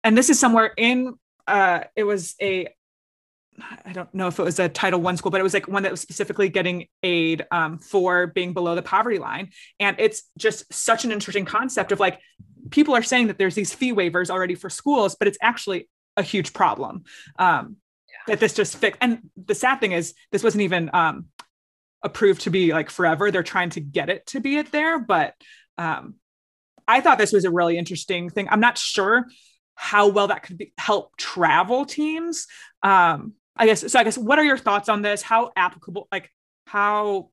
And 0.05 0.19
this 0.19 0.31
is 0.31 0.41
somewhere 0.41 0.73
in, 0.77 1.15
uh, 1.47 1.85
it 1.95 2.05
was 2.05 2.35
a 2.41 2.69
I 3.85 3.93
don't 3.93 4.13
know 4.15 4.29
if 4.29 4.39
it 4.39 4.43
was 4.43 4.59
a 4.59 4.69
Title 4.69 5.01
One 5.01 5.17
school, 5.17 5.31
but 5.31 5.41
it 5.41 5.45
was 5.45 5.55
like 5.55 5.69
one 5.69 5.83
that 5.83 5.93
was 5.93 6.01
specifically 6.01 6.49
getting 6.49 6.87
aid 7.03 7.45
um, 7.51 7.79
for 7.79 8.27
being 8.27 8.53
below 8.55 8.75
the 8.75 8.83
poverty 8.83 9.19
line. 9.19 9.51
And 9.79 9.97
it's 9.99 10.23
just 10.39 10.73
such 10.73 11.05
an 11.05 11.13
interesting 11.13 11.45
concept 11.45 11.93
of 11.93 12.01
like 12.01 12.19
people 12.71 12.95
are 12.95 13.03
saying 13.03 13.27
that 13.27 13.39
there's 13.39 13.55
these 13.55 13.75
fee 13.75 13.93
waivers 13.93 14.31
already 14.31 14.55
for 14.55 14.71
schools, 14.71 15.17
but 15.17 15.29
it's 15.29 15.39
actually 15.43 15.89
a 16.17 16.23
huge 16.23 16.53
problem 16.53 17.05
um, 17.39 17.77
yeah. 18.09 18.35
that 18.35 18.41
this 18.41 18.55
just 18.55 18.77
fixed. 18.77 18.99
And 19.01 19.31
the 19.37 19.55
sad 19.55 19.81
thing 19.81 19.93
is, 19.93 20.15
this 20.31 20.43
wasn't 20.43 20.63
even 20.63 20.91
um, 20.93 21.27
approved 22.03 22.43
to 22.43 22.51
be 22.51 22.73
like 22.73 22.91
forever. 22.91 23.31
They're 23.31 23.43
trying 23.43 23.71
to 23.71 23.81
get 23.81 24.09
it 24.09 24.27
to 24.29 24.41
be 24.41 24.57
it 24.57 24.73
there, 24.73 24.99
but 24.99 25.35
um, 25.79 26.15
I 26.87 27.01
thought 27.01 27.19
this 27.19 27.33
was 27.33 27.45
a 27.45 27.51
really 27.51 27.79
interesting 27.79 28.31
thing. 28.31 28.49
I'm 28.51 28.61
not 28.61 28.79
sure 28.79 29.27
how 29.75 30.09
well 30.09 30.29
that 30.29 30.43
could 30.43 30.59
be, 30.59 30.73
help 30.79 31.17
travel 31.17 31.85
teams. 31.85 32.47
Um, 32.83 33.35
I 33.57 33.67
guess 33.67 33.91
so. 33.91 33.99
I 33.99 34.05
guess 34.05 34.19
what 34.19 34.39
are 34.39 34.45
your 34.45 34.59
thoughts 34.59 34.89
on 34.89 35.03
this? 35.03 35.23
How 35.23 35.53
applicable? 35.57 36.09
Like 36.11 36.31
how? 36.67 37.31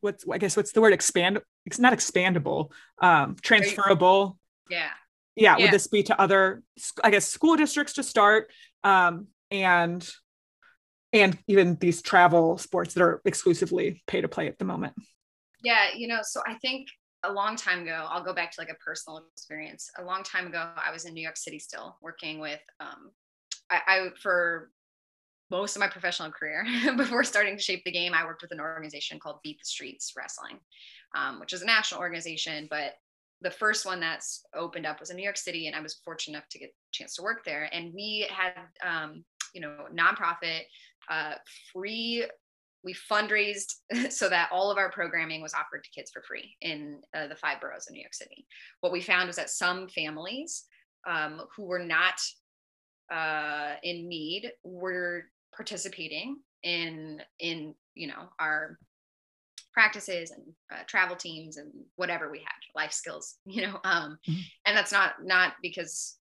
What's 0.00 0.24
I 0.30 0.38
guess 0.38 0.56
what's 0.56 0.72
the 0.72 0.80
word? 0.80 0.92
Expand? 0.92 1.40
It's 1.66 1.78
not 1.78 1.92
expandable. 1.92 2.70
Um, 3.00 3.36
transferable. 3.40 4.38
Yeah. 4.70 4.90
Yeah. 5.36 5.56
Yeah. 5.56 5.64
Would 5.64 5.72
this 5.72 5.86
be 5.86 6.02
to 6.04 6.20
other? 6.20 6.62
I 7.02 7.10
guess 7.10 7.26
school 7.28 7.56
districts 7.56 7.94
to 7.94 8.02
start, 8.02 8.50
um, 8.84 9.28
and 9.50 10.08
and 11.12 11.38
even 11.46 11.76
these 11.80 12.02
travel 12.02 12.58
sports 12.58 12.94
that 12.94 13.02
are 13.02 13.20
exclusively 13.24 14.02
pay 14.06 14.20
to 14.20 14.28
play 14.28 14.48
at 14.48 14.58
the 14.58 14.64
moment. 14.64 14.94
Yeah, 15.62 15.88
you 15.94 16.08
know, 16.08 16.20
so 16.22 16.42
I 16.46 16.54
think 16.54 16.88
a 17.22 17.32
long 17.32 17.54
time 17.54 17.82
ago, 17.82 18.06
I'll 18.08 18.24
go 18.24 18.32
back 18.32 18.50
to 18.52 18.60
like 18.60 18.70
a 18.70 18.74
personal 18.74 19.24
experience. 19.34 19.90
A 19.98 20.04
long 20.04 20.22
time 20.22 20.46
ago, 20.46 20.70
I 20.76 20.90
was 20.90 21.04
in 21.04 21.14
New 21.14 21.22
York 21.22 21.36
City 21.36 21.58
still 21.58 21.96
working 22.02 22.40
with 22.40 22.60
um, 22.80 23.12
I, 23.70 23.80
I, 23.86 24.08
for 24.20 24.70
most 25.50 25.76
of 25.76 25.80
my 25.80 25.88
professional 25.88 26.30
career 26.30 26.64
before 26.96 27.24
starting 27.24 27.56
to 27.56 27.62
shape 27.62 27.84
the 27.84 27.92
game 27.92 28.14
i 28.14 28.24
worked 28.24 28.42
with 28.42 28.52
an 28.52 28.60
organization 28.60 29.18
called 29.20 29.36
beat 29.44 29.58
the 29.58 29.64
streets 29.64 30.14
wrestling 30.16 30.58
um, 31.14 31.38
which 31.38 31.52
is 31.52 31.62
a 31.62 31.66
national 31.66 32.00
organization 32.00 32.66
but 32.70 32.94
the 33.42 33.50
first 33.50 33.84
one 33.84 34.00
that's 34.00 34.44
opened 34.54 34.86
up 34.86 35.00
was 35.00 35.10
in 35.10 35.16
new 35.16 35.22
york 35.22 35.36
city 35.36 35.66
and 35.66 35.76
i 35.76 35.80
was 35.80 36.00
fortunate 36.04 36.36
enough 36.36 36.48
to 36.48 36.58
get 36.58 36.68
a 36.68 36.92
chance 36.92 37.14
to 37.16 37.22
work 37.22 37.44
there. 37.44 37.68
And 37.72 37.92
we 37.94 38.26
had 38.30 38.52
um, 38.84 39.24
you 39.54 39.60
know 39.60 39.86
nonprofit 39.92 40.62
uh, 41.10 41.34
free 41.72 42.26
we 42.84 42.94
fundraised 42.94 43.74
so 44.10 44.28
that 44.28 44.50
all 44.50 44.70
of 44.70 44.78
our 44.78 44.90
programming 44.90 45.40
was 45.40 45.54
offered 45.54 45.84
to 45.84 45.90
kids 45.90 46.10
for 46.10 46.22
free 46.22 46.56
in 46.60 47.00
uh, 47.14 47.28
the 47.28 47.36
five 47.36 47.60
boroughs 47.60 47.86
of 47.88 47.94
new 47.94 48.00
york 48.00 48.14
city. 48.14 48.46
What 48.80 48.92
we 48.92 49.00
found 49.00 49.28
was 49.28 49.36
that 49.36 49.50
some 49.50 49.88
families 49.88 50.64
um, 51.08 51.42
who 51.56 51.64
were 51.64 51.84
not 51.84 52.20
uh, 53.12 53.74
in 53.82 54.08
need 54.08 54.50
were 54.64 55.24
participating 55.54 56.38
in 56.62 57.20
in 57.38 57.74
you 57.94 58.06
know 58.06 58.28
our 58.38 58.78
practices 59.72 60.30
and 60.30 60.42
uh, 60.72 60.82
travel 60.86 61.16
teams 61.16 61.56
and 61.56 61.72
whatever 61.96 62.30
we 62.30 62.38
had 62.38 62.52
life 62.74 62.92
skills 62.92 63.38
you 63.46 63.62
know 63.62 63.78
um 63.84 64.18
mm-hmm. 64.28 64.40
and 64.66 64.76
that's 64.76 64.92
not 64.92 65.14
not 65.24 65.54
because 65.62 66.16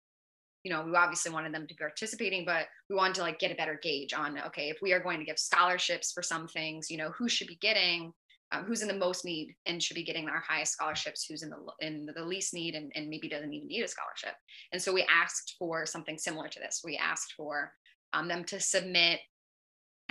you 0.64 0.72
know 0.72 0.84
we 0.84 0.96
obviously 0.96 1.32
wanted 1.32 1.54
them 1.54 1.68
to 1.68 1.74
be 1.74 1.78
participating 1.78 2.46
but 2.46 2.68
we 2.90 2.96
wanted 2.96 3.16
to 3.16 3.22
like 3.22 3.40
get 3.40 3.52
a 3.52 3.56
better 3.56 3.80
gauge 3.82 4.14
on 4.14 4.40
okay 4.46 4.70
if 4.70 4.78
we 4.82 4.94
are 4.94 5.00
going 5.00 5.20
to 5.20 5.26
give 5.26 5.40
scholarships 5.40 6.12
for 6.12 6.22
some 6.22 6.48
things 6.48 6.90
you 6.90 6.98
know 6.98 7.12
who 7.12 7.28
should 7.28 7.48
be 7.48 7.58
getting 7.62 8.14
um, 8.54 8.66
who's 8.66 8.82
in 8.82 8.88
the 8.90 8.94
most 8.94 9.24
need 9.24 9.56
and 9.66 9.82
should 9.82 9.96
be 9.96 10.04
getting 10.04 10.28
our 10.28 10.42
highest 10.46 10.74
scholarships 10.74 11.26
who's 11.26 11.42
in 11.42 11.50
the 11.50 11.58
in 11.80 12.08
the 12.16 12.24
least 12.24 12.54
need 12.54 12.76
and, 12.76 12.92
and 12.96 13.10
maybe 13.10 13.30
doesn't 13.30 13.54
even 13.54 13.68
need 13.68 13.82
a 13.82 13.88
scholarship 13.88 14.36
and 14.72 14.82
so 14.82 14.94
we 14.94 15.08
asked 15.10 15.56
for 15.58 15.86
something 15.86 16.18
similar 16.18 16.48
to 16.48 16.60
this 16.60 16.82
we 16.84 16.98
asked 16.98 17.34
for 17.36 17.72
um, 18.14 18.28
them 18.28 18.44
to 18.44 18.60
submit 18.60 19.20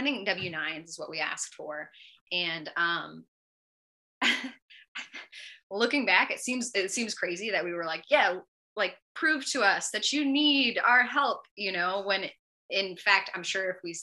I 0.01 0.03
think 0.03 0.27
W9s 0.27 0.89
is 0.89 0.99
what 0.99 1.11
we 1.11 1.21
asked 1.21 1.55
for. 1.55 1.91
And 2.33 2.71
um, 2.77 3.25
looking 5.71 6.05
back, 6.05 6.31
it 6.31 6.41
seems 6.41 6.71
it 6.75 6.91
seems 6.91 7.15
crazy 7.15 7.51
that 7.51 7.65
we 7.65 7.73
were 7.73 7.85
like, 7.85 8.05
yeah, 8.11 8.37
like 8.77 8.97
prove 9.15 9.45
to 9.53 9.63
us 9.63 9.91
that 9.91 10.13
you 10.13 10.25
need 10.25 10.79
our 10.79 11.03
help, 11.03 11.41
you 11.57 11.73
know, 11.73 12.03
when 12.05 12.25
in 12.71 12.97
fact, 12.97 13.31
I'm 13.35 13.43
sure 13.43 13.71
if 13.71 13.77
we 13.83 13.97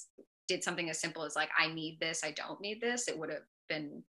did 0.48 0.64
something 0.64 0.90
as 0.90 1.00
simple 1.00 1.24
as 1.24 1.36
like, 1.36 1.50
I 1.58 1.68
need 1.68 1.98
this, 2.00 2.24
I 2.24 2.32
don't 2.32 2.62
need 2.62 2.82
this, 2.82 3.08
it 3.08 3.18
would 3.18 3.30
have 3.30 3.44
been 3.70 4.04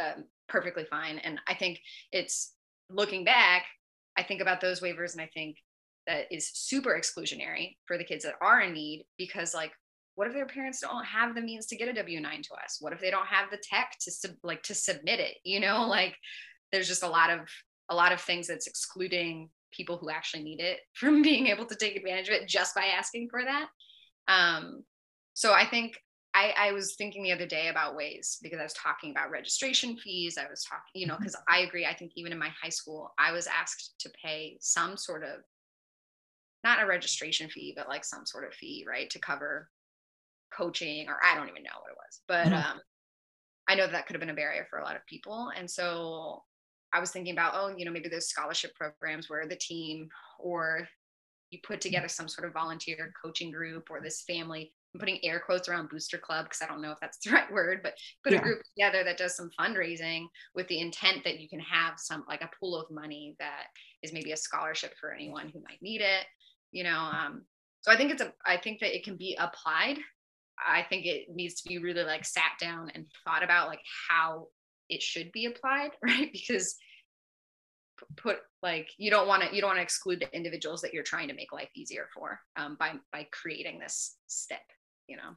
um, 0.00 0.24
perfectly 0.48 0.84
fine. 0.84 1.18
And 1.18 1.40
I 1.48 1.54
think 1.54 1.80
it's 2.12 2.54
looking 2.90 3.24
back, 3.24 3.64
I 4.16 4.22
think 4.22 4.40
about 4.40 4.60
those 4.60 4.80
waivers 4.80 5.12
and 5.12 5.22
I 5.22 5.30
think 5.32 5.56
that 6.06 6.26
is 6.30 6.50
super 6.52 6.98
exclusionary 6.98 7.76
for 7.86 7.96
the 7.96 8.04
kids 8.04 8.24
that 8.24 8.34
are 8.40 8.60
in 8.60 8.74
need 8.74 9.06
because 9.16 9.54
like 9.54 9.72
what 10.14 10.26
if 10.28 10.34
their 10.34 10.46
parents 10.46 10.80
don't 10.80 11.04
have 11.04 11.34
the 11.34 11.40
means 11.40 11.66
to 11.66 11.76
get 11.76 11.88
a 11.88 12.02
w9 12.02 12.42
to 12.42 12.54
us 12.54 12.78
what 12.80 12.92
if 12.92 13.00
they 13.00 13.10
don't 13.10 13.26
have 13.26 13.50
the 13.50 13.58
tech 13.62 13.96
to 14.00 14.10
sub- 14.10 14.32
like 14.42 14.62
to 14.62 14.74
submit 14.74 15.20
it 15.20 15.36
you 15.44 15.60
know 15.60 15.86
like 15.88 16.16
there's 16.72 16.88
just 16.88 17.02
a 17.02 17.08
lot 17.08 17.30
of 17.30 17.40
a 17.90 17.94
lot 17.94 18.12
of 18.12 18.20
things 18.20 18.46
that's 18.46 18.66
excluding 18.66 19.48
people 19.72 19.98
who 19.98 20.10
actually 20.10 20.42
need 20.42 20.60
it 20.60 20.80
from 20.94 21.22
being 21.22 21.48
able 21.48 21.66
to 21.66 21.76
take 21.76 21.96
advantage 21.96 22.28
of 22.28 22.34
it 22.34 22.48
just 22.48 22.74
by 22.74 22.84
asking 22.84 23.28
for 23.30 23.42
that 23.42 23.68
um, 24.28 24.82
so 25.34 25.52
i 25.52 25.64
think 25.64 25.96
I, 26.36 26.52
I 26.58 26.72
was 26.72 26.96
thinking 26.96 27.22
the 27.22 27.30
other 27.30 27.46
day 27.46 27.68
about 27.68 27.94
ways 27.94 28.38
because 28.42 28.58
I 28.58 28.64
was 28.64 28.72
talking 28.72 29.12
about 29.12 29.30
registration 29.30 29.96
fees. 29.96 30.36
I 30.36 30.50
was 30.50 30.64
talking, 30.64 31.00
you 31.00 31.06
know, 31.06 31.16
because 31.16 31.36
mm-hmm. 31.36 31.54
I 31.54 31.64
agree. 31.64 31.86
I 31.86 31.94
think 31.94 32.10
even 32.16 32.32
in 32.32 32.40
my 32.40 32.50
high 32.60 32.70
school, 32.70 33.12
I 33.16 33.30
was 33.30 33.46
asked 33.46 33.94
to 34.00 34.10
pay 34.20 34.58
some 34.60 34.96
sort 34.96 35.22
of 35.22 35.42
not 36.64 36.82
a 36.82 36.86
registration 36.86 37.48
fee, 37.48 37.72
but 37.76 37.88
like 37.88 38.04
some 38.04 38.26
sort 38.26 38.44
of 38.44 38.54
fee, 38.54 38.84
right, 38.88 39.08
to 39.10 39.20
cover 39.20 39.68
coaching 40.56 41.08
or 41.08 41.16
I 41.24 41.34
don't 41.34 41.48
even 41.48 41.62
know 41.62 41.78
what 41.80 41.90
it 41.90 41.96
was. 41.96 42.20
But 42.28 42.46
mm-hmm. 42.46 42.72
um, 42.72 42.80
I 43.68 43.74
know 43.74 43.86
that 43.86 44.06
could 44.06 44.14
have 44.14 44.20
been 44.20 44.30
a 44.30 44.34
barrier 44.34 44.66
for 44.68 44.78
a 44.78 44.84
lot 44.84 44.96
of 44.96 45.06
people. 45.06 45.50
And 45.56 45.70
so 45.70 46.42
I 46.92 47.00
was 47.00 47.10
thinking 47.10 47.32
about, 47.32 47.54
oh, 47.56 47.74
you 47.76 47.84
know, 47.84 47.90
maybe 47.90 48.08
those 48.08 48.28
scholarship 48.28 48.74
programs 48.74 49.28
where 49.28 49.46
the 49.48 49.56
team 49.56 50.08
or 50.38 50.86
you 51.50 51.58
put 51.66 51.80
together 51.80 52.08
some 52.08 52.28
sort 52.28 52.46
of 52.46 52.52
volunteer 52.52 53.12
coaching 53.22 53.50
group 53.50 53.88
or 53.90 54.00
this 54.00 54.22
family. 54.22 54.72
I'm 54.92 55.00
putting 55.00 55.24
air 55.24 55.40
quotes 55.44 55.68
around 55.68 55.88
booster 55.88 56.18
club 56.18 56.46
because 56.46 56.62
I 56.62 56.66
don't 56.66 56.82
know 56.82 56.92
if 56.92 57.00
that's 57.00 57.18
the 57.24 57.30
right 57.30 57.50
word, 57.52 57.80
but 57.82 57.94
put 58.22 58.32
yeah. 58.32 58.40
a 58.40 58.42
group 58.42 58.62
together 58.76 59.04
that 59.04 59.18
does 59.18 59.36
some 59.36 59.50
fundraising 59.58 60.26
with 60.54 60.68
the 60.68 60.80
intent 60.80 61.24
that 61.24 61.40
you 61.40 61.48
can 61.48 61.60
have 61.60 61.94
some 61.96 62.24
like 62.28 62.42
a 62.42 62.50
pool 62.60 62.78
of 62.78 62.90
money 62.90 63.34
that 63.38 63.66
is 64.02 64.12
maybe 64.12 64.32
a 64.32 64.36
scholarship 64.36 64.92
for 65.00 65.12
anyone 65.12 65.48
who 65.48 65.60
might 65.60 65.82
need 65.82 66.00
it. 66.00 66.26
You 66.72 66.84
know, 66.84 66.98
um, 66.98 67.42
so 67.80 67.92
I 67.92 67.96
think 67.96 68.10
it's 68.10 68.22
a 68.22 68.32
I 68.44 68.56
think 68.56 68.80
that 68.80 68.94
it 68.94 69.04
can 69.04 69.16
be 69.16 69.36
applied 69.38 69.98
I 70.58 70.82
think 70.88 71.06
it 71.06 71.34
needs 71.34 71.60
to 71.62 71.68
be 71.68 71.78
really 71.78 72.04
like 72.04 72.24
sat 72.24 72.52
down 72.60 72.90
and 72.94 73.06
thought 73.24 73.42
about 73.42 73.68
like 73.68 73.82
how 74.08 74.48
it 74.88 75.02
should 75.02 75.32
be 75.32 75.46
applied, 75.46 75.90
right? 76.02 76.30
Because 76.32 76.76
put 78.16 78.38
like 78.62 78.88
you 78.98 79.10
don't 79.10 79.28
want 79.28 79.42
to 79.42 79.54
you 79.54 79.60
don't 79.60 79.68
want 79.70 79.78
to 79.78 79.82
exclude 79.82 80.20
the 80.20 80.36
individuals 80.36 80.82
that 80.82 80.92
you're 80.92 81.04
trying 81.04 81.28
to 81.28 81.34
make 81.34 81.52
life 81.52 81.70
easier 81.74 82.08
for 82.12 82.40
um, 82.56 82.76
by 82.78 82.92
by 83.12 83.26
creating 83.30 83.78
this 83.78 84.16
step, 84.26 84.62
you 85.06 85.16
know 85.16 85.36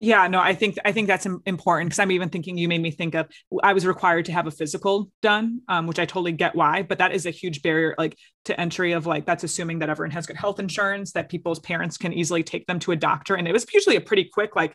yeah 0.00 0.28
no 0.28 0.38
i 0.40 0.54
think 0.54 0.76
i 0.84 0.92
think 0.92 1.08
that's 1.08 1.26
important 1.46 1.88
because 1.88 1.98
i'm 1.98 2.10
even 2.10 2.28
thinking 2.28 2.56
you 2.56 2.68
made 2.68 2.80
me 2.80 2.90
think 2.90 3.14
of 3.14 3.26
i 3.62 3.72
was 3.72 3.84
required 3.84 4.24
to 4.24 4.32
have 4.32 4.46
a 4.46 4.50
physical 4.50 5.10
done 5.22 5.60
um, 5.68 5.86
which 5.86 5.98
i 5.98 6.04
totally 6.04 6.32
get 6.32 6.54
why 6.54 6.82
but 6.82 6.98
that 6.98 7.12
is 7.12 7.26
a 7.26 7.30
huge 7.30 7.62
barrier 7.62 7.94
like 7.98 8.16
to 8.44 8.58
entry 8.60 8.92
of 8.92 9.06
like 9.06 9.26
that's 9.26 9.44
assuming 9.44 9.80
that 9.80 9.90
everyone 9.90 10.10
has 10.10 10.26
good 10.26 10.36
health 10.36 10.60
insurance 10.60 11.12
that 11.12 11.28
people's 11.28 11.58
parents 11.58 11.96
can 11.96 12.12
easily 12.12 12.42
take 12.42 12.66
them 12.66 12.78
to 12.78 12.92
a 12.92 12.96
doctor 12.96 13.34
and 13.34 13.48
it 13.48 13.52
was 13.52 13.66
usually 13.72 13.96
a 13.96 14.00
pretty 14.00 14.28
quick 14.32 14.54
like 14.54 14.74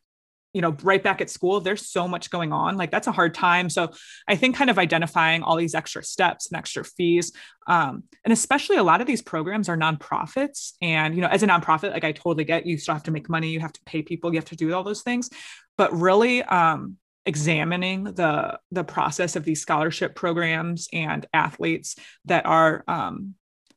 you 0.54 0.62
know 0.62 0.76
right 0.84 1.02
back 1.02 1.22
at 1.22 1.30
school 1.30 1.60
there's 1.60 1.88
so 1.88 2.08
much 2.08 2.30
going 2.30 2.54
on 2.54 2.78
like 2.78 2.92
that's 2.92 3.08
a 3.08 3.12
hard 3.12 3.34
time. 3.34 3.70
So 3.70 3.92
i 4.28 4.36
think 4.36 4.56
kind 4.56 4.70
of 4.70 4.78
identifying 4.78 5.44
all 5.44 5.56
these 5.56 5.76
extra 5.76 6.04
steps 6.04 6.50
and 6.50 6.58
extra 6.58 6.84
fees 6.84 7.32
um, 7.68 8.04
and 8.24 8.34
especially 8.34 8.78
a 8.78 8.84
lot 8.84 9.02
of 9.02 9.08
these 9.08 9.22
programs 9.22 9.70
are 9.70 9.78
nonprofits 9.78 10.74
and 10.82 11.16
you 11.16 11.22
know 11.22 11.28
as 11.28 11.44
a 11.44 11.48
nonprofit 11.48 11.92
like 11.92 12.04
i 12.04 12.12
totally 12.12 12.44
get 12.44 12.66
you 12.66 12.78
still 12.78 12.94
have 12.94 13.04
to 13.04 13.12
make 13.12 13.30
money 13.30 13.50
you 13.50 13.60
have 13.60 13.74
to 13.74 13.82
pay 13.86 14.02
people 14.02 14.32
you 14.32 14.38
have 14.38 14.46
to 14.46 14.56
do 14.56 14.74
all 14.74 14.84
those 14.84 15.02
things. 15.02 15.30
But 15.78 15.94
really 15.94 16.44
um, 16.44 16.98
examining 17.26 18.04
the 18.04 18.60
the 18.72 18.84
process 18.84 19.36
of 19.36 19.46
these 19.46 19.62
scholarship 19.62 20.16
programs 20.16 20.88
and 20.92 21.26
athletes 21.34 21.96
that 22.26 22.46
are 22.46 22.84
um, 22.88 23.36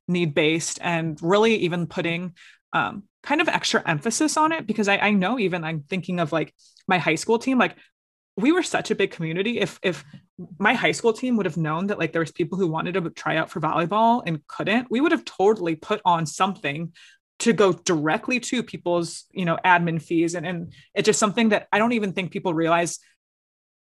need 0.08 0.34
based 0.34 0.78
and 0.82 1.18
really 1.22 1.56
even 1.56 1.86
putting 1.86 2.34
um, 2.72 3.04
kind 3.22 3.40
of 3.40 3.48
extra 3.48 3.82
emphasis 3.86 4.36
on 4.36 4.52
it 4.52 4.66
because 4.66 4.88
I, 4.88 4.98
I 4.98 5.10
know 5.10 5.38
even 5.38 5.64
I'm 5.64 5.80
thinking 5.80 6.20
of 6.20 6.32
like 6.32 6.54
my 6.86 6.98
high 6.98 7.14
school 7.14 7.38
team, 7.38 7.58
like 7.58 7.76
we 8.36 8.52
were 8.52 8.62
such 8.62 8.90
a 8.90 8.94
big 8.94 9.10
community. 9.10 9.58
If 9.58 9.78
if 9.82 10.04
my 10.58 10.74
high 10.74 10.92
school 10.92 11.12
team 11.12 11.36
would 11.36 11.46
have 11.46 11.56
known 11.56 11.86
that 11.86 11.98
like 11.98 12.12
there 12.12 12.20
was 12.20 12.32
people 12.32 12.58
who 12.58 12.68
wanted 12.68 12.92
to 12.94 13.10
try 13.10 13.36
out 13.36 13.50
for 13.50 13.60
volleyball 13.60 14.22
and 14.26 14.46
couldn't, 14.46 14.90
we 14.90 15.00
would 15.00 15.12
have 15.12 15.24
totally 15.24 15.74
put 15.74 16.00
on 16.04 16.26
something 16.26 16.92
to 17.38 17.52
go 17.52 17.72
directly 17.72 18.40
to 18.40 18.62
people's, 18.62 19.24
you 19.30 19.44
know, 19.44 19.58
admin 19.64 20.00
fees. 20.00 20.34
And, 20.34 20.46
and 20.46 20.72
it's 20.94 21.06
just 21.06 21.18
something 21.18 21.50
that 21.50 21.68
I 21.72 21.78
don't 21.78 21.92
even 21.92 22.12
think 22.12 22.30
people 22.30 22.54
realize. 22.54 22.98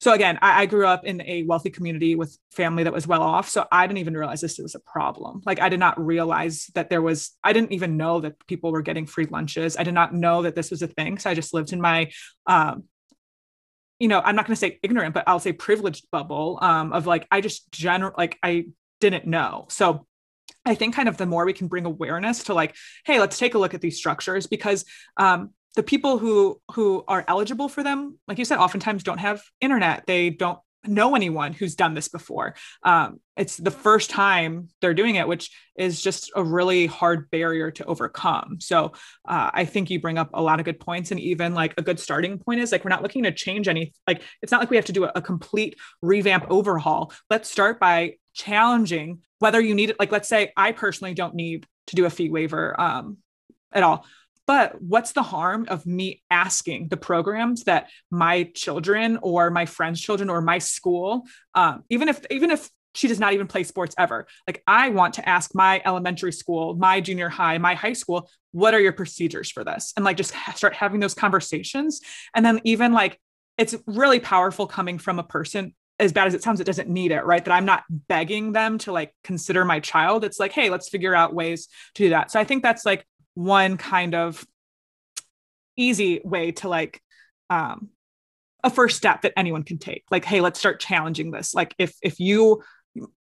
So 0.01 0.13
again, 0.13 0.39
I, 0.41 0.63
I 0.63 0.65
grew 0.65 0.87
up 0.87 1.05
in 1.05 1.21
a 1.21 1.43
wealthy 1.43 1.69
community 1.69 2.15
with 2.15 2.37
family 2.51 2.83
that 2.83 2.91
was 2.91 3.07
well 3.07 3.21
off. 3.21 3.47
So 3.49 3.67
I 3.71 3.85
didn't 3.85 3.99
even 3.99 4.17
realize 4.17 4.41
this 4.41 4.57
was 4.57 4.75
a 4.75 4.79
problem. 4.79 5.41
Like 5.45 5.61
I 5.61 5.69
did 5.69 5.79
not 5.79 6.03
realize 6.03 6.71
that 6.73 6.89
there 6.89 7.03
was, 7.03 7.37
I 7.43 7.53
didn't 7.53 7.71
even 7.71 7.97
know 7.97 8.19
that 8.21 8.45
people 8.47 8.71
were 8.71 8.81
getting 8.81 9.05
free 9.05 9.27
lunches. 9.27 9.77
I 9.77 9.83
did 9.83 9.93
not 9.93 10.13
know 10.13 10.41
that 10.41 10.55
this 10.55 10.71
was 10.71 10.81
a 10.81 10.87
thing. 10.87 11.19
So 11.19 11.29
I 11.29 11.35
just 11.35 11.53
lived 11.53 11.71
in 11.71 11.79
my 11.79 12.11
um, 12.47 12.85
you 13.99 14.07
know, 14.07 14.19
I'm 14.19 14.35
not 14.35 14.47
going 14.47 14.55
to 14.55 14.59
say 14.59 14.79
ignorant, 14.81 15.13
but 15.13 15.25
I'll 15.27 15.39
say 15.39 15.53
privileged 15.53 16.09
bubble 16.11 16.57
um, 16.63 16.91
of 16.91 17.05
like, 17.05 17.27
I 17.29 17.39
just 17.39 17.71
general, 17.71 18.15
like, 18.17 18.39
I 18.41 18.65
didn't 18.99 19.27
know. 19.27 19.67
So 19.69 20.07
I 20.65 20.73
think 20.73 20.95
kind 20.95 21.07
of 21.07 21.17
the 21.17 21.27
more 21.27 21.45
we 21.45 21.53
can 21.53 21.67
bring 21.67 21.85
awareness 21.85 22.45
to 22.45 22.55
like, 22.55 22.75
hey, 23.05 23.19
let's 23.19 23.37
take 23.37 23.53
a 23.53 23.59
look 23.59 23.75
at 23.75 23.81
these 23.81 23.97
structures 23.97 24.47
because 24.47 24.85
um, 25.17 25.51
the 25.75 25.83
people 25.83 26.17
who 26.17 26.59
who 26.73 27.03
are 27.07 27.23
eligible 27.27 27.69
for 27.69 27.83
them, 27.83 28.17
like 28.27 28.37
you 28.37 28.45
said, 28.45 28.57
oftentimes 28.57 29.03
don't 29.03 29.19
have 29.19 29.41
internet. 29.61 30.03
They 30.05 30.29
don't 30.29 30.59
know 30.85 31.15
anyone 31.15 31.53
who's 31.53 31.75
done 31.75 31.93
this 31.93 32.07
before. 32.07 32.55
Um, 32.83 33.19
it's 33.37 33.57
the 33.57 33.71
first 33.71 34.09
time 34.09 34.69
they're 34.81 34.95
doing 34.95 35.15
it, 35.15 35.27
which 35.27 35.51
is 35.75 36.01
just 36.01 36.31
a 36.35 36.43
really 36.43 36.87
hard 36.87 37.29
barrier 37.29 37.69
to 37.71 37.85
overcome. 37.85 38.57
So 38.59 38.93
uh, 39.27 39.51
I 39.53 39.65
think 39.65 39.89
you 39.89 40.01
bring 40.01 40.17
up 40.17 40.31
a 40.33 40.41
lot 40.41 40.59
of 40.59 40.65
good 40.65 40.79
points, 40.79 41.11
and 41.11 41.19
even 41.19 41.53
like 41.53 41.73
a 41.77 41.81
good 41.81 41.99
starting 41.99 42.39
point 42.39 42.59
is 42.59 42.71
like 42.71 42.83
we're 42.83 42.89
not 42.89 43.03
looking 43.03 43.23
to 43.23 43.31
change 43.31 43.67
any. 43.67 43.93
Like 44.07 44.21
it's 44.41 44.51
not 44.51 44.59
like 44.59 44.69
we 44.69 44.75
have 44.77 44.85
to 44.85 44.93
do 44.93 45.05
a, 45.05 45.11
a 45.15 45.21
complete 45.21 45.77
revamp 46.01 46.47
overhaul. 46.49 47.13
Let's 47.29 47.49
start 47.49 47.79
by 47.79 48.15
challenging 48.33 49.19
whether 49.39 49.61
you 49.61 49.75
need 49.75 49.91
it. 49.91 49.99
Like 49.99 50.11
let's 50.11 50.29
say 50.29 50.51
I 50.57 50.71
personally 50.71 51.13
don't 51.13 51.35
need 51.35 51.65
to 51.87 51.95
do 51.95 52.05
a 52.05 52.09
fee 52.09 52.29
waiver 52.29 52.79
um, 52.79 53.17
at 53.71 53.83
all 53.83 54.05
but 54.51 54.81
what's 54.81 55.13
the 55.13 55.23
harm 55.23 55.65
of 55.69 55.85
me 55.85 56.21
asking 56.29 56.89
the 56.89 56.97
programs 56.97 57.63
that 57.63 57.89
my 58.09 58.43
children 58.53 59.17
or 59.21 59.49
my 59.49 59.65
friends' 59.65 60.01
children 60.01 60.29
or 60.29 60.41
my 60.41 60.57
school, 60.57 61.23
um, 61.55 61.85
even 61.89 62.09
if 62.09 62.19
even 62.29 62.51
if 62.51 62.69
she 62.93 63.07
does 63.07 63.17
not 63.17 63.31
even 63.31 63.47
play 63.47 63.63
sports 63.63 63.95
ever. 63.97 64.27
Like 64.45 64.61
I 64.67 64.89
want 64.89 65.13
to 65.13 65.29
ask 65.29 65.55
my 65.55 65.81
elementary 65.85 66.33
school, 66.33 66.75
my 66.75 66.99
junior 66.99 67.29
high, 67.29 67.59
my 67.59 67.75
high 67.75 67.93
school, 67.93 68.29
what 68.51 68.73
are 68.73 68.81
your 68.81 68.91
procedures 68.91 69.49
for 69.49 69.63
this? 69.63 69.93
And 69.95 70.03
like 70.03 70.17
just 70.17 70.33
start 70.55 70.73
having 70.75 70.99
those 70.99 71.13
conversations. 71.13 72.01
And 72.35 72.45
then 72.45 72.59
even 72.65 72.91
like 72.91 73.21
it's 73.57 73.73
really 73.87 74.19
powerful 74.19 74.67
coming 74.67 74.97
from 74.97 75.17
a 75.17 75.23
person 75.23 75.73
as 75.97 76.11
bad 76.11 76.27
as 76.27 76.33
it 76.33 76.43
sounds, 76.43 76.59
it 76.59 76.65
doesn't 76.65 76.89
need 76.89 77.13
it, 77.13 77.23
right? 77.23 77.45
That 77.45 77.53
I'm 77.53 77.63
not 77.63 77.83
begging 77.89 78.51
them 78.51 78.79
to 78.79 78.91
like 78.91 79.15
consider 79.23 79.63
my 79.63 79.79
child. 79.79 80.25
It's 80.25 80.41
like, 80.41 80.51
hey, 80.51 80.69
let's 80.69 80.89
figure 80.89 81.15
out 81.15 81.33
ways 81.33 81.67
to 81.95 82.03
do 82.03 82.09
that. 82.09 82.31
So 82.31 82.39
I 82.39 82.43
think 82.43 82.63
that's 82.63 82.85
like 82.85 83.05
one 83.33 83.77
kind 83.77 84.15
of 84.15 84.45
easy 85.77 86.21
way 86.23 86.51
to 86.51 86.69
like 86.69 87.01
um 87.49 87.89
a 88.63 88.69
first 88.69 88.97
step 88.97 89.23
that 89.23 89.33
anyone 89.37 89.63
can 89.63 89.77
take. 89.77 90.03
Like 90.11 90.25
hey 90.25 90.41
let's 90.41 90.59
start 90.59 90.79
challenging 90.79 91.31
this. 91.31 91.53
Like 91.53 91.73
if 91.77 91.95
if 92.01 92.19
you 92.19 92.61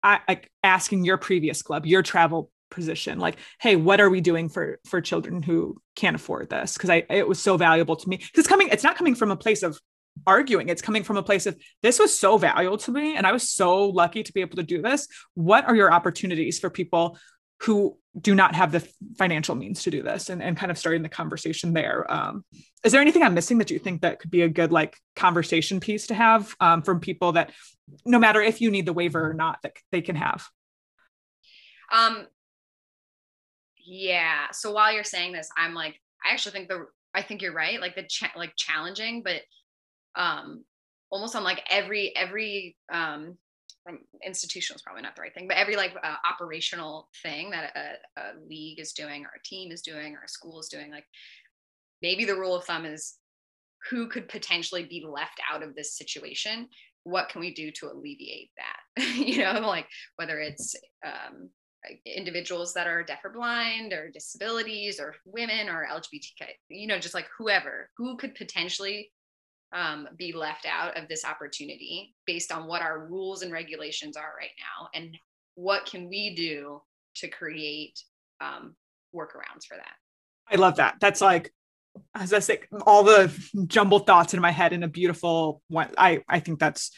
I, 0.03 0.21
like 0.29 0.51
asking 0.63 1.05
your 1.05 1.17
previous 1.17 1.63
club 1.63 1.87
your 1.87 2.03
travel 2.03 2.51
position 2.73 3.19
like 3.19 3.37
hey 3.61 3.77
what 3.77 4.01
are 4.01 4.11
we 4.11 4.21
doing 4.21 4.49
for 4.49 4.79
for 4.85 5.01
children 5.01 5.43
who 5.43 5.81
can't 5.97 6.17
afford 6.17 6.51
this? 6.51 6.75
Because 6.75 6.91
i 6.91 7.05
it 7.09 7.27
was 7.27 7.41
so 7.41 7.57
valuable 7.57 7.97
to 7.97 8.09
me. 8.09 8.17
Because 8.17 8.47
coming 8.47 8.69
it's 8.69 8.85
not 8.85 8.97
coming 8.97 9.15
from 9.15 9.31
a 9.31 9.37
place 9.37 9.63
of 9.63 9.79
arguing. 10.27 10.69
It's 10.69 10.83
coming 10.83 11.03
from 11.03 11.17
a 11.17 11.23
place 11.23 11.47
of 11.47 11.57
this 11.83 11.99
was 11.99 12.17
so 12.17 12.37
valuable 12.37 12.77
to 12.79 12.91
me 12.91 13.17
and 13.17 13.27
i 13.27 13.33
was 13.33 13.51
so 13.51 13.87
lucky 13.87 14.23
to 14.23 14.33
be 14.33 14.41
able 14.41 14.57
to 14.57 14.63
do 14.63 14.83
this. 14.83 15.09
What 15.35 15.67
are 15.67 15.77
your 15.77 15.93
opportunities 15.93 16.59
for 16.59 16.69
people 16.69 17.17
who 17.63 17.97
do 18.19 18.35
not 18.35 18.55
have 18.55 18.73
the 18.73 18.87
financial 19.19 19.55
means 19.55 19.83
to 19.85 19.91
do 19.91 20.03
this 20.03 20.31
and, 20.31 20.43
and 20.43 20.57
kind 20.57 20.71
of 20.71 20.79
starting 20.79 21.03
the 21.03 21.09
conversation 21.09 21.73
there. 21.73 22.11
Um, 22.11 22.45
is 22.83 22.93
there 22.93 23.01
anything 23.01 23.23
I'm 23.23 23.35
missing 23.35 23.59
that 23.59 23.71
you 23.71 23.79
think 23.79 24.01
that 24.01 24.19
could 24.19 24.31
be 24.31 24.43
a 24.43 24.49
good 24.49 24.73
like 24.73 24.97
conversation 25.15 25.79
piece 25.79 26.09
to 26.09 26.15
have 26.15 26.55
um, 26.59 26.83
from 26.83 27.01
people 27.01 27.33
that 27.33 27.53
no 28.05 28.19
matter 28.19 28.41
if 28.41 28.61
you 28.61 28.71
need 28.71 28.87
the 28.87 28.93
waiver 28.93 29.31
or 29.31 29.35
not, 29.35 29.59
that 29.63 29.77
they 29.93 30.01
can 30.01 30.17
have? 30.17 30.49
Um, 31.93 32.27
yeah. 33.85 34.47
So 34.53 34.73
while 34.73 34.93
you're 34.93 35.05
saying 35.05 35.33
this, 35.33 35.51
I'm 35.57 35.75
like, 35.75 36.01
I 36.25 36.33
actually 36.33 36.53
think 36.53 36.69
the, 36.69 36.87
I 37.15 37.23
think 37.23 37.43
you're 37.43 37.55
right. 37.55 37.81
Like 37.81 37.95
the, 37.95 38.05
cha- 38.05 38.33
like 38.37 38.53
challenging, 38.57 39.23
but 39.23 39.43
um, 40.17 40.65
almost 41.11 41.37
on 41.37 41.45
like 41.45 41.63
every, 41.71 42.15
every 42.17 42.77
um, 42.93 43.37
institutional 44.25 44.77
is 44.77 44.83
probably 44.83 45.03
not 45.03 45.17
the 45.17 45.23
right 45.23 45.35
thing, 45.35 45.49
but 45.49 45.57
every 45.57 45.77
like 45.77 45.95
uh, 46.03 46.17
operational 46.29 47.09
thing 47.23 47.51
that 47.51 47.73
a, 47.77 48.21
a, 48.21 48.25
league 48.49 48.81
is 48.81 48.93
doing 48.93 49.25
or 49.25 49.31
a 49.37 49.43
team 49.45 49.73
is 49.73 49.83
doing 49.83 50.15
or 50.15 50.23
a 50.25 50.29
school 50.29 50.61
is 50.61 50.69
doing, 50.69 50.91
like 50.91 51.07
maybe 52.03 52.25
the 52.25 52.35
rule 52.35 52.55
of 52.55 52.65
thumb 52.65 52.85
is 52.85 53.17
who 53.91 54.09
could 54.09 54.29
potentially 54.29 54.85
be 54.85 55.05
left 55.09 55.41
out 55.51 55.63
of 55.63 55.75
this 55.75 55.97
situation. 55.97 56.69
What 57.05 57.29
can 57.29 57.41
we 57.41 57.55
do 57.55 57.71
to 57.73 57.91
alleviate 57.91 58.51
that? 58.57 59.07
you 59.17 59.43
know, 59.43 59.61
like 59.61 59.87
whether 60.17 60.39
it's 60.39 60.75
um, 61.05 61.49
individuals 62.05 62.75
that 62.75 62.87
are 62.87 63.03
deaf 63.03 63.25
or 63.25 63.31
blind 63.31 63.93
or 63.93 64.11
disabilities 64.11 65.01
or 65.01 65.15
women 65.25 65.69
or 65.69 65.87
LGBTQ, 65.91 66.47
you 66.69 66.87
know, 66.87 66.99
just 66.99 67.15
like 67.15 67.29
whoever 67.39 67.89
who 67.97 68.17
could 68.17 68.35
potentially 68.35 69.11
um, 69.73 70.09
be 70.17 70.33
left 70.33 70.67
out 70.67 70.97
of 70.97 71.09
this 71.09 71.25
opportunity 71.25 72.15
based 72.27 72.51
on 72.53 72.67
what 72.67 72.83
our 72.83 73.07
rules 73.07 73.43
and 73.43 73.53
regulations 73.53 74.17
are 74.17 74.35
right 74.39 74.51
now 74.59 74.89
and 74.95 75.17
what 75.55 75.87
can 75.87 76.09
we 76.09 76.35
do 76.35 76.81
to 77.17 77.29
create 77.29 78.01
um, 78.41 78.75
workarounds 79.15 79.67
for 79.69 79.77
that? 79.77 79.95
I 80.51 80.57
love 80.57 80.77
that. 80.77 80.97
That's 81.01 81.21
like 81.21 81.53
as 82.15 82.33
i 82.33 82.39
say 82.39 82.61
all 82.87 83.03
the 83.03 83.33
jumbled 83.67 84.07
thoughts 84.07 84.33
in 84.33 84.41
my 84.41 84.53
head 84.53 84.73
in 84.73 84.83
a 84.83 84.89
beautiful 84.89 85.61
one. 85.69 85.91
I 85.99 86.23
i 86.29 86.41
think 86.41 86.59
that's 86.61 86.93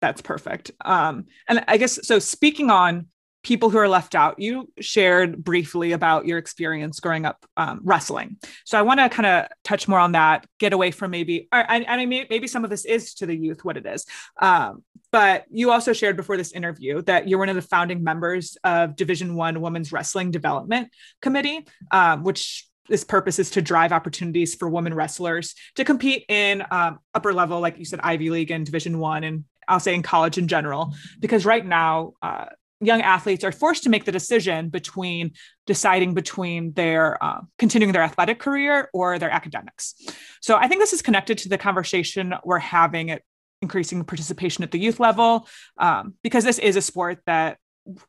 that's 0.00 0.20
perfect. 0.20 0.70
Um 0.84 1.24
and 1.48 1.64
i 1.68 1.76
guess 1.76 2.06
so 2.06 2.18
speaking 2.18 2.70
on 2.70 3.06
people 3.46 3.70
who 3.70 3.78
are 3.78 3.88
left 3.88 4.16
out. 4.16 4.40
You 4.40 4.68
shared 4.80 5.44
briefly 5.44 5.92
about 5.92 6.26
your 6.26 6.36
experience 6.36 6.98
growing 6.98 7.24
up 7.24 7.46
um, 7.56 7.78
wrestling. 7.84 8.38
So 8.64 8.76
I 8.76 8.82
want 8.82 8.98
to 8.98 9.08
kind 9.08 9.24
of 9.24 9.46
touch 9.62 9.86
more 9.86 10.00
on 10.00 10.12
that, 10.12 10.44
get 10.58 10.72
away 10.72 10.90
from 10.90 11.12
maybe, 11.12 11.46
I, 11.52 11.84
I 11.86 12.04
mean, 12.06 12.26
maybe 12.28 12.48
some 12.48 12.64
of 12.64 12.70
this 12.70 12.84
is 12.84 13.14
to 13.14 13.26
the 13.26 13.36
youth 13.36 13.64
what 13.64 13.76
it 13.76 13.86
is. 13.86 14.04
Um, 14.42 14.82
but 15.12 15.44
you 15.48 15.70
also 15.70 15.92
shared 15.92 16.16
before 16.16 16.36
this 16.36 16.50
interview 16.50 17.02
that 17.02 17.28
you're 17.28 17.38
one 17.38 17.48
of 17.48 17.54
the 17.54 17.62
founding 17.62 18.02
members 18.02 18.58
of 18.64 18.96
Division 18.96 19.36
One 19.36 19.60
Women's 19.60 19.92
Wrestling 19.92 20.32
Development 20.32 20.88
Committee, 21.22 21.68
um, 21.92 22.24
which 22.24 22.66
this 22.88 23.04
purpose 23.04 23.38
is 23.38 23.50
to 23.50 23.62
drive 23.62 23.92
opportunities 23.92 24.56
for 24.56 24.68
women 24.68 24.92
wrestlers 24.92 25.54
to 25.76 25.84
compete 25.84 26.24
in 26.28 26.64
um, 26.72 26.98
upper 27.14 27.32
level, 27.32 27.60
like 27.60 27.78
you 27.78 27.84
said, 27.84 28.00
Ivy 28.02 28.28
League 28.30 28.50
and 28.50 28.66
Division 28.66 28.98
One, 28.98 29.22
and 29.22 29.44
I'll 29.68 29.78
say 29.78 29.94
in 29.94 30.02
college 30.02 30.36
in 30.36 30.48
general, 30.48 30.94
because 31.20 31.46
right 31.46 31.64
now 31.64 32.14
uh, 32.22 32.46
young 32.80 33.00
athletes 33.00 33.44
are 33.44 33.52
forced 33.52 33.84
to 33.84 33.88
make 33.88 34.04
the 34.04 34.12
decision 34.12 34.68
between 34.68 35.32
deciding 35.66 36.14
between 36.14 36.72
their 36.72 37.22
uh, 37.22 37.40
continuing 37.58 37.92
their 37.92 38.02
athletic 38.02 38.38
career 38.38 38.90
or 38.92 39.18
their 39.18 39.30
academics. 39.30 39.94
So 40.40 40.56
I 40.56 40.68
think 40.68 40.80
this 40.80 40.92
is 40.92 41.02
connected 41.02 41.38
to 41.38 41.48
the 41.48 41.58
conversation 41.58 42.34
we're 42.44 42.58
having 42.58 43.10
at 43.10 43.22
increasing 43.62 44.04
participation 44.04 44.62
at 44.62 44.70
the 44.70 44.78
youth 44.78 45.00
level, 45.00 45.48
um, 45.78 46.14
because 46.22 46.44
this 46.44 46.58
is 46.58 46.76
a 46.76 46.82
sport 46.82 47.20
that, 47.26 47.58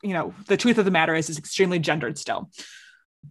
you 0.02 0.12
know, 0.12 0.34
the 0.46 0.56
truth 0.56 0.78
of 0.78 0.84
the 0.84 0.90
matter 0.90 1.14
is 1.14 1.30
is 1.30 1.38
extremely 1.38 1.78
gendered 1.78 2.18
still. 2.18 2.50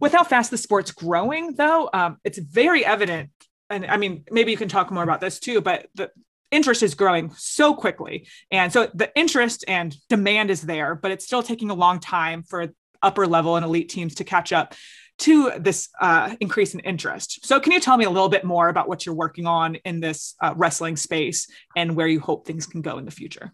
With 0.00 0.12
how 0.12 0.24
fast 0.24 0.50
the 0.50 0.58
sport's 0.58 0.90
growing, 0.90 1.54
though, 1.54 1.88
um, 1.92 2.18
it's 2.24 2.38
very 2.38 2.84
evident 2.84 3.30
and 3.70 3.86
I 3.86 3.96
mean, 3.96 4.24
maybe 4.30 4.50
you 4.50 4.56
can 4.56 4.68
talk 4.68 4.90
more 4.90 5.02
about 5.02 5.20
this 5.20 5.38
too, 5.38 5.60
but 5.60 5.86
the, 5.94 6.10
interest 6.50 6.82
is 6.82 6.94
growing 6.94 7.32
so 7.36 7.74
quickly. 7.74 8.26
And 8.50 8.72
so 8.72 8.90
the 8.94 9.10
interest 9.16 9.64
and 9.68 9.94
demand 10.08 10.50
is 10.50 10.62
there, 10.62 10.94
but 10.94 11.10
it's 11.10 11.24
still 11.24 11.42
taking 11.42 11.70
a 11.70 11.74
long 11.74 12.00
time 12.00 12.42
for 12.42 12.68
upper 13.02 13.26
level 13.26 13.56
and 13.56 13.64
elite 13.64 13.88
teams 13.88 14.16
to 14.16 14.24
catch 14.24 14.52
up 14.52 14.74
to 15.18 15.52
this 15.58 15.88
uh, 16.00 16.34
increase 16.40 16.74
in 16.74 16.80
interest. 16.80 17.44
So, 17.44 17.58
can 17.58 17.72
you 17.72 17.80
tell 17.80 17.96
me 17.96 18.04
a 18.04 18.10
little 18.10 18.28
bit 18.28 18.44
more 18.44 18.68
about 18.68 18.88
what 18.88 19.04
you're 19.04 19.14
working 19.14 19.46
on 19.46 19.74
in 19.84 19.98
this 19.98 20.34
uh, 20.40 20.54
wrestling 20.56 20.96
space 20.96 21.48
and 21.76 21.96
where 21.96 22.06
you 22.06 22.20
hope 22.20 22.46
things 22.46 22.66
can 22.66 22.82
go 22.82 22.98
in 22.98 23.04
the 23.04 23.10
future? 23.10 23.52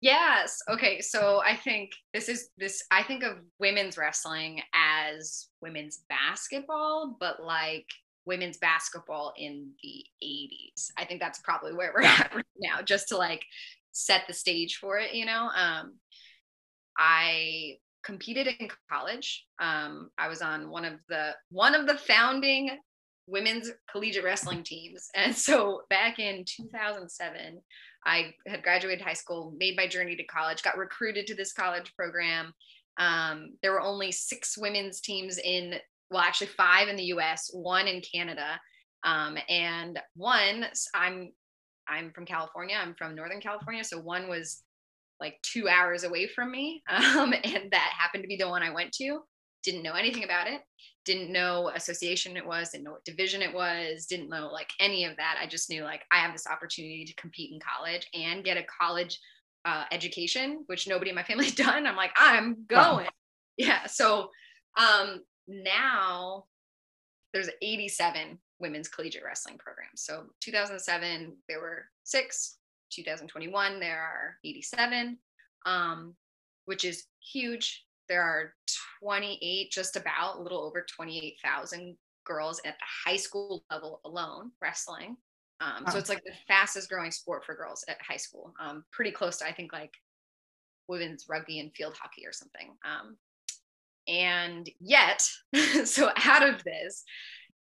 Yes. 0.00 0.60
Okay. 0.68 1.00
So 1.00 1.40
I 1.44 1.56
think 1.56 1.90
this 2.14 2.28
is 2.28 2.50
this, 2.56 2.84
I 2.90 3.02
think 3.02 3.24
of 3.24 3.38
women's 3.58 3.98
wrestling 3.98 4.62
as 4.72 5.48
women's 5.60 6.04
basketball, 6.08 7.16
but 7.18 7.42
like 7.42 7.86
women's 8.28 8.58
basketball 8.58 9.32
in 9.36 9.70
the 9.82 10.04
80s. 10.22 10.90
I 10.96 11.04
think 11.04 11.20
that's 11.20 11.40
probably 11.40 11.72
where 11.72 11.92
we're 11.94 12.04
at 12.04 12.32
right 12.34 12.44
now, 12.60 12.82
just 12.82 13.08
to 13.08 13.16
like 13.16 13.44
set 13.90 14.22
the 14.28 14.34
stage 14.34 14.76
for 14.76 14.98
it, 14.98 15.14
you 15.14 15.26
know. 15.26 15.50
Um, 15.54 15.94
I 16.96 17.78
competed 18.04 18.46
in 18.46 18.68
college. 18.90 19.44
Um, 19.58 20.10
I 20.16 20.28
was 20.28 20.42
on 20.42 20.70
one 20.70 20.84
of 20.84 20.94
the 21.08 21.32
one 21.50 21.74
of 21.74 21.86
the 21.86 21.98
founding 21.98 22.78
women's 23.26 23.70
collegiate 23.90 24.24
wrestling 24.24 24.62
teams. 24.62 25.08
And 25.14 25.34
so 25.34 25.82
back 25.90 26.18
in 26.18 26.44
2007, 26.46 27.60
I 28.06 28.34
had 28.46 28.62
graduated 28.62 29.04
high 29.04 29.12
school, 29.12 29.54
made 29.58 29.76
my 29.76 29.86
journey 29.86 30.16
to 30.16 30.24
college, 30.24 30.62
got 30.62 30.78
recruited 30.78 31.26
to 31.26 31.34
this 31.34 31.52
college 31.52 31.92
program. 31.96 32.54
Um, 32.98 33.54
there 33.62 33.72
were 33.72 33.80
only 33.80 34.12
six 34.12 34.56
women's 34.56 35.00
teams 35.00 35.38
in, 35.38 35.74
well, 36.10 36.22
actually 36.22 36.48
five 36.48 36.88
in 36.88 36.96
the 36.96 37.04
US, 37.04 37.50
one 37.52 37.86
in 37.86 38.00
Canada. 38.00 38.60
Um, 39.04 39.38
and 39.48 39.98
one, 40.14 40.66
I'm 40.94 41.32
I'm 41.88 42.12
from 42.12 42.26
California. 42.26 42.76
I'm 42.80 42.94
from 42.94 43.14
Northern 43.14 43.40
California. 43.40 43.82
So 43.82 43.98
one 43.98 44.28
was 44.28 44.62
like 45.20 45.40
two 45.42 45.68
hours 45.68 46.04
away 46.04 46.26
from 46.28 46.50
me. 46.50 46.82
Um, 46.92 47.32
and 47.32 47.70
that 47.70 47.92
happened 47.98 48.22
to 48.24 48.28
be 48.28 48.36
the 48.36 48.48
one 48.48 48.62
I 48.62 48.72
went 48.72 48.92
to. 48.92 49.20
Didn't 49.64 49.82
know 49.82 49.94
anything 49.94 50.24
about 50.24 50.46
it. 50.46 50.60
Didn't 51.04 51.32
know 51.32 51.62
what 51.62 51.76
association 51.76 52.36
it 52.36 52.46
was. 52.46 52.70
Didn't 52.70 52.84
know 52.84 52.92
what 52.92 53.04
division 53.04 53.42
it 53.42 53.52
was. 53.52 54.06
Didn't 54.06 54.28
know 54.28 54.48
like 54.52 54.70
any 54.78 55.04
of 55.04 55.16
that. 55.16 55.38
I 55.40 55.46
just 55.46 55.70
knew 55.70 55.82
like 55.84 56.02
I 56.12 56.18
have 56.18 56.32
this 56.32 56.46
opportunity 56.46 57.04
to 57.04 57.14
compete 57.14 57.52
in 57.52 57.58
college 57.60 58.06
and 58.14 58.44
get 58.44 58.56
a 58.56 58.64
college 58.64 59.18
uh, 59.64 59.84
education, 59.90 60.64
which 60.66 60.86
nobody 60.86 61.10
in 61.10 61.16
my 61.16 61.22
family 61.30 61.50
done. 61.50 61.86
I'm 61.86 61.96
like, 61.96 62.12
I'm 62.16 62.64
going. 62.68 63.06
Wow. 63.06 63.10
Yeah. 63.56 63.86
So 63.86 64.30
um, 64.78 65.22
now 65.48 66.44
there's 67.32 67.50
87 67.62 68.38
women's 68.60 68.88
collegiate 68.88 69.24
wrestling 69.24 69.58
programs. 69.58 70.02
So 70.02 70.24
2007, 70.40 71.36
there 71.48 71.60
were 71.60 71.86
six. 72.04 72.56
2021, 72.90 73.80
there 73.80 74.00
are 74.00 74.36
87, 74.44 75.18
um, 75.66 76.14
which 76.64 76.84
is 76.84 77.04
huge. 77.20 77.84
There 78.08 78.22
are 78.22 78.54
28, 79.02 79.70
just 79.70 79.96
about 79.96 80.38
a 80.38 80.42
little 80.42 80.62
over 80.62 80.86
28,000 80.88 81.96
girls 82.24 82.60
at 82.64 82.76
the 82.78 83.10
high 83.10 83.16
school 83.16 83.62
level 83.70 84.00
alone 84.04 84.52
wrestling. 84.62 85.16
Um, 85.60 85.84
wow. 85.84 85.92
So 85.92 85.98
it's 85.98 86.08
like 86.08 86.22
the 86.24 86.32
fastest 86.46 86.88
growing 86.88 87.10
sport 87.10 87.44
for 87.44 87.54
girls 87.54 87.84
at 87.88 87.98
high 88.00 88.16
school. 88.16 88.54
Um, 88.60 88.84
pretty 88.92 89.10
close 89.10 89.38
to, 89.38 89.46
I 89.46 89.52
think, 89.52 89.72
like 89.72 89.92
women's 90.88 91.26
rugby 91.28 91.58
and 91.58 91.72
field 91.74 91.94
hockey 92.00 92.26
or 92.26 92.32
something. 92.32 92.70
Um, 92.84 93.16
and 94.08 94.68
yet, 94.80 95.28
so 95.84 96.10
out 96.24 96.48
of 96.48 96.64
this, 96.64 97.04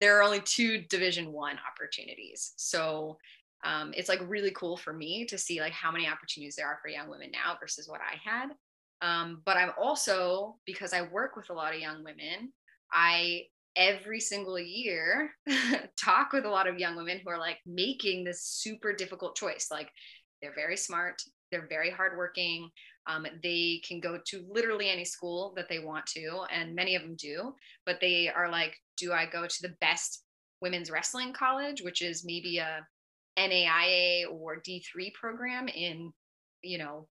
there 0.02 0.18
are 0.18 0.24
only 0.24 0.42
two 0.42 0.84
Division 0.90 1.32
One 1.32 1.58
opportunities. 1.72 2.54
So 2.58 3.18
um, 3.64 3.94
it's 3.96 4.10
like 4.10 4.20
really 4.28 4.52
cool 4.52 4.76
for 4.76 4.92
me 4.92 5.26
to 5.26 5.38
see 5.38 5.62
like 5.62 5.72
how 5.72 5.92
many 5.92 6.08
opportunities 6.08 6.56
there 6.56 6.68
are 6.68 6.80
for 6.82 6.90
young 6.90 7.10
women 7.10 7.32
now 7.32 7.56
versus 7.60 7.88
what 7.88 8.02
I 8.02 8.18
had. 8.24 8.50
Um, 9.02 9.42
but 9.46 9.58
I'm 9.58 9.72
also 9.82 10.58
because 10.66 10.94
I 10.94 11.04
work 11.04 11.36
with 11.36 11.50
a 11.50 11.54
lot 11.54 11.74
of 11.74 11.80
young 11.80 12.04
women, 12.04 12.52
I 12.92 13.44
every 13.76 14.20
single 14.20 14.60
year 14.60 15.32
talk 15.98 16.32
with 16.32 16.46
a 16.46 16.50
lot 16.50 16.68
of 16.68 16.78
young 16.78 16.96
women 16.96 17.20
who 17.24 17.30
are 17.32 17.40
like 17.40 17.58
making 17.66 18.24
this 18.24 18.44
super 18.44 18.94
difficult 18.94 19.36
choice. 19.36 19.68
Like 19.72 19.90
they're 20.42 20.54
very 20.56 20.78
smart, 20.78 21.22
they're 21.52 21.68
very 21.68 21.90
hardworking. 21.90 22.70
Um, 23.08 23.26
they 23.42 23.82
can 23.88 24.00
go 24.00 24.20
to 24.28 24.46
literally 24.50 24.90
any 24.90 25.06
school 25.06 25.54
that 25.56 25.68
they 25.70 25.80
want 25.80 26.06
to, 26.08 26.46
and 26.52 26.76
many 26.76 26.96
of 26.96 27.02
them 27.02 27.16
do. 27.16 27.54
But 27.86 28.00
they 28.00 28.30
are 28.30 28.50
like, 28.50 28.76
do 28.98 29.12
I 29.12 29.26
go 29.26 29.46
to 29.46 29.62
the 29.62 29.76
best 29.82 30.24
women's 30.62 30.90
wrestling 30.90 31.34
college, 31.34 31.82
which 31.82 32.02
is 32.02 32.24
maybe 32.26 32.58
a 32.58 32.86
NAIA 33.38 34.26
or 34.32 34.62
D3 34.62 35.14
program 35.14 35.68
in, 35.68 36.12
you 36.62 36.78
know, 36.78 37.08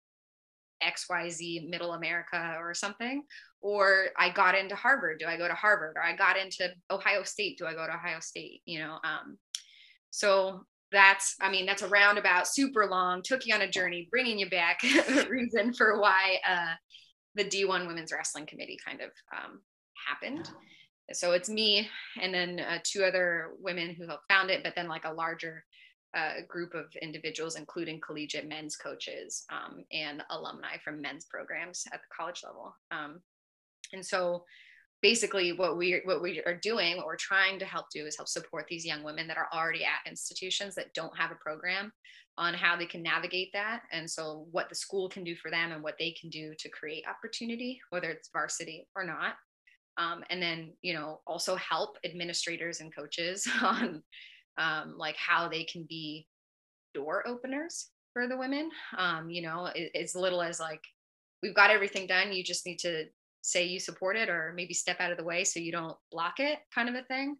XYZ 0.83 1.69
middle 1.69 1.95
America 1.95 2.57
or 2.61 2.75
something. 2.75 3.23
Or 3.61 4.09
I 4.17 4.31
got 4.31 4.55
into 4.55 4.77
Harvard. 4.77 5.19
Do 5.19 5.27
I 5.27 5.37
go 5.37 5.49
to 5.49 5.55
Harvard? 5.55 5.95
Or 5.97 6.03
I 6.03 6.15
got 6.15 6.37
into 6.37 6.71
Ohio 6.91 7.23
State. 7.25 7.59
Do 7.59 7.67
I 7.67 7.75
go 7.75 7.87
to 7.87 7.95
Ohio 7.95 8.21
State? 8.21 8.63
You 8.67 8.81
know, 8.81 8.99
um, 9.03 9.39
so 10.11 10.65
that's, 10.91 11.37
I 11.41 11.51
mean, 11.51 11.67
that's 11.67 11.83
a 11.83 11.89
roundabout, 11.89 12.49
super 12.49 12.87
long, 12.87 13.23
took 13.23 13.47
you 13.47 13.55
on 13.55 13.63
a 13.63 13.71
journey, 13.71 14.09
bringing 14.11 14.39
you 14.39 14.49
back 14.49 14.81
the 14.83 15.27
reason 15.31 15.73
for 15.73 16.01
why 16.01 16.39
uh, 16.49 16.75
the 17.35 17.45
D1 17.45 17.87
Women's 17.87 18.13
Wrestling 18.13 18.47
Committee 18.47 18.79
kind 18.85 19.01
of 19.01 19.11
um, 19.37 19.61
happened. 20.07 20.51
So 21.13 21.33
it's 21.33 21.49
me 21.49 21.89
and 22.21 22.35
then 22.35 22.61
uh, 22.61 22.79
two 22.85 23.05
other 23.05 23.53
women 23.59 23.95
who 23.95 24.07
helped 24.07 24.25
found 24.29 24.51
it, 24.51 24.63
but 24.63 24.75
then 24.75 24.89
like 24.89 25.05
a 25.05 25.13
larger 25.13 25.65
a 26.15 26.43
group 26.49 26.75
of 26.75 26.87
individuals, 27.03 27.57
including 27.57 28.01
collegiate 28.01 28.49
men's 28.49 28.77
coaches 28.77 29.45
um, 29.53 29.85
and 29.93 30.23
alumni 30.31 30.79
from 30.83 31.03
men's 31.03 31.27
programs 31.27 31.85
at 31.93 32.01
the 32.01 32.15
college 32.17 32.43
level. 32.45 32.75
Um, 32.91 33.21
and 33.93 34.05
so 34.05 34.45
basically 35.03 35.53
what 35.53 35.77
we 35.77 36.01
what 36.05 36.23
we 36.23 36.43
are 36.45 36.57
doing 36.57 36.97
what 36.97 37.07
we're 37.07 37.17
trying 37.17 37.59
to 37.59 37.65
help 37.65 37.87
do 37.93 38.07
is 38.07 38.17
help 38.17 38.29
support 38.29 38.67
these 38.69 38.85
young 38.85 39.03
women 39.03 39.27
that 39.29 39.37
are 39.37 39.49
already 39.53 39.85
at 39.85 40.11
institutions 40.11 40.75
that 40.75 40.93
don't 40.95 41.17
have 41.17 41.31
a 41.31 41.37
program 41.37 41.93
on 42.37 42.55
how 42.55 42.77
they 42.77 42.87
can 42.87 43.03
navigate 43.03 43.51
that 43.53 43.83
and 43.93 44.11
so 44.11 44.47
what 44.51 44.69
the 44.69 44.75
school 44.75 45.09
can 45.09 45.25
do 45.25 45.37
for 45.37 45.51
them 45.51 45.73
and 45.73 45.83
what 45.83 45.95
they 45.99 46.15
can 46.21 46.31
do 46.31 46.53
to 46.59 46.69
create 46.69 47.05
opportunity 47.09 47.81
whether 47.91 48.11
it's 48.11 48.31
varsity 48.33 48.87
or 48.97 49.05
not 49.05 49.35
um, 49.99 50.23
and 50.31 50.43
then 50.43 50.73
you 50.83 50.95
know 50.95 51.21
also 51.27 51.57
help 51.57 51.97
administrators 52.05 52.81
and 52.81 52.95
coaches 52.95 53.49
on 53.63 54.03
um, 54.59 54.95
like 54.99 55.17
how 55.17 55.49
they 55.49 55.65
can 55.65 55.87
be 55.89 56.27
door 56.95 57.27
openers 57.27 57.91
for 58.13 58.27
the 58.27 58.37
women. 58.37 58.71
Um, 58.97 59.31
you 59.31 59.43
know, 59.43 59.71
as 59.95 60.15
little 60.15 60.43
as 60.43 60.61
like, 60.61 60.83
we've 61.43 61.55
got 61.55 61.71
everything 61.71 62.07
done. 62.07 62.33
You 62.33 62.43
just 62.43 62.67
need 62.67 62.79
to 62.81 63.05
say 63.43 63.67
you 63.67 63.81
support 63.81 64.17
it 64.17 64.29
or 64.29 64.53
maybe 64.55 64.75
step 64.75 65.01
out 65.01 65.11
of 65.11 65.19
the 65.19 65.25
way 65.25 65.45
so 65.45 65.61
you 65.61 65.73
don't 65.73 65.97
block 66.11 66.35
it 66.39 66.59
kind 66.75 66.89
of 66.89 66.95
a 66.95 67.03
thing. 67.03 67.37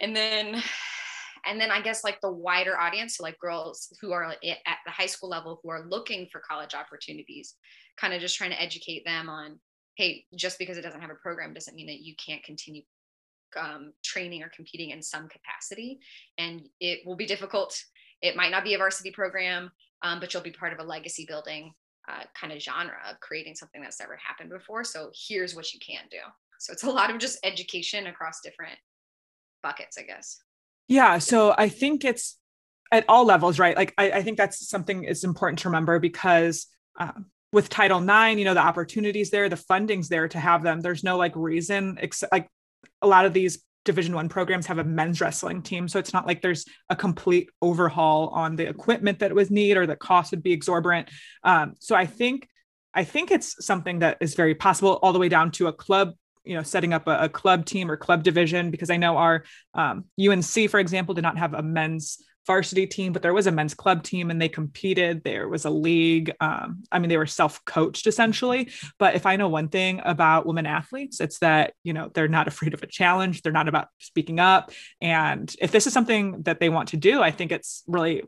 And 0.00 0.14
then, 0.14 0.62
and 1.46 1.60
then 1.60 1.70
I 1.70 1.80
guess 1.80 2.04
like 2.04 2.20
the 2.20 2.32
wider 2.32 2.78
audience, 2.78 3.16
so 3.16 3.22
like 3.22 3.38
girls 3.38 3.92
who 4.00 4.12
are 4.12 4.24
at 4.24 4.38
the 4.42 4.90
high 4.90 5.06
school 5.06 5.28
level 5.28 5.60
who 5.62 5.70
are 5.70 5.86
looking 5.88 6.28
for 6.30 6.40
college 6.40 6.74
opportunities, 6.74 7.54
kind 7.96 8.14
of 8.14 8.20
just 8.20 8.36
trying 8.36 8.50
to 8.50 8.62
educate 8.62 9.04
them 9.04 9.28
on, 9.28 9.58
hey, 9.96 10.24
just 10.36 10.58
because 10.58 10.78
it 10.78 10.82
doesn't 10.82 11.00
have 11.00 11.10
a 11.10 11.14
program 11.14 11.54
doesn't 11.54 11.74
mean 11.74 11.86
that 11.86 12.00
you 12.00 12.14
can't 12.24 12.42
continue 12.44 12.82
um, 13.58 13.92
training 14.04 14.42
or 14.42 14.50
competing 14.54 14.90
in 14.90 15.02
some 15.02 15.28
capacity. 15.28 15.98
And 16.36 16.68
it 16.80 17.00
will 17.06 17.16
be 17.16 17.26
difficult. 17.26 17.80
It 18.20 18.36
might 18.36 18.50
not 18.50 18.64
be 18.64 18.74
a 18.74 18.78
varsity 18.78 19.10
program, 19.10 19.70
um, 20.02 20.20
but 20.20 20.32
you'll 20.32 20.42
be 20.42 20.50
part 20.50 20.72
of 20.72 20.78
a 20.78 20.84
legacy 20.84 21.24
building 21.26 21.72
uh, 22.08 22.22
kind 22.38 22.52
of 22.52 22.60
genre 22.60 22.96
of 23.10 23.20
creating 23.20 23.54
something 23.54 23.82
that's 23.82 24.00
never 24.00 24.16
happened 24.16 24.50
before. 24.50 24.84
So 24.84 25.10
here's 25.28 25.54
what 25.54 25.72
you 25.72 25.80
can 25.80 26.04
do. 26.10 26.18
So 26.58 26.72
it's 26.72 26.84
a 26.84 26.90
lot 26.90 27.10
of 27.10 27.18
just 27.18 27.38
education 27.44 28.06
across 28.06 28.40
different 28.40 28.78
buckets, 29.62 29.98
I 29.98 30.02
guess. 30.02 30.40
Yeah. 30.88 31.18
So 31.18 31.54
I 31.56 31.68
think 31.68 32.04
it's 32.04 32.38
at 32.90 33.04
all 33.08 33.24
levels, 33.24 33.58
right? 33.58 33.76
Like 33.76 33.94
I, 33.98 34.10
I 34.12 34.22
think 34.22 34.38
that's 34.38 34.68
something 34.68 35.04
is 35.04 35.24
important 35.24 35.58
to 35.60 35.68
remember 35.68 35.98
because 35.98 36.66
um, 36.98 37.26
with 37.52 37.68
Title 37.68 38.02
IX, 38.02 38.38
you 38.38 38.44
know, 38.44 38.54
the 38.54 38.60
opportunities 38.60 39.30
there, 39.30 39.48
the 39.48 39.56
funding's 39.56 40.08
there 40.08 40.28
to 40.28 40.38
have 40.38 40.62
them. 40.62 40.80
There's 40.80 41.04
no 41.04 41.16
like 41.16 41.32
reason, 41.36 41.98
except 42.00 42.32
like 42.32 42.48
a 43.02 43.06
lot 43.06 43.26
of 43.26 43.32
these 43.32 43.62
division 43.84 44.14
one 44.14 44.28
programs 44.28 44.66
have 44.66 44.78
a 44.78 44.84
men's 44.84 45.20
wrestling 45.20 45.62
team 45.62 45.88
so 45.88 45.98
it's 45.98 46.12
not 46.12 46.26
like 46.26 46.42
there's 46.42 46.66
a 46.90 46.96
complete 46.96 47.48
overhaul 47.62 48.28
on 48.28 48.56
the 48.56 48.68
equipment 48.68 49.18
that 49.18 49.34
was 49.34 49.50
need 49.50 49.76
or 49.76 49.86
the 49.86 49.96
cost 49.96 50.30
would 50.30 50.42
be 50.42 50.52
exorbitant. 50.52 51.08
Um, 51.42 51.74
so 51.78 51.94
i 51.94 52.06
think 52.06 52.48
i 52.94 53.04
think 53.04 53.30
it's 53.30 53.64
something 53.64 54.00
that 54.00 54.18
is 54.20 54.34
very 54.34 54.54
possible 54.54 54.98
all 55.02 55.12
the 55.12 55.18
way 55.18 55.28
down 55.28 55.50
to 55.52 55.68
a 55.68 55.72
club 55.72 56.14
you 56.44 56.54
know 56.54 56.62
setting 56.62 56.92
up 56.92 57.06
a, 57.06 57.24
a 57.24 57.28
club 57.28 57.64
team 57.64 57.90
or 57.90 57.96
club 57.96 58.22
division 58.22 58.70
because 58.70 58.90
i 58.90 58.96
know 58.96 59.16
our 59.16 59.44
um, 59.74 60.04
unc 60.18 60.70
for 60.70 60.80
example 60.80 61.14
did 61.14 61.22
not 61.22 61.38
have 61.38 61.54
a 61.54 61.62
men's 61.62 62.18
varsity 62.48 62.86
team, 62.86 63.12
but 63.12 63.22
there 63.22 63.34
was 63.34 63.46
a 63.46 63.52
men's 63.52 63.74
club 63.74 64.02
team 64.02 64.30
and 64.30 64.42
they 64.42 64.48
competed. 64.48 65.22
There 65.22 65.48
was 65.48 65.66
a 65.66 65.70
league. 65.70 66.32
Um, 66.40 66.82
I 66.90 66.98
mean, 66.98 67.10
they 67.10 67.18
were 67.18 67.26
self 67.26 67.64
coached 67.64 68.08
essentially. 68.08 68.70
But 68.98 69.14
if 69.14 69.26
I 69.26 69.36
know 69.36 69.48
one 69.48 69.68
thing 69.68 70.00
about 70.04 70.46
women 70.46 70.66
athletes, 70.66 71.20
it's 71.20 71.38
that, 71.40 71.74
you 71.84 71.92
know, 71.92 72.10
they're 72.12 72.26
not 72.26 72.48
afraid 72.48 72.74
of 72.74 72.82
a 72.82 72.86
challenge. 72.86 73.42
They're 73.42 73.52
not 73.52 73.68
about 73.68 73.88
speaking 73.98 74.40
up. 74.40 74.72
And 75.00 75.54
if 75.60 75.70
this 75.70 75.86
is 75.86 75.92
something 75.92 76.42
that 76.42 76.58
they 76.58 76.70
want 76.70 76.88
to 76.88 76.96
do, 76.96 77.22
I 77.22 77.30
think 77.30 77.52
it's 77.52 77.84
really 77.86 78.24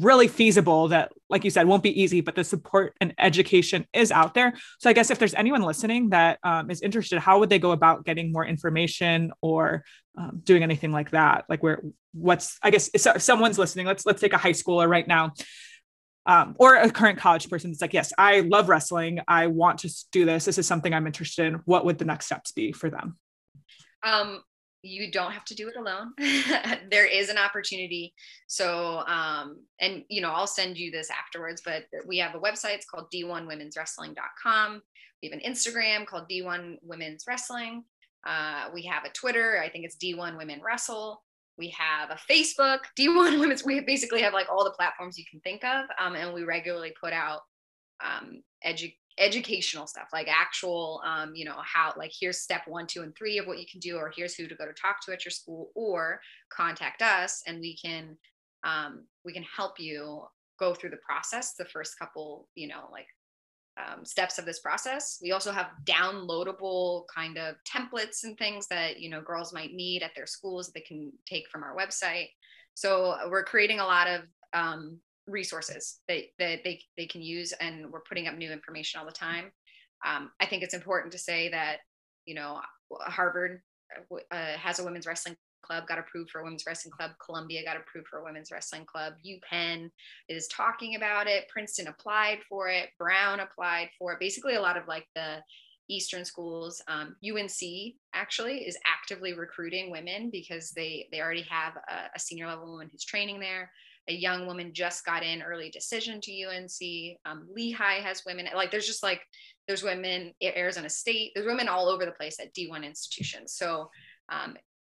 really 0.00 0.28
feasible 0.28 0.88
that 0.88 1.12
like 1.30 1.44
you 1.44 1.50
said 1.50 1.66
won't 1.66 1.82
be 1.82 2.02
easy 2.02 2.20
but 2.20 2.34
the 2.34 2.44
support 2.44 2.94
and 3.00 3.14
education 3.18 3.86
is 3.92 4.12
out 4.12 4.34
there 4.34 4.52
so 4.78 4.90
i 4.90 4.92
guess 4.92 5.10
if 5.10 5.18
there's 5.18 5.32
anyone 5.34 5.62
listening 5.62 6.10
that 6.10 6.38
um, 6.42 6.70
is 6.70 6.82
interested 6.82 7.18
how 7.18 7.38
would 7.38 7.48
they 7.48 7.58
go 7.58 7.70
about 7.70 8.04
getting 8.04 8.30
more 8.30 8.44
information 8.44 9.32
or 9.40 9.84
um, 10.16 10.40
doing 10.44 10.62
anything 10.62 10.92
like 10.92 11.10
that 11.10 11.44
like 11.48 11.62
where 11.62 11.82
what's 12.12 12.58
i 12.62 12.70
guess 12.70 12.90
if 12.94 13.22
someone's 13.22 13.58
listening 13.58 13.86
let's 13.86 14.06
let's 14.06 14.20
take 14.20 14.32
a 14.32 14.38
high 14.38 14.52
schooler 14.52 14.88
right 14.88 15.06
now 15.06 15.32
um, 16.26 16.56
or 16.58 16.74
a 16.74 16.90
current 16.90 17.18
college 17.18 17.48
person 17.48 17.70
that's 17.70 17.80
like 17.80 17.92
yes 17.92 18.12
i 18.18 18.40
love 18.40 18.68
wrestling 18.68 19.20
i 19.28 19.46
want 19.46 19.78
to 19.78 19.90
do 20.12 20.24
this 20.24 20.44
this 20.44 20.58
is 20.58 20.66
something 20.66 20.92
i'm 20.92 21.06
interested 21.06 21.46
in 21.46 21.54
what 21.64 21.84
would 21.84 21.98
the 21.98 22.04
next 22.04 22.26
steps 22.26 22.52
be 22.52 22.72
for 22.72 22.90
them 22.90 23.18
um, 24.02 24.40
you 24.82 25.10
don't 25.10 25.32
have 25.32 25.44
to 25.46 25.54
do 25.54 25.68
it 25.68 25.76
alone. 25.76 26.12
there 26.90 27.06
is 27.06 27.28
an 27.28 27.38
opportunity. 27.38 28.14
So, 28.46 29.02
um, 29.06 29.58
and 29.80 30.04
you 30.08 30.22
know, 30.22 30.30
I'll 30.30 30.46
send 30.46 30.78
you 30.78 30.92
this 30.92 31.08
afterwards, 31.10 31.62
but 31.64 31.86
we 32.06 32.18
have 32.18 32.36
a 32.36 32.38
website. 32.38 32.76
It's 32.76 32.86
called 32.86 33.10
d1womenswrestling.com. 33.12 34.82
We 35.22 35.30
have 35.30 35.38
an 35.40 35.50
Instagram 35.50 36.06
called 36.06 36.28
D1 36.28 36.76
Women's 36.82 37.24
Wrestling. 37.26 37.84
Uh, 38.24 38.68
we 38.72 38.82
have 38.82 39.04
a 39.04 39.10
Twitter. 39.10 39.60
I 39.62 39.68
think 39.68 39.84
it's 39.84 39.96
D1 39.96 40.36
Women 40.36 40.60
Wrestle. 40.62 41.22
We 41.58 41.74
have 41.78 42.10
a 42.10 42.18
Facebook, 42.30 42.80
D1 42.98 43.40
Women's. 43.40 43.64
We 43.64 43.80
basically 43.80 44.22
have 44.22 44.32
like 44.32 44.48
all 44.50 44.64
the 44.64 44.70
platforms 44.70 45.18
you 45.18 45.24
can 45.30 45.40
think 45.40 45.64
of, 45.64 45.86
um, 45.98 46.14
and 46.14 46.34
we 46.34 46.44
regularly 46.44 46.92
put 47.00 47.12
out 47.12 47.40
um, 48.04 48.42
edu- 48.66 48.94
educational 49.18 49.86
stuff, 49.86 50.08
like 50.12 50.28
actual, 50.28 51.00
um, 51.04 51.34
you 51.34 51.44
know, 51.44 51.56
how 51.62 51.92
like 51.96 52.12
here's 52.18 52.38
step 52.38 52.62
one, 52.66 52.86
two, 52.86 53.02
and 53.02 53.16
three 53.16 53.38
of 53.38 53.46
what 53.46 53.58
you 53.58 53.66
can 53.70 53.80
do, 53.80 53.96
or 53.96 54.12
here's 54.14 54.34
who 54.34 54.46
to 54.46 54.54
go 54.54 54.66
to 54.66 54.72
talk 54.74 55.04
to 55.04 55.12
at 55.12 55.24
your 55.24 55.32
school, 55.32 55.70
or 55.74 56.20
contact 56.50 57.02
us, 57.02 57.42
and 57.46 57.60
we 57.60 57.76
can 57.76 58.16
um, 58.64 59.04
we 59.24 59.32
can 59.32 59.44
help 59.44 59.78
you 59.78 60.22
go 60.58 60.74
through 60.74 60.90
the 60.90 60.98
process. 60.98 61.54
The 61.54 61.64
first 61.66 61.98
couple, 61.98 62.48
you 62.54 62.68
know, 62.68 62.88
like 62.92 63.06
um, 63.76 64.04
steps 64.04 64.38
of 64.38 64.46
this 64.46 64.60
process. 64.60 65.18
We 65.22 65.32
also 65.32 65.52
have 65.52 65.70
downloadable 65.84 67.04
kind 67.14 67.36
of 67.36 67.56
templates 67.64 68.24
and 68.24 68.36
things 68.38 68.66
that 68.68 69.00
you 69.00 69.10
know 69.10 69.20
girls 69.20 69.52
might 69.52 69.74
need 69.74 70.02
at 70.02 70.12
their 70.14 70.26
schools 70.26 70.66
that 70.66 70.74
they 70.74 70.80
can 70.80 71.12
take 71.26 71.48
from 71.50 71.62
our 71.62 71.76
website. 71.76 72.28
So 72.74 73.12
uh, 73.12 73.28
we're 73.30 73.44
creating 73.44 73.80
a 73.80 73.84
lot 73.84 74.06
of 74.06 74.22
um, 74.52 74.98
resources 75.26 75.98
that, 76.08 76.24
that 76.38 76.60
they, 76.62 76.80
they 76.96 77.06
can 77.06 77.22
use, 77.22 77.52
and 77.52 77.90
we're 77.90 78.02
putting 78.02 78.28
up 78.28 78.36
new 78.36 78.52
information 78.52 79.00
all 79.00 79.06
the 79.06 79.12
time. 79.12 79.50
Um, 80.06 80.30
I 80.40 80.46
think 80.46 80.62
it's 80.62 80.74
important 80.74 81.12
to 81.12 81.18
say 81.18 81.48
that 81.50 81.78
you 82.24 82.34
know 82.34 82.60
Harvard 82.92 83.60
uh, 84.30 84.36
has 84.36 84.78
a 84.78 84.84
women's 84.84 85.06
wrestling 85.06 85.36
club 85.66 85.86
got 85.86 85.98
approved 85.98 86.30
for 86.30 86.40
a 86.40 86.44
women's 86.44 86.64
wrestling 86.66 86.92
club. 86.92 87.12
Columbia 87.24 87.64
got 87.64 87.76
approved 87.76 88.08
for 88.08 88.18
a 88.18 88.24
women's 88.24 88.50
wrestling 88.50 88.84
club. 88.84 89.14
UPenn 89.26 89.90
is 90.28 90.48
talking 90.48 90.96
about 90.96 91.26
it. 91.26 91.48
Princeton 91.48 91.88
applied 91.88 92.38
for 92.48 92.68
it. 92.68 92.90
Brown 92.98 93.40
applied 93.40 93.88
for 93.98 94.12
it. 94.12 94.20
Basically, 94.20 94.54
a 94.54 94.60
lot 94.60 94.76
of 94.76 94.86
like 94.86 95.06
the 95.14 95.38
Eastern 95.88 96.24
schools. 96.24 96.82
Um, 96.88 97.16
UNC 97.24 97.94
actually 98.14 98.66
is 98.66 98.78
actively 98.86 99.34
recruiting 99.34 99.90
women 99.90 100.30
because 100.30 100.70
they 100.70 101.08
they 101.12 101.20
already 101.20 101.46
have 101.48 101.74
a, 101.76 102.16
a, 102.16 102.18
senior 102.18 102.46
level 102.46 102.70
woman 102.70 102.88
who's 102.90 103.04
training 103.04 103.40
there. 103.40 103.70
A 104.08 104.12
young 104.12 104.46
woman 104.46 104.72
just 104.72 105.04
got 105.04 105.22
in 105.22 105.42
early 105.42 105.70
decision 105.70 106.20
to 106.22 106.44
UNC. 106.44 107.18
Um, 107.24 107.48
Lehigh 107.52 108.00
has 108.00 108.22
women. 108.24 108.48
Like 108.54 108.70
there's 108.70 108.86
just 108.86 109.02
like 109.02 109.20
there's 109.66 109.82
women 109.82 110.32
Arizona 110.42 110.88
State. 110.88 111.32
There's 111.34 111.46
women 111.46 111.68
all 111.68 111.88
over 111.88 112.04
the 112.04 112.12
place 112.12 112.38
at 112.40 112.54
D1 112.54 112.84
institutions. 112.84 113.54
So 113.54 113.90
um, 114.28 114.56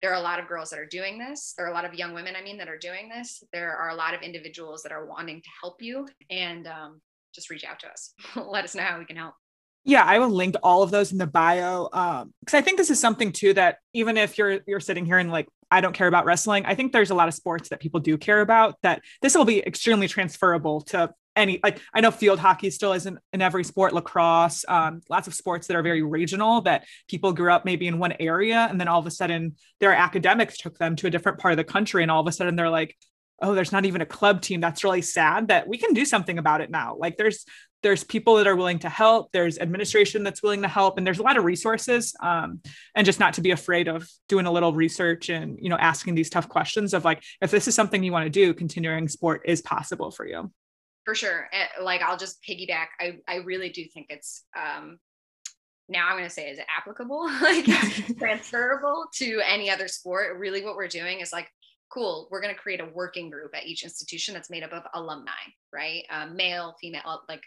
there 0.07 0.15
are 0.15 0.21
a 0.21 0.23
lot 0.23 0.39
of 0.39 0.47
girls 0.47 0.71
that 0.71 0.79
are 0.79 0.87
doing 0.87 1.19
this. 1.19 1.53
There 1.59 1.67
are 1.67 1.69
a 1.69 1.75
lot 1.75 1.85
of 1.85 1.93
young 1.93 2.15
women, 2.15 2.37
I 2.39 2.41
mean, 2.41 2.59
that 2.59 2.69
are 2.69 2.79
doing 2.79 3.09
this. 3.09 3.43
There 3.53 3.75
are 3.77 3.89
a 3.89 3.95
lot 3.97 4.15
of 4.15 4.23
individuals 4.23 4.85
that 4.85 4.93
are 4.93 5.05
wanting 5.05 5.43
to 5.43 5.49
help 5.61 5.83
you 5.83 6.07
and 6.31 6.69
um, 6.69 7.01
just 7.35 7.51
reach 7.51 7.65
out 7.65 7.81
to 7.81 7.89
us. 7.89 8.15
Let 8.37 8.63
us 8.63 8.77
know 8.77 8.85
how 8.85 9.01
we 9.01 9.05
can 9.05 9.17
help. 9.17 9.35
Yeah, 9.85 10.05
I 10.05 10.21
will 10.21 10.31
link 10.31 10.55
all 10.63 10.85
of 10.85 10.93
those 10.93 11.11
in 11.11 11.19
the 11.19 11.27
bio 11.27 11.89
because 11.91 12.23
um, 12.23 12.33
I 12.53 12.61
think 12.61 12.79
this 12.79 12.89
is 12.89 13.01
something 13.01 13.33
too 13.33 13.53
that 13.55 13.79
even 13.95 14.17
if 14.17 14.39
you're 14.39 14.61
you're 14.69 14.79
sitting 14.79 15.07
here 15.07 15.19
and 15.19 15.33
like 15.33 15.49
I 15.73 15.81
don't 15.81 15.93
care 15.93 16.07
about 16.07 16.25
wrestling, 16.25 16.65
I 16.67 16.77
think 16.77 16.93
there's 16.93 17.11
a 17.11 17.15
lot 17.17 17.27
of 17.27 17.35
sports 17.35 17.71
that 17.71 17.81
people 17.81 17.99
do 17.99 18.17
care 18.17 18.43
about. 18.43 18.77
That 18.83 19.03
this 19.23 19.35
will 19.35 19.45
be 19.45 19.59
extremely 19.67 20.07
transferable 20.07 20.83
to 20.83 21.13
any 21.37 21.61
like 21.63 21.81
I 21.95 22.01
know 22.01 22.11
field 22.11 22.39
hockey 22.39 22.71
still 22.71 22.93
isn't 22.93 23.19
in 23.33 23.43
every 23.43 23.65
sport, 23.65 23.93
lacrosse, 23.93 24.65
um, 24.69 25.03
lots 25.09 25.29
of 25.29 25.35
sports 25.35 25.67
that 25.67 25.77
are 25.77 25.83
very 25.83 26.03
regional 26.03 26.63
that 26.63 26.85
people 27.09 27.33
grew 27.33 27.53
up 27.53 27.65
maybe 27.65 27.87
in 27.87 27.99
one 27.99 28.15
area 28.19 28.67
and 28.69 28.81
then 28.81 28.89
all 28.89 28.99
of 28.99 29.07
a 29.07 29.11
sudden 29.11 29.57
their 29.81 29.93
academics 29.93 30.59
took 30.59 30.79
them 30.79 30.97
to 30.97 31.07
a 31.07 31.11
different 31.11 31.39
part 31.39 31.53
of 31.53 31.59
the 31.59 31.65
country 31.65 32.03
and 32.03 32.11
all 32.11 32.21
of 32.21 32.27
a 32.27 32.33
sudden 32.33 32.57
they're 32.57 32.71
like, 32.71 32.97
oh, 33.43 33.55
there's 33.55 33.73
not 33.73 33.85
even 33.85 34.01
a 34.01 34.07
club 34.07 34.41
team. 34.41 34.61
That's 34.61 34.83
really 34.83 35.03
sad 35.03 35.49
that 35.49 35.69
we 35.69 35.77
can 35.77 35.93
do 35.93 36.07
something 36.07 36.39
about 36.39 36.63
it 36.63 36.71
now. 36.71 36.97
Like 36.99 37.17
there's 37.19 37.45
there's 37.83 38.03
people 38.03 38.37
that 38.37 38.47
are 38.47 38.57
willing 38.57 38.81
to 38.81 38.89
help 38.89 39.31
there's 39.31 39.59
administration 39.59 40.25
that's 40.25 40.43
willing 40.43 40.63
to 40.63 40.69
help 40.69 40.99
and 40.99 41.07
there's 41.07 41.21
a 41.21 41.23
lot 41.23 41.37
of 41.37 41.45
resources 41.45 42.15
um, 42.21 42.61
and 42.97 43.05
just 43.05 43.21
not 43.21 43.35
to 43.35 43.41
be 43.41 43.53
afraid 43.53 43.87
of 43.87 44.09
doing 44.29 44.47
a 44.47 44.51
little 44.51 44.73
research 44.73 45.29
and 45.29 45.59
you 45.61 45.69
know 45.69 45.77
asking 45.77 46.15
these 46.15 46.31
tough 46.31 46.49
questions 46.49 46.95
of 46.95 47.05
like 47.05 47.23
if 47.41 47.51
this 47.51 47.69
is 47.69 47.75
something 47.75 48.03
you 48.03 48.11
want 48.11 48.25
to 48.25 48.31
do 48.31 48.53
continuing 48.55 49.07
sport 49.07 49.43
is 49.45 49.63
possible 49.63 50.11
for 50.11 50.27
you 50.27 50.51
for 51.07 51.15
sure. 51.15 51.49
Eh, 51.53 51.83
like 51.83 52.03
I'll 52.03 52.19
just 52.19 52.43
piggyback. 52.43 52.89
I 53.01 53.21
I 53.27 53.37
really 53.37 53.71
do 53.71 53.87
think 53.87 54.09
it's 54.11 54.45
um 54.55 54.99
now 55.89 56.09
I'm 56.09 56.17
going 56.17 56.25
to 56.25 56.31
say 56.31 56.51
is 56.51 56.59
it 56.59 56.67
applicable, 56.77 57.31
like 57.41 57.65
transferable 58.19 59.07
to 59.15 59.41
any 59.47 59.71
other 59.71 59.89
sport. 59.89 60.37
Really, 60.37 60.65
what 60.65 60.77
we're 60.77 60.89
doing 60.89 61.21
is 61.21 61.33
like, 61.33 61.49
cool. 61.93 62.29
We're 62.31 62.41
going 62.41 62.55
to 62.55 62.61
create 62.61 62.81
a 62.81 62.91
working 62.93 63.31
group 63.31 63.55
at 63.55 63.67
each 63.67 63.85
institution 63.85 64.35
that's 64.35 64.51
made 64.51 64.65
up 64.65 64.73
of 64.73 64.83
alumni, 64.95 65.31
right? 65.73 66.03
Um, 66.11 66.35
male, 66.35 66.75
female, 66.81 67.23
like 67.29 67.43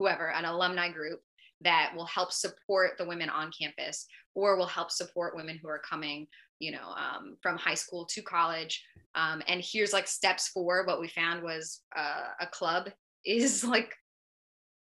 whoever, 0.00 0.32
an 0.32 0.44
alumni 0.44 0.90
group 0.90 1.20
that 1.60 1.92
will 1.94 2.06
help 2.06 2.32
support 2.32 2.98
the 2.98 3.06
women 3.06 3.30
on 3.30 3.52
campus, 3.56 4.06
or 4.34 4.56
will 4.56 4.66
help 4.66 4.90
support 4.90 5.36
women 5.36 5.58
who 5.62 5.68
are 5.68 5.80
coming, 5.88 6.26
you 6.58 6.72
know, 6.72 6.94
um, 6.96 7.36
from 7.40 7.56
high 7.56 7.74
school 7.74 8.04
to 8.06 8.22
college. 8.22 8.84
Um, 9.14 9.40
and 9.46 9.64
here's 9.64 9.92
like 9.92 10.08
steps 10.08 10.48
for 10.48 10.84
what 10.84 11.00
we 11.00 11.06
found 11.06 11.44
was 11.44 11.82
uh, 11.96 12.24
a 12.40 12.46
club 12.48 12.90
is 13.24 13.64
like 13.64 13.92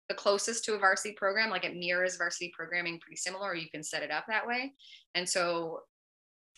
the 0.09 0.14
closest 0.14 0.64
to 0.64 0.74
a 0.74 0.78
varsity 0.78 1.14
program 1.14 1.49
like 1.51 1.64
it 1.64 1.76
mirrors 1.76 2.16
varsity 2.16 2.53
programming 2.55 2.99
pretty 2.99 3.16
similar 3.16 3.51
or 3.51 3.55
you 3.55 3.70
can 3.70 3.82
set 3.82 4.03
it 4.03 4.11
up 4.11 4.24
that 4.28 4.47
way. 4.47 4.72
And 5.14 5.28
so 5.28 5.80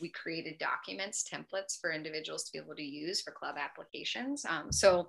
we 0.00 0.08
created 0.08 0.58
documents 0.58 1.24
templates 1.32 1.78
for 1.80 1.92
individuals 1.92 2.44
to 2.44 2.52
be 2.52 2.58
able 2.58 2.74
to 2.74 2.82
use 2.82 3.20
for 3.20 3.30
club 3.30 3.54
applications. 3.58 4.44
Um, 4.48 4.72
so 4.72 5.06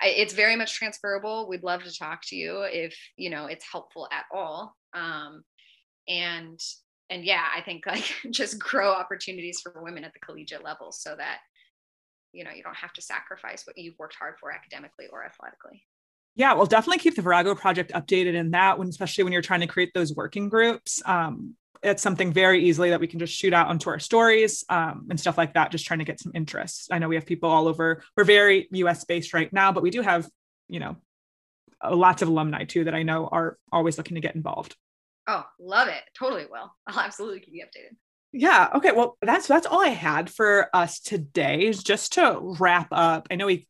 I, 0.00 0.08
it's 0.08 0.32
very 0.32 0.54
much 0.54 0.74
transferable. 0.74 1.48
We'd 1.48 1.64
love 1.64 1.82
to 1.82 1.96
talk 1.96 2.20
to 2.26 2.36
you 2.36 2.62
if 2.62 2.96
you 3.16 3.30
know 3.30 3.46
it's 3.46 3.66
helpful 3.70 4.08
at 4.12 4.24
all. 4.32 4.76
Um, 4.94 5.42
and 6.08 6.60
and 7.10 7.24
yeah 7.24 7.44
i 7.54 7.60
think 7.60 7.86
like 7.86 8.04
just 8.30 8.58
grow 8.58 8.92
opportunities 8.92 9.60
for 9.60 9.82
women 9.82 10.04
at 10.04 10.12
the 10.12 10.18
collegiate 10.20 10.64
level 10.64 10.90
so 10.90 11.14
that 11.16 11.38
you 12.32 12.44
know 12.44 12.50
you 12.50 12.62
don't 12.62 12.76
have 12.76 12.92
to 12.92 13.02
sacrifice 13.02 13.66
what 13.66 13.76
you've 13.78 13.98
worked 13.98 14.16
hard 14.18 14.34
for 14.40 14.50
academically 14.50 15.06
or 15.12 15.24
athletically 15.24 15.82
yeah, 16.34 16.54
well, 16.54 16.66
definitely 16.66 16.98
keep 16.98 17.16
the 17.16 17.22
Virago 17.22 17.54
project 17.54 17.92
updated 17.92 18.34
in 18.34 18.52
that 18.52 18.78
when, 18.78 18.88
especially 18.88 19.24
when 19.24 19.32
you're 19.32 19.42
trying 19.42 19.60
to 19.60 19.66
create 19.66 19.92
those 19.94 20.14
working 20.14 20.48
groups. 20.48 21.02
Um, 21.04 21.56
it's 21.82 22.02
something 22.02 22.32
very 22.32 22.64
easily 22.64 22.90
that 22.90 23.00
we 23.00 23.06
can 23.06 23.18
just 23.18 23.34
shoot 23.34 23.52
out 23.52 23.68
onto 23.68 23.90
our 23.90 23.98
stories 23.98 24.64
um, 24.68 25.06
and 25.10 25.18
stuff 25.18 25.38
like 25.38 25.54
that, 25.54 25.70
just 25.70 25.86
trying 25.86 26.00
to 26.00 26.04
get 26.04 26.20
some 26.20 26.32
interest. 26.34 26.88
I 26.92 26.98
know 26.98 27.08
we 27.08 27.14
have 27.14 27.26
people 27.26 27.50
all 27.50 27.68
over. 27.68 28.02
We're 28.16 28.24
very 28.24 28.68
US 28.72 29.04
based 29.04 29.34
right 29.34 29.52
now, 29.52 29.72
but 29.72 29.82
we 29.82 29.90
do 29.90 30.02
have, 30.02 30.28
you 30.68 30.80
know, 30.80 30.96
lots 31.88 32.22
of 32.22 32.28
alumni 32.28 32.64
too 32.64 32.84
that 32.84 32.94
I 32.94 33.02
know 33.02 33.28
are 33.30 33.56
always 33.70 33.98
looking 33.98 34.16
to 34.16 34.20
get 34.20 34.34
involved. 34.34 34.76
Oh, 35.26 35.44
love 35.60 35.88
it. 35.88 36.02
Totally 36.18 36.46
will. 36.50 36.74
I'll 36.86 37.00
absolutely 37.00 37.40
keep 37.40 37.54
you 37.54 37.64
updated. 37.64 37.96
Yeah. 38.32 38.68
Okay. 38.74 38.92
Well, 38.92 39.16
that's 39.22 39.46
that's 39.46 39.66
all 39.66 39.82
I 39.82 39.88
had 39.88 40.28
for 40.30 40.68
us 40.74 41.00
today. 41.00 41.66
Is 41.66 41.82
just 41.82 42.14
to 42.14 42.38
wrap 42.58 42.88
up. 42.92 43.28
I 43.30 43.36
know 43.36 43.46
we 43.46 43.66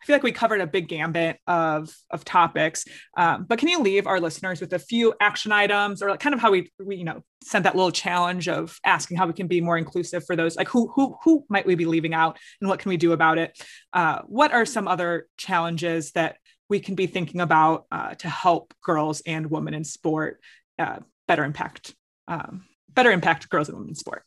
I 0.00 0.06
feel 0.06 0.14
like 0.14 0.22
we 0.22 0.32
covered 0.32 0.60
a 0.60 0.66
big 0.66 0.88
gambit 0.88 1.38
of 1.46 1.94
of 2.10 2.24
topics. 2.24 2.84
Um, 3.16 3.44
but 3.48 3.58
can 3.58 3.68
you 3.68 3.80
leave 3.80 4.06
our 4.06 4.20
listeners 4.20 4.60
with 4.60 4.72
a 4.72 4.78
few 4.78 5.14
action 5.20 5.52
items, 5.52 6.02
or 6.02 6.10
like 6.10 6.20
kind 6.20 6.34
of 6.34 6.40
how 6.40 6.50
we, 6.50 6.70
we 6.78 6.96
you 6.96 7.04
know 7.04 7.22
sent 7.42 7.64
that 7.64 7.76
little 7.76 7.90
challenge 7.90 8.48
of 8.48 8.78
asking 8.84 9.16
how 9.16 9.26
we 9.26 9.32
can 9.32 9.46
be 9.46 9.60
more 9.60 9.78
inclusive 9.78 10.24
for 10.24 10.36
those 10.36 10.56
like 10.56 10.68
who 10.68 10.90
who 10.94 11.16
who 11.22 11.44
might 11.48 11.66
we 11.66 11.74
be 11.74 11.84
leaving 11.84 12.14
out, 12.14 12.38
and 12.60 12.68
what 12.68 12.78
can 12.78 12.88
we 12.88 12.96
do 12.96 13.12
about 13.12 13.38
it? 13.38 13.58
Uh, 13.92 14.20
what 14.26 14.52
are 14.52 14.64
some 14.64 14.88
other 14.88 15.26
challenges 15.36 16.12
that 16.12 16.36
we 16.68 16.80
can 16.80 16.94
be 16.94 17.06
thinking 17.06 17.40
about 17.40 17.86
uh, 17.90 18.14
to 18.14 18.28
help 18.28 18.72
girls 18.82 19.22
and 19.26 19.50
women 19.50 19.74
in 19.74 19.84
sport 19.84 20.40
uh, 20.78 20.98
better 21.28 21.44
impact 21.44 21.94
um, 22.28 22.64
better 22.88 23.10
impact 23.10 23.48
girls 23.50 23.68
and 23.68 23.76
women 23.76 23.90
in 23.90 23.94
sport? 23.94 24.22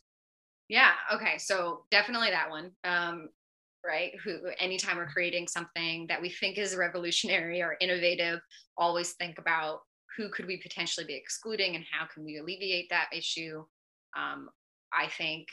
Yeah. 0.68 0.92
Okay. 1.14 1.38
So 1.38 1.84
definitely 1.90 2.30
that 2.30 2.50
one. 2.50 2.70
Um, 2.84 3.28
right 3.86 4.12
who 4.24 4.38
anytime 4.58 4.96
we're 4.96 5.06
creating 5.06 5.46
something 5.46 6.06
that 6.08 6.20
we 6.20 6.30
think 6.30 6.58
is 6.58 6.76
revolutionary 6.76 7.62
or 7.62 7.76
innovative 7.80 8.40
always 8.76 9.12
think 9.12 9.38
about 9.38 9.80
who 10.16 10.28
could 10.30 10.46
we 10.46 10.56
potentially 10.58 11.06
be 11.06 11.14
excluding 11.14 11.74
and 11.74 11.84
how 11.90 12.06
can 12.06 12.24
we 12.24 12.38
alleviate 12.38 12.88
that 12.90 13.08
issue. 13.12 13.64
Um, 14.16 14.48
i 14.92 15.08
think 15.08 15.48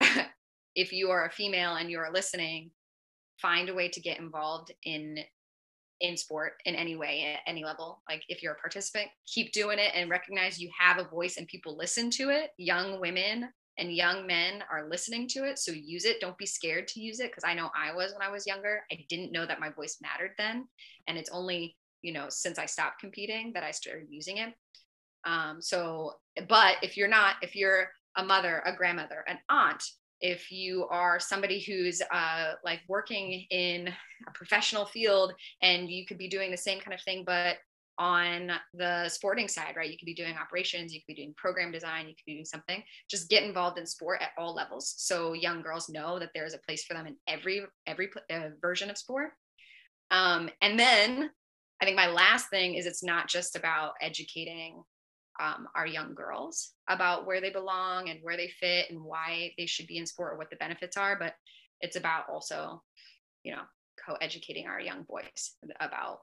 if 0.74 0.92
you 0.92 1.10
are 1.10 1.26
a 1.26 1.32
female 1.32 1.74
and 1.74 1.90
you're 1.90 2.12
listening 2.12 2.70
find 3.40 3.68
a 3.68 3.74
way 3.74 3.88
to 3.88 4.00
get 4.00 4.18
involved 4.18 4.72
in 4.84 5.18
in 6.02 6.16
sport 6.16 6.54
in 6.64 6.74
any 6.74 6.96
way 6.96 7.34
at 7.34 7.48
any 7.48 7.64
level. 7.64 8.02
Like 8.08 8.24
if 8.28 8.42
you're 8.42 8.54
a 8.54 8.60
participant 8.60 9.08
keep 9.26 9.52
doing 9.52 9.78
it 9.78 9.92
and 9.94 10.10
recognize 10.10 10.60
you 10.60 10.68
have 10.78 10.98
a 10.98 11.08
voice 11.08 11.36
and 11.36 11.46
people 11.46 11.76
listen 11.76 12.10
to 12.10 12.28
it 12.28 12.50
young 12.58 13.00
women 13.00 13.48
and 13.78 13.92
young 13.92 14.26
men 14.26 14.62
are 14.70 14.88
listening 14.88 15.26
to 15.28 15.44
it. 15.44 15.58
So 15.58 15.72
use 15.72 16.04
it. 16.04 16.20
Don't 16.20 16.38
be 16.38 16.46
scared 16.46 16.88
to 16.88 17.00
use 17.00 17.20
it. 17.20 17.34
Cause 17.34 17.44
I 17.44 17.54
know 17.54 17.70
I 17.74 17.94
was 17.94 18.12
when 18.12 18.26
I 18.26 18.30
was 18.30 18.46
younger. 18.46 18.82
I 18.92 19.04
didn't 19.08 19.32
know 19.32 19.46
that 19.46 19.60
my 19.60 19.70
voice 19.70 19.98
mattered 20.02 20.32
then. 20.36 20.68
And 21.06 21.16
it's 21.16 21.30
only, 21.30 21.76
you 22.02 22.12
know, 22.12 22.26
since 22.28 22.58
I 22.58 22.66
stopped 22.66 23.00
competing 23.00 23.52
that 23.54 23.62
I 23.62 23.70
started 23.70 24.08
using 24.10 24.38
it. 24.38 24.52
Um, 25.24 25.62
so, 25.62 26.14
but 26.48 26.76
if 26.82 26.96
you're 26.96 27.08
not, 27.08 27.36
if 27.42 27.56
you're 27.56 27.90
a 28.16 28.24
mother, 28.24 28.62
a 28.66 28.76
grandmother, 28.76 29.24
an 29.26 29.38
aunt, 29.48 29.82
if 30.20 30.52
you 30.52 30.86
are 30.88 31.18
somebody 31.18 31.60
who's 31.60 32.00
uh, 32.12 32.52
like 32.64 32.80
working 32.88 33.44
in 33.50 33.88
a 33.88 34.30
professional 34.32 34.84
field 34.84 35.32
and 35.62 35.90
you 35.90 36.06
could 36.06 36.18
be 36.18 36.28
doing 36.28 36.50
the 36.50 36.56
same 36.56 36.78
kind 36.78 36.94
of 36.94 37.02
thing, 37.02 37.24
but 37.26 37.56
on 37.98 38.52
the 38.74 39.08
sporting 39.08 39.48
side, 39.48 39.74
right? 39.76 39.90
You 39.90 39.98
could 39.98 40.06
be 40.06 40.14
doing 40.14 40.36
operations, 40.36 40.92
you 40.92 41.00
could 41.00 41.14
be 41.14 41.22
doing 41.22 41.34
program 41.36 41.70
design, 41.70 42.08
you 42.08 42.14
could 42.14 42.24
be 42.26 42.34
doing 42.34 42.44
something. 42.44 42.82
Just 43.10 43.28
get 43.28 43.44
involved 43.44 43.78
in 43.78 43.86
sport 43.86 44.20
at 44.22 44.30
all 44.38 44.54
levels, 44.54 44.94
so 44.96 45.32
young 45.34 45.62
girls 45.62 45.88
know 45.88 46.18
that 46.18 46.30
there 46.34 46.46
is 46.46 46.54
a 46.54 46.58
place 46.58 46.84
for 46.84 46.94
them 46.94 47.06
in 47.06 47.16
every 47.26 47.62
every 47.86 48.10
uh, 48.30 48.48
version 48.60 48.90
of 48.90 48.98
sport. 48.98 49.30
Um, 50.10 50.50
and 50.60 50.78
then 50.78 51.30
I 51.80 51.84
think 51.84 51.96
my 51.96 52.08
last 52.08 52.48
thing 52.50 52.74
is 52.74 52.86
it's 52.86 53.02
not 53.02 53.28
just 53.28 53.56
about 53.56 53.94
educating 54.00 54.82
um, 55.40 55.66
our 55.74 55.86
young 55.86 56.14
girls 56.14 56.72
about 56.88 57.26
where 57.26 57.40
they 57.40 57.50
belong 57.50 58.08
and 58.08 58.20
where 58.22 58.36
they 58.36 58.48
fit 58.48 58.90
and 58.90 59.02
why 59.02 59.52
they 59.58 59.66
should 59.66 59.86
be 59.86 59.98
in 59.98 60.06
sport 60.06 60.34
or 60.34 60.38
what 60.38 60.50
the 60.50 60.56
benefits 60.56 60.96
are, 60.96 61.18
but 61.18 61.34
it's 61.80 61.96
about 61.96 62.24
also, 62.30 62.82
you 63.42 63.52
know, 63.52 63.62
co-educating 64.06 64.66
our 64.66 64.80
young 64.80 65.02
boys 65.02 65.52
about 65.80 66.20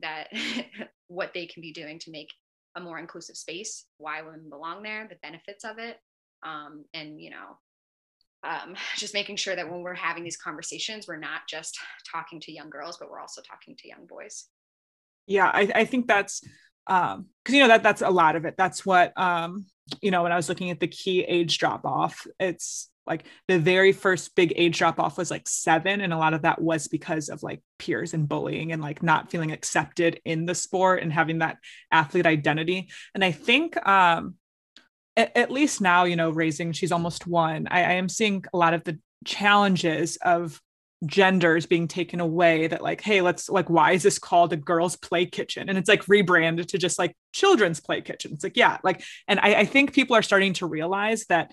that 0.00 0.28
what 1.08 1.32
they 1.34 1.46
can 1.46 1.60
be 1.60 1.72
doing 1.72 1.98
to 2.00 2.10
make 2.10 2.28
a 2.76 2.80
more 2.80 2.98
inclusive 2.98 3.36
space 3.36 3.86
why 3.98 4.22
women 4.22 4.48
belong 4.50 4.82
there 4.82 5.06
the 5.08 5.16
benefits 5.22 5.64
of 5.64 5.78
it 5.78 5.96
um, 6.44 6.84
and 6.92 7.20
you 7.20 7.30
know 7.30 7.56
um, 8.42 8.74
just 8.96 9.14
making 9.14 9.36
sure 9.36 9.56
that 9.56 9.70
when 9.70 9.82
we're 9.82 9.94
having 9.94 10.24
these 10.24 10.36
conversations 10.36 11.06
we're 11.06 11.16
not 11.16 11.42
just 11.48 11.78
talking 12.10 12.40
to 12.40 12.52
young 12.52 12.70
girls 12.70 12.96
but 12.98 13.10
we're 13.10 13.20
also 13.20 13.42
talking 13.42 13.76
to 13.78 13.88
young 13.88 14.06
boys. 14.06 14.46
Yeah 15.26 15.50
i, 15.52 15.70
I 15.74 15.84
think 15.84 16.06
that's 16.06 16.42
um 16.86 17.26
because 17.42 17.54
you 17.54 17.62
know 17.62 17.68
that 17.68 17.82
that's 17.82 18.02
a 18.02 18.10
lot 18.10 18.36
of 18.36 18.44
it. 18.44 18.56
That's 18.58 18.84
what 18.84 19.18
um 19.18 19.66
you 20.00 20.10
know 20.10 20.22
when 20.22 20.32
i 20.32 20.36
was 20.36 20.48
looking 20.48 20.70
at 20.70 20.80
the 20.80 20.88
key 20.88 21.22
age 21.22 21.58
drop 21.58 21.84
off 21.84 22.26
it's 22.40 22.90
like 23.06 23.24
the 23.48 23.58
very 23.58 23.92
first 23.92 24.34
big 24.34 24.52
age 24.56 24.78
drop 24.78 24.98
off 24.98 25.18
was 25.18 25.30
like 25.30 25.46
seven 25.46 26.00
and 26.00 26.12
a 26.12 26.18
lot 26.18 26.34
of 26.34 26.42
that 26.42 26.60
was 26.60 26.88
because 26.88 27.28
of 27.28 27.42
like 27.42 27.62
peers 27.78 28.14
and 28.14 28.28
bullying 28.28 28.72
and 28.72 28.82
like 28.82 29.02
not 29.02 29.30
feeling 29.30 29.52
accepted 29.52 30.20
in 30.24 30.46
the 30.46 30.54
sport 30.54 31.02
and 31.02 31.12
having 31.12 31.38
that 31.38 31.58
athlete 31.90 32.26
identity. 32.26 32.88
And 33.14 33.24
i 33.24 33.32
think 33.32 33.76
um 33.86 34.34
at, 35.16 35.36
at 35.36 35.50
least 35.50 35.80
now 35.80 36.04
you 36.04 36.16
know 36.16 36.30
raising 36.30 36.72
she's 36.72 36.92
almost 36.92 37.26
one 37.26 37.68
I, 37.70 37.78
I 37.78 37.92
am 37.92 38.08
seeing 38.08 38.44
a 38.52 38.56
lot 38.56 38.74
of 38.74 38.84
the 38.84 38.98
challenges 39.24 40.16
of 40.16 40.60
genders 41.06 41.66
being 41.66 41.88
taken 41.88 42.20
away 42.20 42.66
that 42.66 42.82
like 42.82 43.00
hey 43.00 43.20
let's 43.20 43.48
like 43.48 43.68
why 43.68 43.92
is 43.92 44.02
this 44.02 44.18
called 44.18 44.52
a 44.52 44.56
girls 44.56 44.96
play 44.96 45.26
kitchen? 45.26 45.68
And 45.68 45.76
it's 45.76 45.88
like 45.88 46.08
rebranded 46.08 46.68
to 46.70 46.78
just 46.78 46.98
like 46.98 47.16
children's 47.32 47.80
play 47.80 48.00
kitchen. 48.00 48.32
It's 48.32 48.44
like 48.44 48.56
yeah 48.56 48.78
like 48.82 49.02
and 49.28 49.38
I, 49.40 49.54
I 49.54 49.64
think 49.64 49.92
people 49.92 50.16
are 50.16 50.22
starting 50.22 50.54
to 50.54 50.66
realize 50.66 51.26
that 51.26 51.52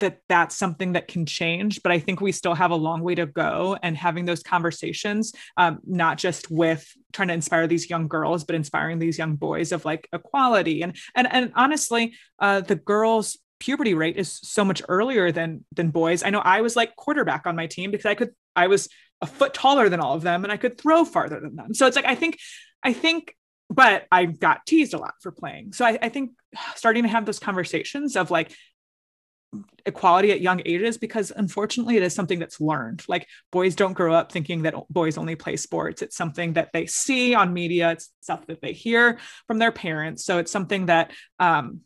that 0.00 0.18
that's 0.28 0.56
something 0.56 0.92
that 0.92 1.08
can 1.08 1.26
change 1.26 1.82
but 1.82 1.92
i 1.92 1.98
think 1.98 2.20
we 2.20 2.32
still 2.32 2.54
have 2.54 2.70
a 2.70 2.76
long 2.76 3.02
way 3.02 3.14
to 3.14 3.26
go 3.26 3.76
and 3.82 3.96
having 3.96 4.24
those 4.24 4.42
conversations 4.42 5.32
um, 5.56 5.78
not 5.86 6.18
just 6.18 6.50
with 6.50 6.86
trying 7.12 7.28
to 7.28 7.34
inspire 7.34 7.66
these 7.66 7.90
young 7.90 8.08
girls 8.08 8.44
but 8.44 8.54
inspiring 8.56 8.98
these 8.98 9.18
young 9.18 9.36
boys 9.36 9.72
of 9.72 9.84
like 9.84 10.08
equality. 10.12 10.82
And 10.82 10.96
and 11.14 11.26
and 11.30 11.52
honestly 11.54 12.14
uh, 12.38 12.60
the 12.60 12.76
girls 12.76 13.38
puberty 13.58 13.94
rate 13.94 14.16
is 14.16 14.32
so 14.42 14.64
much 14.64 14.82
earlier 14.88 15.30
than 15.32 15.64
than 15.72 15.90
boys. 15.90 16.22
I 16.22 16.30
know 16.30 16.40
i 16.40 16.60
was 16.60 16.76
like 16.76 16.96
quarterback 16.96 17.46
on 17.46 17.56
my 17.56 17.66
team 17.66 17.90
because 17.90 18.06
i 18.06 18.14
could 18.14 18.30
i 18.56 18.66
was 18.66 18.88
a 19.20 19.26
foot 19.26 19.52
taller 19.52 19.88
than 19.88 20.00
all 20.00 20.14
of 20.14 20.22
them 20.22 20.44
and 20.44 20.52
i 20.52 20.56
could 20.56 20.78
throw 20.78 21.04
farther 21.04 21.40
than 21.40 21.56
them. 21.56 21.74
So 21.74 21.86
it's 21.86 21.96
like 21.96 22.06
i 22.06 22.14
think 22.14 22.38
i 22.82 22.92
think 22.92 23.34
but 23.72 24.06
I 24.10 24.24
got 24.24 24.66
teased 24.66 24.94
a 24.94 24.98
lot 24.98 25.14
for 25.22 25.30
playing. 25.30 25.74
So 25.74 25.84
I, 25.84 25.96
I, 26.02 26.08
think 26.08 26.32
starting 26.74 27.04
to 27.04 27.08
have 27.08 27.24
those 27.24 27.38
conversations 27.38 28.16
of 28.16 28.28
like, 28.28 28.52
equality 29.86 30.30
at 30.30 30.40
young 30.40 30.62
ages 30.64 30.98
because 30.98 31.32
unfortunately 31.34 31.96
it 31.96 32.02
is 32.02 32.14
something 32.14 32.38
that's 32.38 32.60
learned. 32.60 33.02
Like 33.08 33.26
boys 33.50 33.74
don't 33.74 33.94
grow 33.94 34.14
up 34.14 34.30
thinking 34.30 34.62
that 34.62 34.74
boys 34.88 35.18
only 35.18 35.34
play 35.34 35.56
sports. 35.56 36.02
It's 36.02 36.16
something 36.16 36.54
that 36.54 36.70
they 36.72 36.86
see 36.86 37.34
on 37.34 37.52
media. 37.52 37.92
It's 37.92 38.10
stuff 38.20 38.46
that 38.46 38.60
they 38.60 38.72
hear 38.72 39.18
from 39.46 39.58
their 39.58 39.72
parents. 39.72 40.24
So 40.24 40.38
it's 40.38 40.52
something 40.52 40.86
that 40.86 41.12
um, 41.38 41.80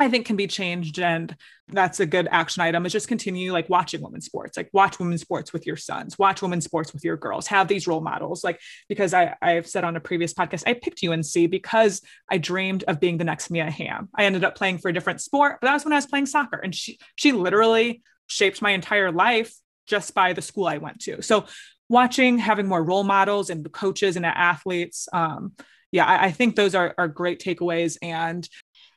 I 0.00 0.08
think 0.08 0.26
can 0.26 0.36
be 0.36 0.46
changed. 0.46 0.98
And 0.98 1.36
that's 1.68 2.00
a 2.00 2.06
good 2.06 2.28
action 2.30 2.62
item 2.62 2.84
is 2.84 2.92
just 2.92 3.08
continue 3.08 3.52
like 3.52 3.68
watching 3.68 4.02
women's 4.02 4.26
sports, 4.26 4.56
like 4.56 4.68
watch 4.72 4.98
women's 4.98 5.20
sports 5.20 5.52
with 5.52 5.66
your 5.66 5.76
sons, 5.76 6.18
watch 6.18 6.42
women's 6.42 6.64
sports 6.64 6.92
with 6.92 7.04
your 7.04 7.16
girls, 7.16 7.46
have 7.46 7.68
these 7.68 7.86
role 7.86 8.00
models. 8.00 8.42
Like, 8.42 8.60
because 8.88 9.14
I, 9.14 9.34
I've 9.40 9.66
said 9.66 9.84
on 9.84 9.96
a 9.96 10.00
previous 10.00 10.34
podcast, 10.34 10.64
I 10.66 10.74
picked 10.74 11.04
UNC 11.04 11.50
because 11.50 12.02
I 12.30 12.38
dreamed 12.38 12.84
of 12.84 13.00
being 13.00 13.18
the 13.18 13.24
next 13.24 13.50
Mia 13.50 13.70
Hamm. 13.70 14.08
I 14.14 14.24
ended 14.24 14.44
up 14.44 14.56
playing 14.56 14.78
for 14.78 14.88
a 14.88 14.92
different 14.92 15.20
sport, 15.20 15.58
but 15.60 15.68
that 15.68 15.74
was 15.74 15.84
when 15.84 15.92
I 15.92 15.96
was 15.96 16.06
playing 16.06 16.26
soccer. 16.26 16.56
And 16.56 16.74
she, 16.74 16.98
she 17.16 17.32
literally 17.32 18.02
shaped 18.26 18.60
my 18.60 18.72
entire 18.72 19.12
life 19.12 19.54
just 19.86 20.14
by 20.14 20.32
the 20.32 20.42
school 20.42 20.66
I 20.66 20.78
went 20.78 21.00
to. 21.02 21.22
So 21.22 21.46
watching, 21.88 22.38
having 22.38 22.66
more 22.66 22.82
role 22.82 23.04
models 23.04 23.50
and 23.50 23.64
the 23.64 23.70
coaches 23.70 24.16
and 24.16 24.26
athletes, 24.26 25.08
um, 25.12 25.52
yeah, 25.92 26.06
I, 26.06 26.26
I, 26.26 26.30
think 26.32 26.56
those 26.56 26.74
are, 26.74 26.92
are 26.98 27.06
great 27.06 27.40
takeaways. 27.40 27.96
And 28.02 28.48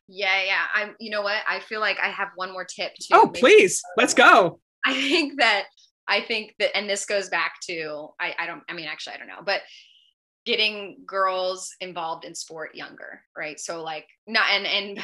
yeah, 0.07 0.43
yeah. 0.43 0.63
I'm 0.73 0.95
you 0.99 1.11
know 1.11 1.21
what? 1.21 1.41
I 1.47 1.59
feel 1.59 1.79
like 1.79 1.97
I 2.01 2.09
have 2.09 2.29
one 2.35 2.51
more 2.51 2.65
tip 2.65 2.93
too. 2.95 3.13
Oh, 3.13 3.27
please. 3.27 3.81
Let's 3.97 4.13
go. 4.13 4.59
I 4.85 4.93
think 4.93 5.39
that 5.39 5.65
I 6.07 6.21
think 6.21 6.55
that 6.59 6.75
and 6.75 6.89
this 6.89 7.05
goes 7.05 7.29
back 7.29 7.55
to 7.69 8.09
I 8.19 8.33
I 8.39 8.47
don't 8.47 8.63
I 8.69 8.73
mean 8.73 8.87
actually 8.87 9.15
I 9.15 9.17
don't 9.17 9.27
know, 9.27 9.43
but 9.45 9.61
getting 10.45 10.99
girls 11.05 11.69
involved 11.81 12.23
in 12.23 12.33
sport 12.33 12.73
younger, 12.73 13.21
right? 13.37 13.59
So 13.59 13.83
like 13.83 14.05
not 14.27 14.45
and 14.51 14.65
and 14.65 14.99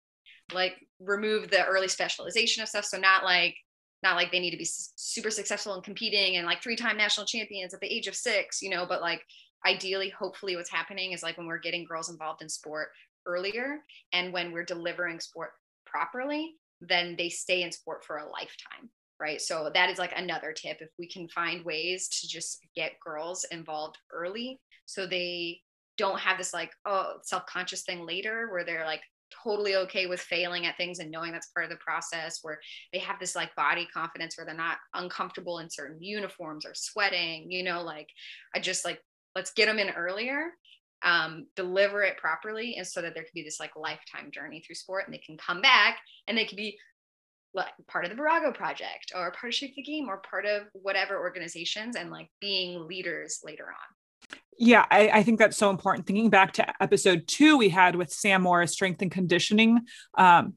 like 0.52 0.74
remove 0.98 1.50
the 1.50 1.64
early 1.64 1.88
specialization 1.88 2.62
of 2.62 2.68
stuff. 2.68 2.84
So 2.84 2.98
not 2.98 3.22
like 3.22 3.54
not 4.02 4.16
like 4.16 4.32
they 4.32 4.40
need 4.40 4.52
to 4.52 4.56
be 4.56 4.68
super 4.68 5.30
successful 5.30 5.74
in 5.74 5.82
competing 5.82 6.36
and 6.36 6.46
like 6.46 6.62
three-time 6.62 6.96
national 6.96 7.26
champions 7.26 7.74
at 7.74 7.80
the 7.80 7.92
age 7.92 8.06
of 8.06 8.14
six, 8.14 8.62
you 8.62 8.70
know, 8.70 8.86
but 8.86 9.00
like 9.00 9.22
ideally 9.66 10.08
hopefully 10.08 10.54
what's 10.56 10.70
happening 10.70 11.12
is 11.12 11.22
like 11.22 11.36
when 11.36 11.46
we're 11.46 11.58
getting 11.58 11.84
girls 11.84 12.08
involved 12.08 12.42
in 12.42 12.48
sport 12.48 12.90
earlier 13.26 13.78
and 14.12 14.32
when 14.32 14.52
we're 14.52 14.64
delivering 14.64 15.20
sport 15.20 15.50
properly 15.86 16.54
then 16.80 17.14
they 17.18 17.28
stay 17.28 17.62
in 17.62 17.72
sport 17.72 18.04
for 18.04 18.18
a 18.18 18.30
lifetime 18.30 18.90
right? 19.20 19.40
So 19.40 19.68
that 19.74 19.90
is 19.90 19.98
like 19.98 20.12
another 20.14 20.52
tip. 20.52 20.76
If 20.80 20.90
we 20.96 21.08
can 21.08 21.28
find 21.28 21.64
ways 21.64 22.08
to 22.08 22.28
just 22.28 22.60
get 22.76 23.00
girls 23.04 23.44
involved 23.50 23.98
early 24.12 24.60
so 24.86 25.06
they 25.06 25.60
don't 25.98 26.20
have 26.20 26.38
this 26.38 26.54
like 26.54 26.72
oh 26.86 27.14
self-conscious 27.22 27.82
thing 27.82 28.06
later 28.06 28.48
where 28.50 28.64
they're 28.64 28.86
like 28.86 29.02
totally 29.44 29.76
okay 29.76 30.06
with 30.06 30.20
failing 30.20 30.64
at 30.64 30.76
things 30.78 31.00
and 31.00 31.10
knowing 31.10 31.32
that's 31.32 31.50
part 31.50 31.64
of 31.64 31.70
the 31.70 31.76
process 31.76 32.38
where 32.40 32.58
they 32.92 32.98
have 32.98 33.18
this 33.20 33.36
like 33.36 33.54
body 33.56 33.86
confidence 33.92 34.38
where 34.38 34.46
they're 34.46 34.54
not 34.54 34.78
uncomfortable 34.94 35.58
in 35.58 35.68
certain 35.68 36.02
uniforms 36.02 36.64
or 36.64 36.72
sweating 36.74 37.50
you 37.50 37.62
know 37.62 37.82
like 37.82 38.08
i 38.54 38.60
just 38.60 38.86
like 38.86 39.00
let's 39.34 39.52
get 39.52 39.66
them 39.66 39.78
in 39.78 39.90
earlier 39.90 40.52
um, 41.02 41.46
deliver 41.54 42.02
it 42.02 42.16
properly 42.18 42.74
and 42.76 42.86
so 42.86 43.00
that 43.00 43.14
there 43.14 43.22
could 43.22 43.34
be 43.34 43.42
this 43.42 43.60
like 43.60 43.76
lifetime 43.76 44.30
journey 44.32 44.62
through 44.66 44.74
sport 44.74 45.04
and 45.06 45.14
they 45.14 45.22
can 45.24 45.36
come 45.36 45.60
back 45.60 45.98
and 46.26 46.36
they 46.36 46.44
could 46.44 46.56
be 46.56 46.78
like 47.54 47.68
part 47.86 48.04
of 48.04 48.10
the 48.10 48.16
Virago 48.16 48.52
project 48.52 49.12
or 49.14 49.30
part 49.32 49.52
of 49.52 49.54
Shape 49.54 49.74
the 49.74 49.82
Game 49.82 50.08
or 50.08 50.18
part 50.18 50.44
of 50.44 50.62
whatever 50.72 51.18
organizations 51.18 51.96
and 51.96 52.10
like 52.10 52.28
being 52.40 52.86
leaders 52.86 53.40
later 53.44 53.66
on. 53.66 54.30
Yeah, 54.58 54.84
I, 54.90 55.08
I, 55.10 55.22
think 55.22 55.38
that's 55.38 55.56
so 55.56 55.70
important. 55.70 56.06
Thinking 56.06 56.30
back 56.30 56.52
to 56.54 56.82
episode 56.82 57.28
two 57.28 57.56
we 57.56 57.68
had 57.68 57.94
with 57.94 58.12
Sam 58.12 58.42
Morris, 58.42 58.72
strength 58.72 59.00
and 59.02 59.10
conditioning, 59.10 59.80
um, 60.16 60.54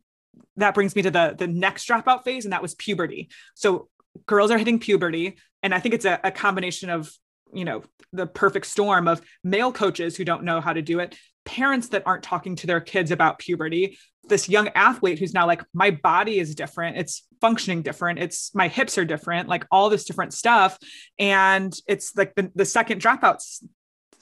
that 0.58 0.74
brings 0.74 0.96
me 0.96 1.04
to 1.04 1.12
the 1.12 1.36
the 1.38 1.48
next 1.48 1.88
dropout 1.88 2.24
phase, 2.24 2.44
and 2.44 2.52
that 2.52 2.64
was 2.64 2.74
puberty. 2.76 3.30
So 3.54 3.90
girls 4.26 4.50
are 4.50 4.58
hitting 4.58 4.80
puberty, 4.80 5.38
and 5.62 5.74
I 5.74 5.80
think 5.80 5.94
it's 5.94 6.06
a, 6.06 6.20
a 6.24 6.32
combination 6.32 6.90
of 6.90 7.12
you 7.54 7.66
know 7.66 7.84
the 8.14 8.28
perfect 8.28 8.66
storm 8.66 9.08
of 9.08 9.22
male 9.44 9.72
coaches 9.72 10.18
who 10.18 10.26
don't 10.26 10.44
know 10.44 10.62
how 10.62 10.74
to 10.74 10.82
do 10.82 11.00
it 11.00 11.16
parents 11.46 11.90
that 11.90 12.04
aren't 12.06 12.24
talking 12.24 12.56
to 12.56 12.68
their 12.68 12.82
kids 12.82 13.12
about 13.12 13.40
puberty 13.40 13.98
this 14.28 14.50
young 14.50 14.70
athlete 14.70 15.20
who's 15.20 15.34
now 15.34 15.48
like 15.48 15.64
my 15.74 15.92
body 15.92 16.40
is 16.40 16.56
different. 16.56 16.98
It's 16.98 17.24
functioning 17.40 17.82
different. 17.82 18.20
It's 18.20 18.54
my 18.54 18.68
hips 18.68 18.98
are 18.98 19.06
different 19.06 19.50
like 19.50 19.66
all 19.72 19.90
this 19.90 20.06
different 20.06 20.34
stuff. 20.34 20.78
And 21.18 21.74
it's 21.88 22.16
like 22.16 22.36
the, 22.36 22.52
the 22.56 22.66
second 22.66 23.02
dropouts 23.02 23.64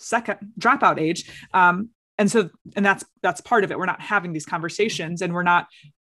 second 0.01 0.37
dropout 0.57 0.97
age 0.97 1.29
um 1.53 1.89
and 2.17 2.31
so 2.31 2.49
and 2.75 2.85
that's 2.85 3.03
that's 3.21 3.41
part 3.41 3.63
of 3.63 3.71
it. 3.71 3.77
We're 3.77 3.85
not 3.85 4.01
having 4.01 4.33
these 4.33 4.45
conversations 4.45 5.21
and 5.21 5.33
we're 5.33 5.43
not 5.43 5.67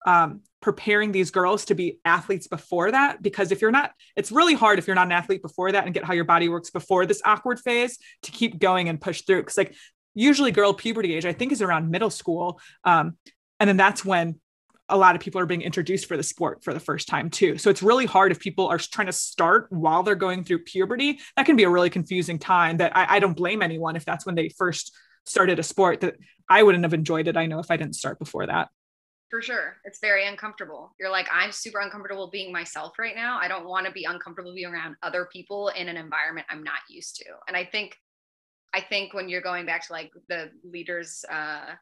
um, 0.07 0.40
preparing 0.62 1.12
these 1.12 1.30
girls 1.30 1.66
to 1.66 1.74
be 1.74 1.98
athletes 2.04 2.46
before 2.46 2.90
that 2.90 3.22
because 3.22 3.52
if 3.52 3.61
you're 3.61 3.70
not 3.70 3.92
it's 4.16 4.32
really 4.32 4.54
hard 4.54 4.78
if 4.78 4.86
you're 4.86 4.96
not 4.96 5.07
an 5.07 5.12
athlete 5.12 5.42
before 5.42 5.70
that 5.70 5.84
and 5.84 5.94
get 5.94 6.04
how 6.04 6.14
your 6.14 6.24
body 6.24 6.48
works 6.48 6.70
before 6.70 7.07
this 7.07 7.20
awkward 7.24 7.61
phase 7.61 7.98
to 8.22 8.32
keep 8.32 8.59
going 8.59 8.88
and 8.88 9.00
push 9.00 9.22
through. 9.22 9.42
Because 9.42 9.59
like 9.59 9.74
usually 10.14 10.50
girl 10.50 10.72
puberty 10.72 11.14
age 11.14 11.26
i 11.26 11.32
think 11.32 11.52
is 11.52 11.61
around 11.61 11.90
middle 11.90 12.11
school 12.11 12.59
um, 12.84 13.16
and 13.61 13.68
then 13.68 13.76
that's 13.76 14.04
when 14.04 14.40
a 14.88 14.96
lot 14.96 15.16
of 15.16 15.20
people 15.20 15.40
are 15.40 15.46
being 15.46 15.62
introduced 15.62 16.07
for 16.07 16.16
the 16.16 16.22
sport 16.22 16.62
for 16.62 16.72
the 16.72 16.78
first 16.78 17.09
time 17.09 17.28
too. 17.28 17.59
So 17.59 17.70
it's 17.70 17.82
really 17.82 18.07
hard 18.07 18.30
if 18.30 18.38
people 18.38 18.68
are 18.68 18.78
trying 18.78 19.09
to 19.09 19.12
start 19.12 19.66
while 19.70 20.04
they're 20.04 20.14
going 20.14 20.44
through 20.44 20.61
puberty. 20.61 21.18
That 21.36 21.44
can 21.44 21.57
be 21.57 21.64
a 21.64 21.68
really 21.68 21.90
confusing 21.90 22.38
time 22.38 22.76
that 22.76 22.96
I, 22.96 23.16
I 23.16 23.18
don't 23.18 23.36
blame 23.36 23.62
anyone 23.62 23.96
if 23.96 24.04
that's 24.04 24.24
when 24.24 24.36
they 24.36 24.48
first 24.48 24.94
started 25.26 25.59
a 25.59 25.62
sport 25.62 26.00
that 26.00 26.14
i 26.48 26.62
wouldn't 26.62 26.84
have 26.84 26.94
enjoyed 26.94 27.28
it 27.28 27.36
i 27.36 27.46
know 27.46 27.59
if 27.59 27.70
i 27.70 27.76
didn't 27.76 27.96
start 27.96 28.18
before 28.18 28.46
that 28.46 28.68
for 29.31 29.43
sure. 29.43 29.77
It's 29.85 29.99
very 30.01 30.27
uncomfortable. 30.27 30.95
You're 31.01 31.11
like, 31.11 31.27
I'm 31.33 31.51
super 31.51 31.81
uncomfortable 31.81 32.31
being 32.31 32.53
myself 32.53 32.99
right 32.99 33.16
now. 33.16 33.39
I 33.41 33.49
don't 33.49 33.66
want 33.66 33.87
to 33.87 33.93
be 33.93 34.05
uncomfortable 34.05 34.55
being 34.55 34.72
around 34.72 34.97
other 35.03 35.29
people 35.33 35.68
in 35.68 35.89
an 35.89 35.97
environment 35.97 36.47
I'm 36.51 36.62
not 36.62 36.81
used 36.89 37.16
to. 37.16 37.24
And 37.49 37.57
I 37.57 37.64
think 37.64 37.97
I 38.74 38.81
think 38.81 39.14
when 39.14 39.29
you're 39.29 39.41
going 39.41 39.64
back 39.64 39.87
to 39.87 39.93
like 39.93 40.12
the 40.29 40.51
leaders, 40.62 41.24
uh, 41.31 41.74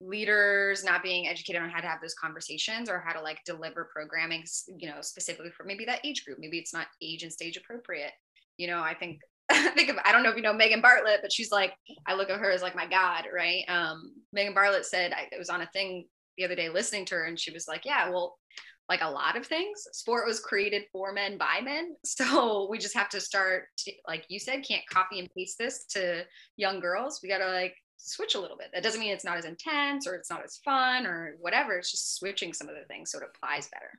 leaders 0.00 0.84
not 0.84 1.02
being 1.02 1.26
educated 1.26 1.60
on 1.60 1.68
how 1.68 1.80
to 1.80 1.86
have 1.88 2.00
those 2.00 2.14
conversations 2.14 2.88
or 2.88 3.00
how 3.04 3.12
to 3.12 3.20
like 3.20 3.40
deliver 3.44 3.90
programming, 3.92 4.44
you 4.78 4.88
know, 4.88 5.00
specifically 5.00 5.50
for 5.50 5.64
maybe 5.64 5.84
that 5.84 6.04
age 6.04 6.24
group. 6.24 6.38
Maybe 6.38 6.58
it's 6.58 6.72
not 6.72 6.86
age 7.02 7.24
and 7.24 7.32
stage 7.32 7.56
appropriate. 7.56 8.12
You 8.56 8.68
know, 8.68 8.78
I 8.78 8.94
think 8.94 9.20
I 9.50 9.68
think 9.76 9.88
of 9.88 9.96
I 10.04 10.12
don't 10.12 10.22
know 10.22 10.30
if 10.30 10.36
you 10.36 10.42
know 10.42 10.52
Megan 10.52 10.80
Bartlett, 10.80 11.22
but 11.22 11.32
she's 11.32 11.50
like 11.50 11.72
I 12.06 12.14
look 12.14 12.30
at 12.30 12.38
her 12.38 12.50
as 12.52 12.62
like 12.62 12.76
my 12.76 12.86
god, 12.86 13.24
right? 13.34 13.64
Um, 13.68 14.12
Megan 14.32 14.54
Bartlett 14.54 14.86
said 14.86 15.12
I 15.12 15.26
it 15.32 15.38
was 15.38 15.50
on 15.50 15.62
a 15.62 15.70
thing 15.72 16.06
the 16.38 16.44
other 16.44 16.54
day 16.54 16.70
listening 16.70 17.04
to 17.06 17.16
her, 17.16 17.24
and 17.24 17.38
she 17.38 17.50
was 17.50 17.68
like, 17.68 17.84
yeah, 17.84 18.08
well, 18.08 18.38
like 18.88 19.02
a 19.02 19.10
lot 19.10 19.36
of 19.36 19.46
things, 19.46 19.86
sport 19.92 20.26
was 20.26 20.40
created 20.40 20.84
for 20.90 21.12
men 21.12 21.36
by 21.36 21.60
men, 21.62 21.94
so 22.04 22.68
we 22.70 22.78
just 22.78 22.96
have 22.96 23.10
to 23.10 23.20
start, 23.20 23.64
to, 23.78 23.92
like 24.06 24.24
you 24.28 24.38
said, 24.38 24.64
can't 24.66 24.88
copy 24.90 25.18
and 25.18 25.28
paste 25.36 25.58
this 25.58 25.84
to 25.86 26.24
young 26.56 26.80
girls. 26.80 27.20
We 27.22 27.28
got 27.28 27.38
to 27.38 27.50
like 27.50 27.74
switch 27.98 28.34
a 28.34 28.40
little 28.40 28.56
bit. 28.56 28.68
That 28.72 28.82
doesn't 28.82 29.00
mean 29.00 29.12
it's 29.12 29.24
not 29.24 29.36
as 29.36 29.44
intense 29.44 30.06
or 30.06 30.14
it's 30.14 30.30
not 30.30 30.44
as 30.44 30.60
fun 30.64 31.06
or 31.06 31.36
whatever. 31.40 31.76
It's 31.78 31.90
just 31.90 32.16
switching 32.16 32.52
some 32.52 32.68
of 32.68 32.76
the 32.76 32.84
things 32.86 33.10
so 33.10 33.18
it 33.18 33.24
applies 33.34 33.68
better. 33.68 33.90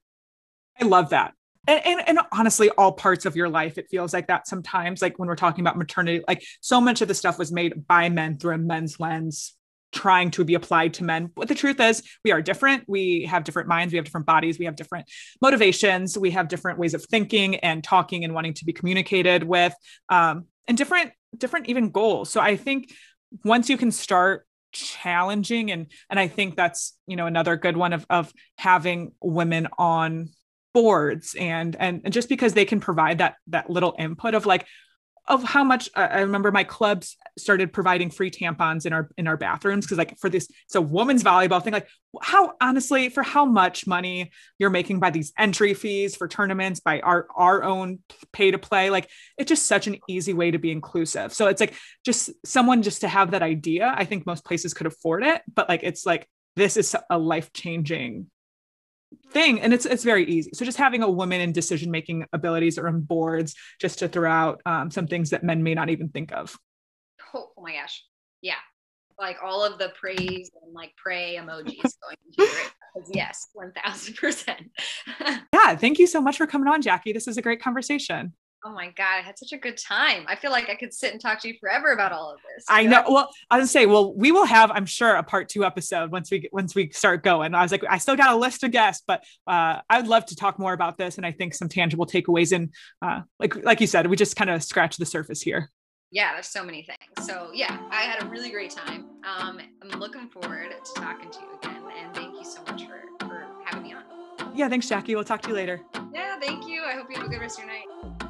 I 0.79 0.85
love 0.85 1.09
that. 1.09 1.33
And, 1.67 1.85
and, 1.85 2.09
and, 2.09 2.19
honestly, 2.31 2.69
all 2.71 2.93
parts 2.93 3.25
of 3.25 3.35
your 3.35 3.49
life, 3.49 3.77
it 3.77 3.87
feels 3.91 4.13
like 4.13 4.27
that 4.27 4.47
sometimes. 4.47 5.01
Like 5.01 5.19
when 5.19 5.27
we're 5.27 5.35
talking 5.35 5.61
about 5.61 5.77
maternity, 5.77 6.23
like 6.27 6.43
so 6.61 6.79
much 6.79 7.01
of 7.01 7.07
the 7.07 7.13
stuff 7.13 7.37
was 7.37 7.51
made 7.51 7.85
by 7.85 8.09
men 8.09 8.37
through 8.37 8.55
a 8.55 8.57
men's 8.57 8.99
lens, 8.99 9.55
trying 9.91 10.31
to 10.31 10.43
be 10.43 10.53
applied 10.53 10.93
to 10.95 11.03
men. 11.03 11.31
But 11.35 11.47
the 11.47 11.55
truth 11.55 11.79
is, 11.79 12.03
we 12.23 12.31
are 12.31 12.41
different. 12.41 12.83
We 12.87 13.25
have 13.25 13.43
different 13.43 13.67
minds. 13.67 13.93
We 13.93 13.97
have 13.97 14.05
different 14.05 14.27
bodies. 14.27 14.59
We 14.59 14.65
have 14.65 14.75
different 14.75 15.09
motivations. 15.41 16.17
We 16.17 16.31
have 16.31 16.47
different 16.47 16.79
ways 16.79 16.93
of 16.93 17.03
thinking 17.05 17.55
and 17.57 17.83
talking 17.83 18.23
and 18.23 18.33
wanting 18.33 18.53
to 18.55 18.65
be 18.65 18.73
communicated 18.73 19.43
with, 19.43 19.73
um, 20.09 20.45
and 20.67 20.77
different 20.77 21.11
different 21.37 21.67
even 21.67 21.89
goals. 21.89 22.29
So 22.29 22.41
I 22.41 22.55
think 22.55 22.91
once 23.43 23.69
you 23.69 23.77
can 23.77 23.91
start 23.91 24.45
challenging 24.71 25.71
and 25.71 25.87
and 26.09 26.19
I 26.19 26.27
think 26.27 26.55
that's 26.55 26.97
you 27.07 27.15
know 27.15 27.25
another 27.25 27.55
good 27.55 27.75
one 27.75 27.93
of 27.93 28.05
of 28.09 28.31
having 28.57 29.13
women 29.21 29.67
on 29.77 30.29
boards 30.73 31.35
and 31.39 31.75
and 31.79 32.11
just 32.13 32.29
because 32.29 32.53
they 32.53 32.65
can 32.65 32.79
provide 32.79 33.17
that 33.17 33.35
that 33.47 33.69
little 33.69 33.95
input 33.97 34.35
of 34.35 34.45
like 34.45 34.67
of 35.29 35.43
how 35.43 35.63
much 35.63 35.89
uh, 35.95 36.07
I 36.11 36.21
remember 36.21 36.51
my 36.51 36.63
clubs 36.63 37.15
started 37.37 37.71
providing 37.71 38.09
free 38.09 38.31
tampons 38.31 38.85
in 38.85 38.93
our 38.93 39.09
in 39.17 39.27
our 39.27 39.37
bathrooms 39.37 39.85
because 39.85 39.97
like 39.97 40.17
for 40.17 40.27
this 40.29 40.49
it's 40.65 40.75
a 40.75 40.81
women's 40.81 41.23
volleyball 41.23 41.63
thing 41.63 41.71
like 41.71 41.87
how 42.21 42.53
honestly 42.59 43.09
for 43.09 43.21
how 43.21 43.45
much 43.45 43.85
money 43.85 44.31
you're 44.57 44.71
making 44.71 44.99
by 44.99 45.11
these 45.11 45.31
entry 45.37 45.75
fees 45.75 46.15
for 46.15 46.27
tournaments 46.27 46.79
by 46.79 46.99
our 47.01 47.27
our 47.35 47.63
own 47.63 47.99
pay 48.33 48.49
to 48.51 48.57
play 48.57 48.89
like 48.89 49.07
it's 49.37 49.49
just 49.49 49.67
such 49.67 49.85
an 49.87 49.97
easy 50.09 50.33
way 50.33 50.51
to 50.51 50.57
be 50.57 50.71
inclusive. 50.71 51.31
So 51.31 51.47
it's 51.47 51.61
like 51.61 51.75
just 52.03 52.31
someone 52.45 52.81
just 52.81 53.01
to 53.01 53.07
have 53.07 53.31
that 53.31 53.43
idea 53.43 53.93
I 53.95 54.05
think 54.05 54.25
most 54.25 54.43
places 54.43 54.73
could 54.73 54.87
afford 54.87 55.23
it 55.23 55.43
but 55.53 55.69
like 55.69 55.81
it's 55.83 56.05
like 56.05 56.27
this 56.55 56.75
is 56.75 56.95
a 57.09 57.17
life 57.17 57.53
changing 57.53 58.29
thing 59.31 59.59
and 59.61 59.73
it's 59.73 59.85
it's 59.85 60.03
very 60.03 60.25
easy. 60.25 60.51
So 60.53 60.65
just 60.65 60.77
having 60.77 61.03
a 61.03 61.09
woman 61.09 61.41
in 61.41 61.51
decision 61.51 61.91
making 61.91 62.25
abilities 62.33 62.77
or 62.77 62.87
on 62.87 63.01
boards 63.01 63.55
just 63.79 63.99
to 63.99 64.07
throw 64.07 64.29
out 64.29 64.61
um, 64.65 64.91
some 64.91 65.07
things 65.07 65.31
that 65.31 65.43
men 65.43 65.63
may 65.63 65.73
not 65.73 65.89
even 65.89 66.09
think 66.09 66.31
of. 66.31 66.57
Oh, 67.33 67.49
oh 67.57 67.61
my 67.61 67.73
gosh. 67.73 68.03
Yeah. 68.41 68.55
Like 69.19 69.37
all 69.43 69.63
of 69.63 69.77
the 69.77 69.91
praise 69.99 70.49
and 70.63 70.73
like 70.73 70.93
pray 70.95 71.37
emojis 71.39 71.65
going 72.01 72.17
into 72.25 72.51
it 72.51 72.71
yes 73.13 73.47
1000% 73.55 74.69
yeah 75.53 75.75
thank 75.75 75.99
you 75.99 76.07
so 76.07 76.19
much 76.19 76.37
for 76.37 76.47
coming 76.47 76.67
on 76.67 76.81
jackie. 76.81 77.13
This 77.13 77.27
is 77.27 77.37
a 77.37 77.41
great 77.41 77.61
conversation 77.61 78.33
Oh 78.65 78.73
my 78.73 78.87
God, 78.87 79.19
I 79.19 79.21
had 79.21 79.39
such 79.39 79.53
a 79.53 79.57
good 79.57 79.77
time. 79.77 80.25
I 80.27 80.35
feel 80.35 80.51
like 80.51 80.69
I 80.69 80.75
could 80.75 80.93
sit 80.93 81.13
and 81.13 81.21
talk 81.21 81.39
to 81.41 81.47
you 81.47 81.53
forever 81.61 81.93
about 81.93 82.11
all 82.11 82.31
of 82.31 82.39
this. 82.41 82.65
I 82.67 82.85
know. 82.85 83.05
Well, 83.07 83.29
I 83.49 83.57
was 83.57 83.71
say, 83.71 83.85
well, 83.85 84.13
we 84.13 84.33
will 84.33 84.45
have, 84.45 84.69
I'm 84.71 84.85
sure, 84.85 85.15
a 85.15 85.23
part 85.23 85.47
two 85.47 85.63
episode 85.63 86.11
once 86.11 86.29
we 86.29 86.49
once 86.51 86.75
we 86.75 86.89
start 86.89 87.23
going. 87.23 87.53
I 87.53 87.61
was 87.61 87.71
like, 87.71 87.85
I 87.89 87.99
still 87.99 88.17
got 88.17 88.33
a 88.33 88.35
list 88.35 88.63
of 88.63 88.71
guests, 88.71 89.03
but 89.07 89.23
uh, 89.47 89.79
I 89.89 89.97
would 89.97 90.07
love 90.07 90.25
to 90.27 90.35
talk 90.35 90.59
more 90.59 90.73
about 90.73 90.97
this. 90.97 91.15
And 91.17 91.25
I 91.25 91.31
think 91.31 91.53
some 91.53 91.69
tangible 91.69 92.05
takeaways 92.05 92.51
and 92.51 92.73
uh, 93.01 93.21
like 93.39 93.55
like 93.63 93.79
you 93.79 93.87
said, 93.87 94.07
we 94.07 94.17
just 94.17 94.35
kind 94.35 94.49
of 94.49 94.61
scratched 94.61 94.99
the 94.99 95.05
surface 95.05 95.41
here. 95.41 95.71
Yeah, 96.11 96.33
there's 96.33 96.47
so 96.47 96.65
many 96.65 96.83
things. 96.83 97.27
So 97.27 97.51
yeah, 97.53 97.79
I 97.91 98.01
had 98.01 98.23
a 98.23 98.27
really 98.27 98.49
great 98.49 98.71
time. 98.71 99.05
Um, 99.23 99.59
I'm 99.81 99.99
looking 99.99 100.27
forward 100.29 100.71
to 100.71 100.93
talking 100.99 101.29
to 101.29 101.39
you 101.39 101.57
again. 101.59 101.83
And 101.97 102.15
thank 102.15 102.33
you 102.33 102.43
so 102.43 102.61
much 102.63 102.85
for, 102.87 103.25
for 103.25 103.45
having 103.63 103.83
me 103.83 103.93
on. 103.93 104.03
Yeah, 104.55 104.67
thanks, 104.67 104.89
Jackie. 104.89 105.15
We'll 105.15 105.23
talk 105.23 105.41
to 105.43 105.49
you 105.49 105.55
later. 105.55 105.81
Yeah, 106.13 106.39
thank 106.39 106.67
you. 106.67 106.83
I 106.83 106.93
hope 106.93 107.07
you 107.09 107.17
have 107.17 107.27
a 107.27 107.29
good 107.29 107.39
rest 107.39 107.59
of 107.59 107.65
your 107.65 107.73
night. 107.73 108.28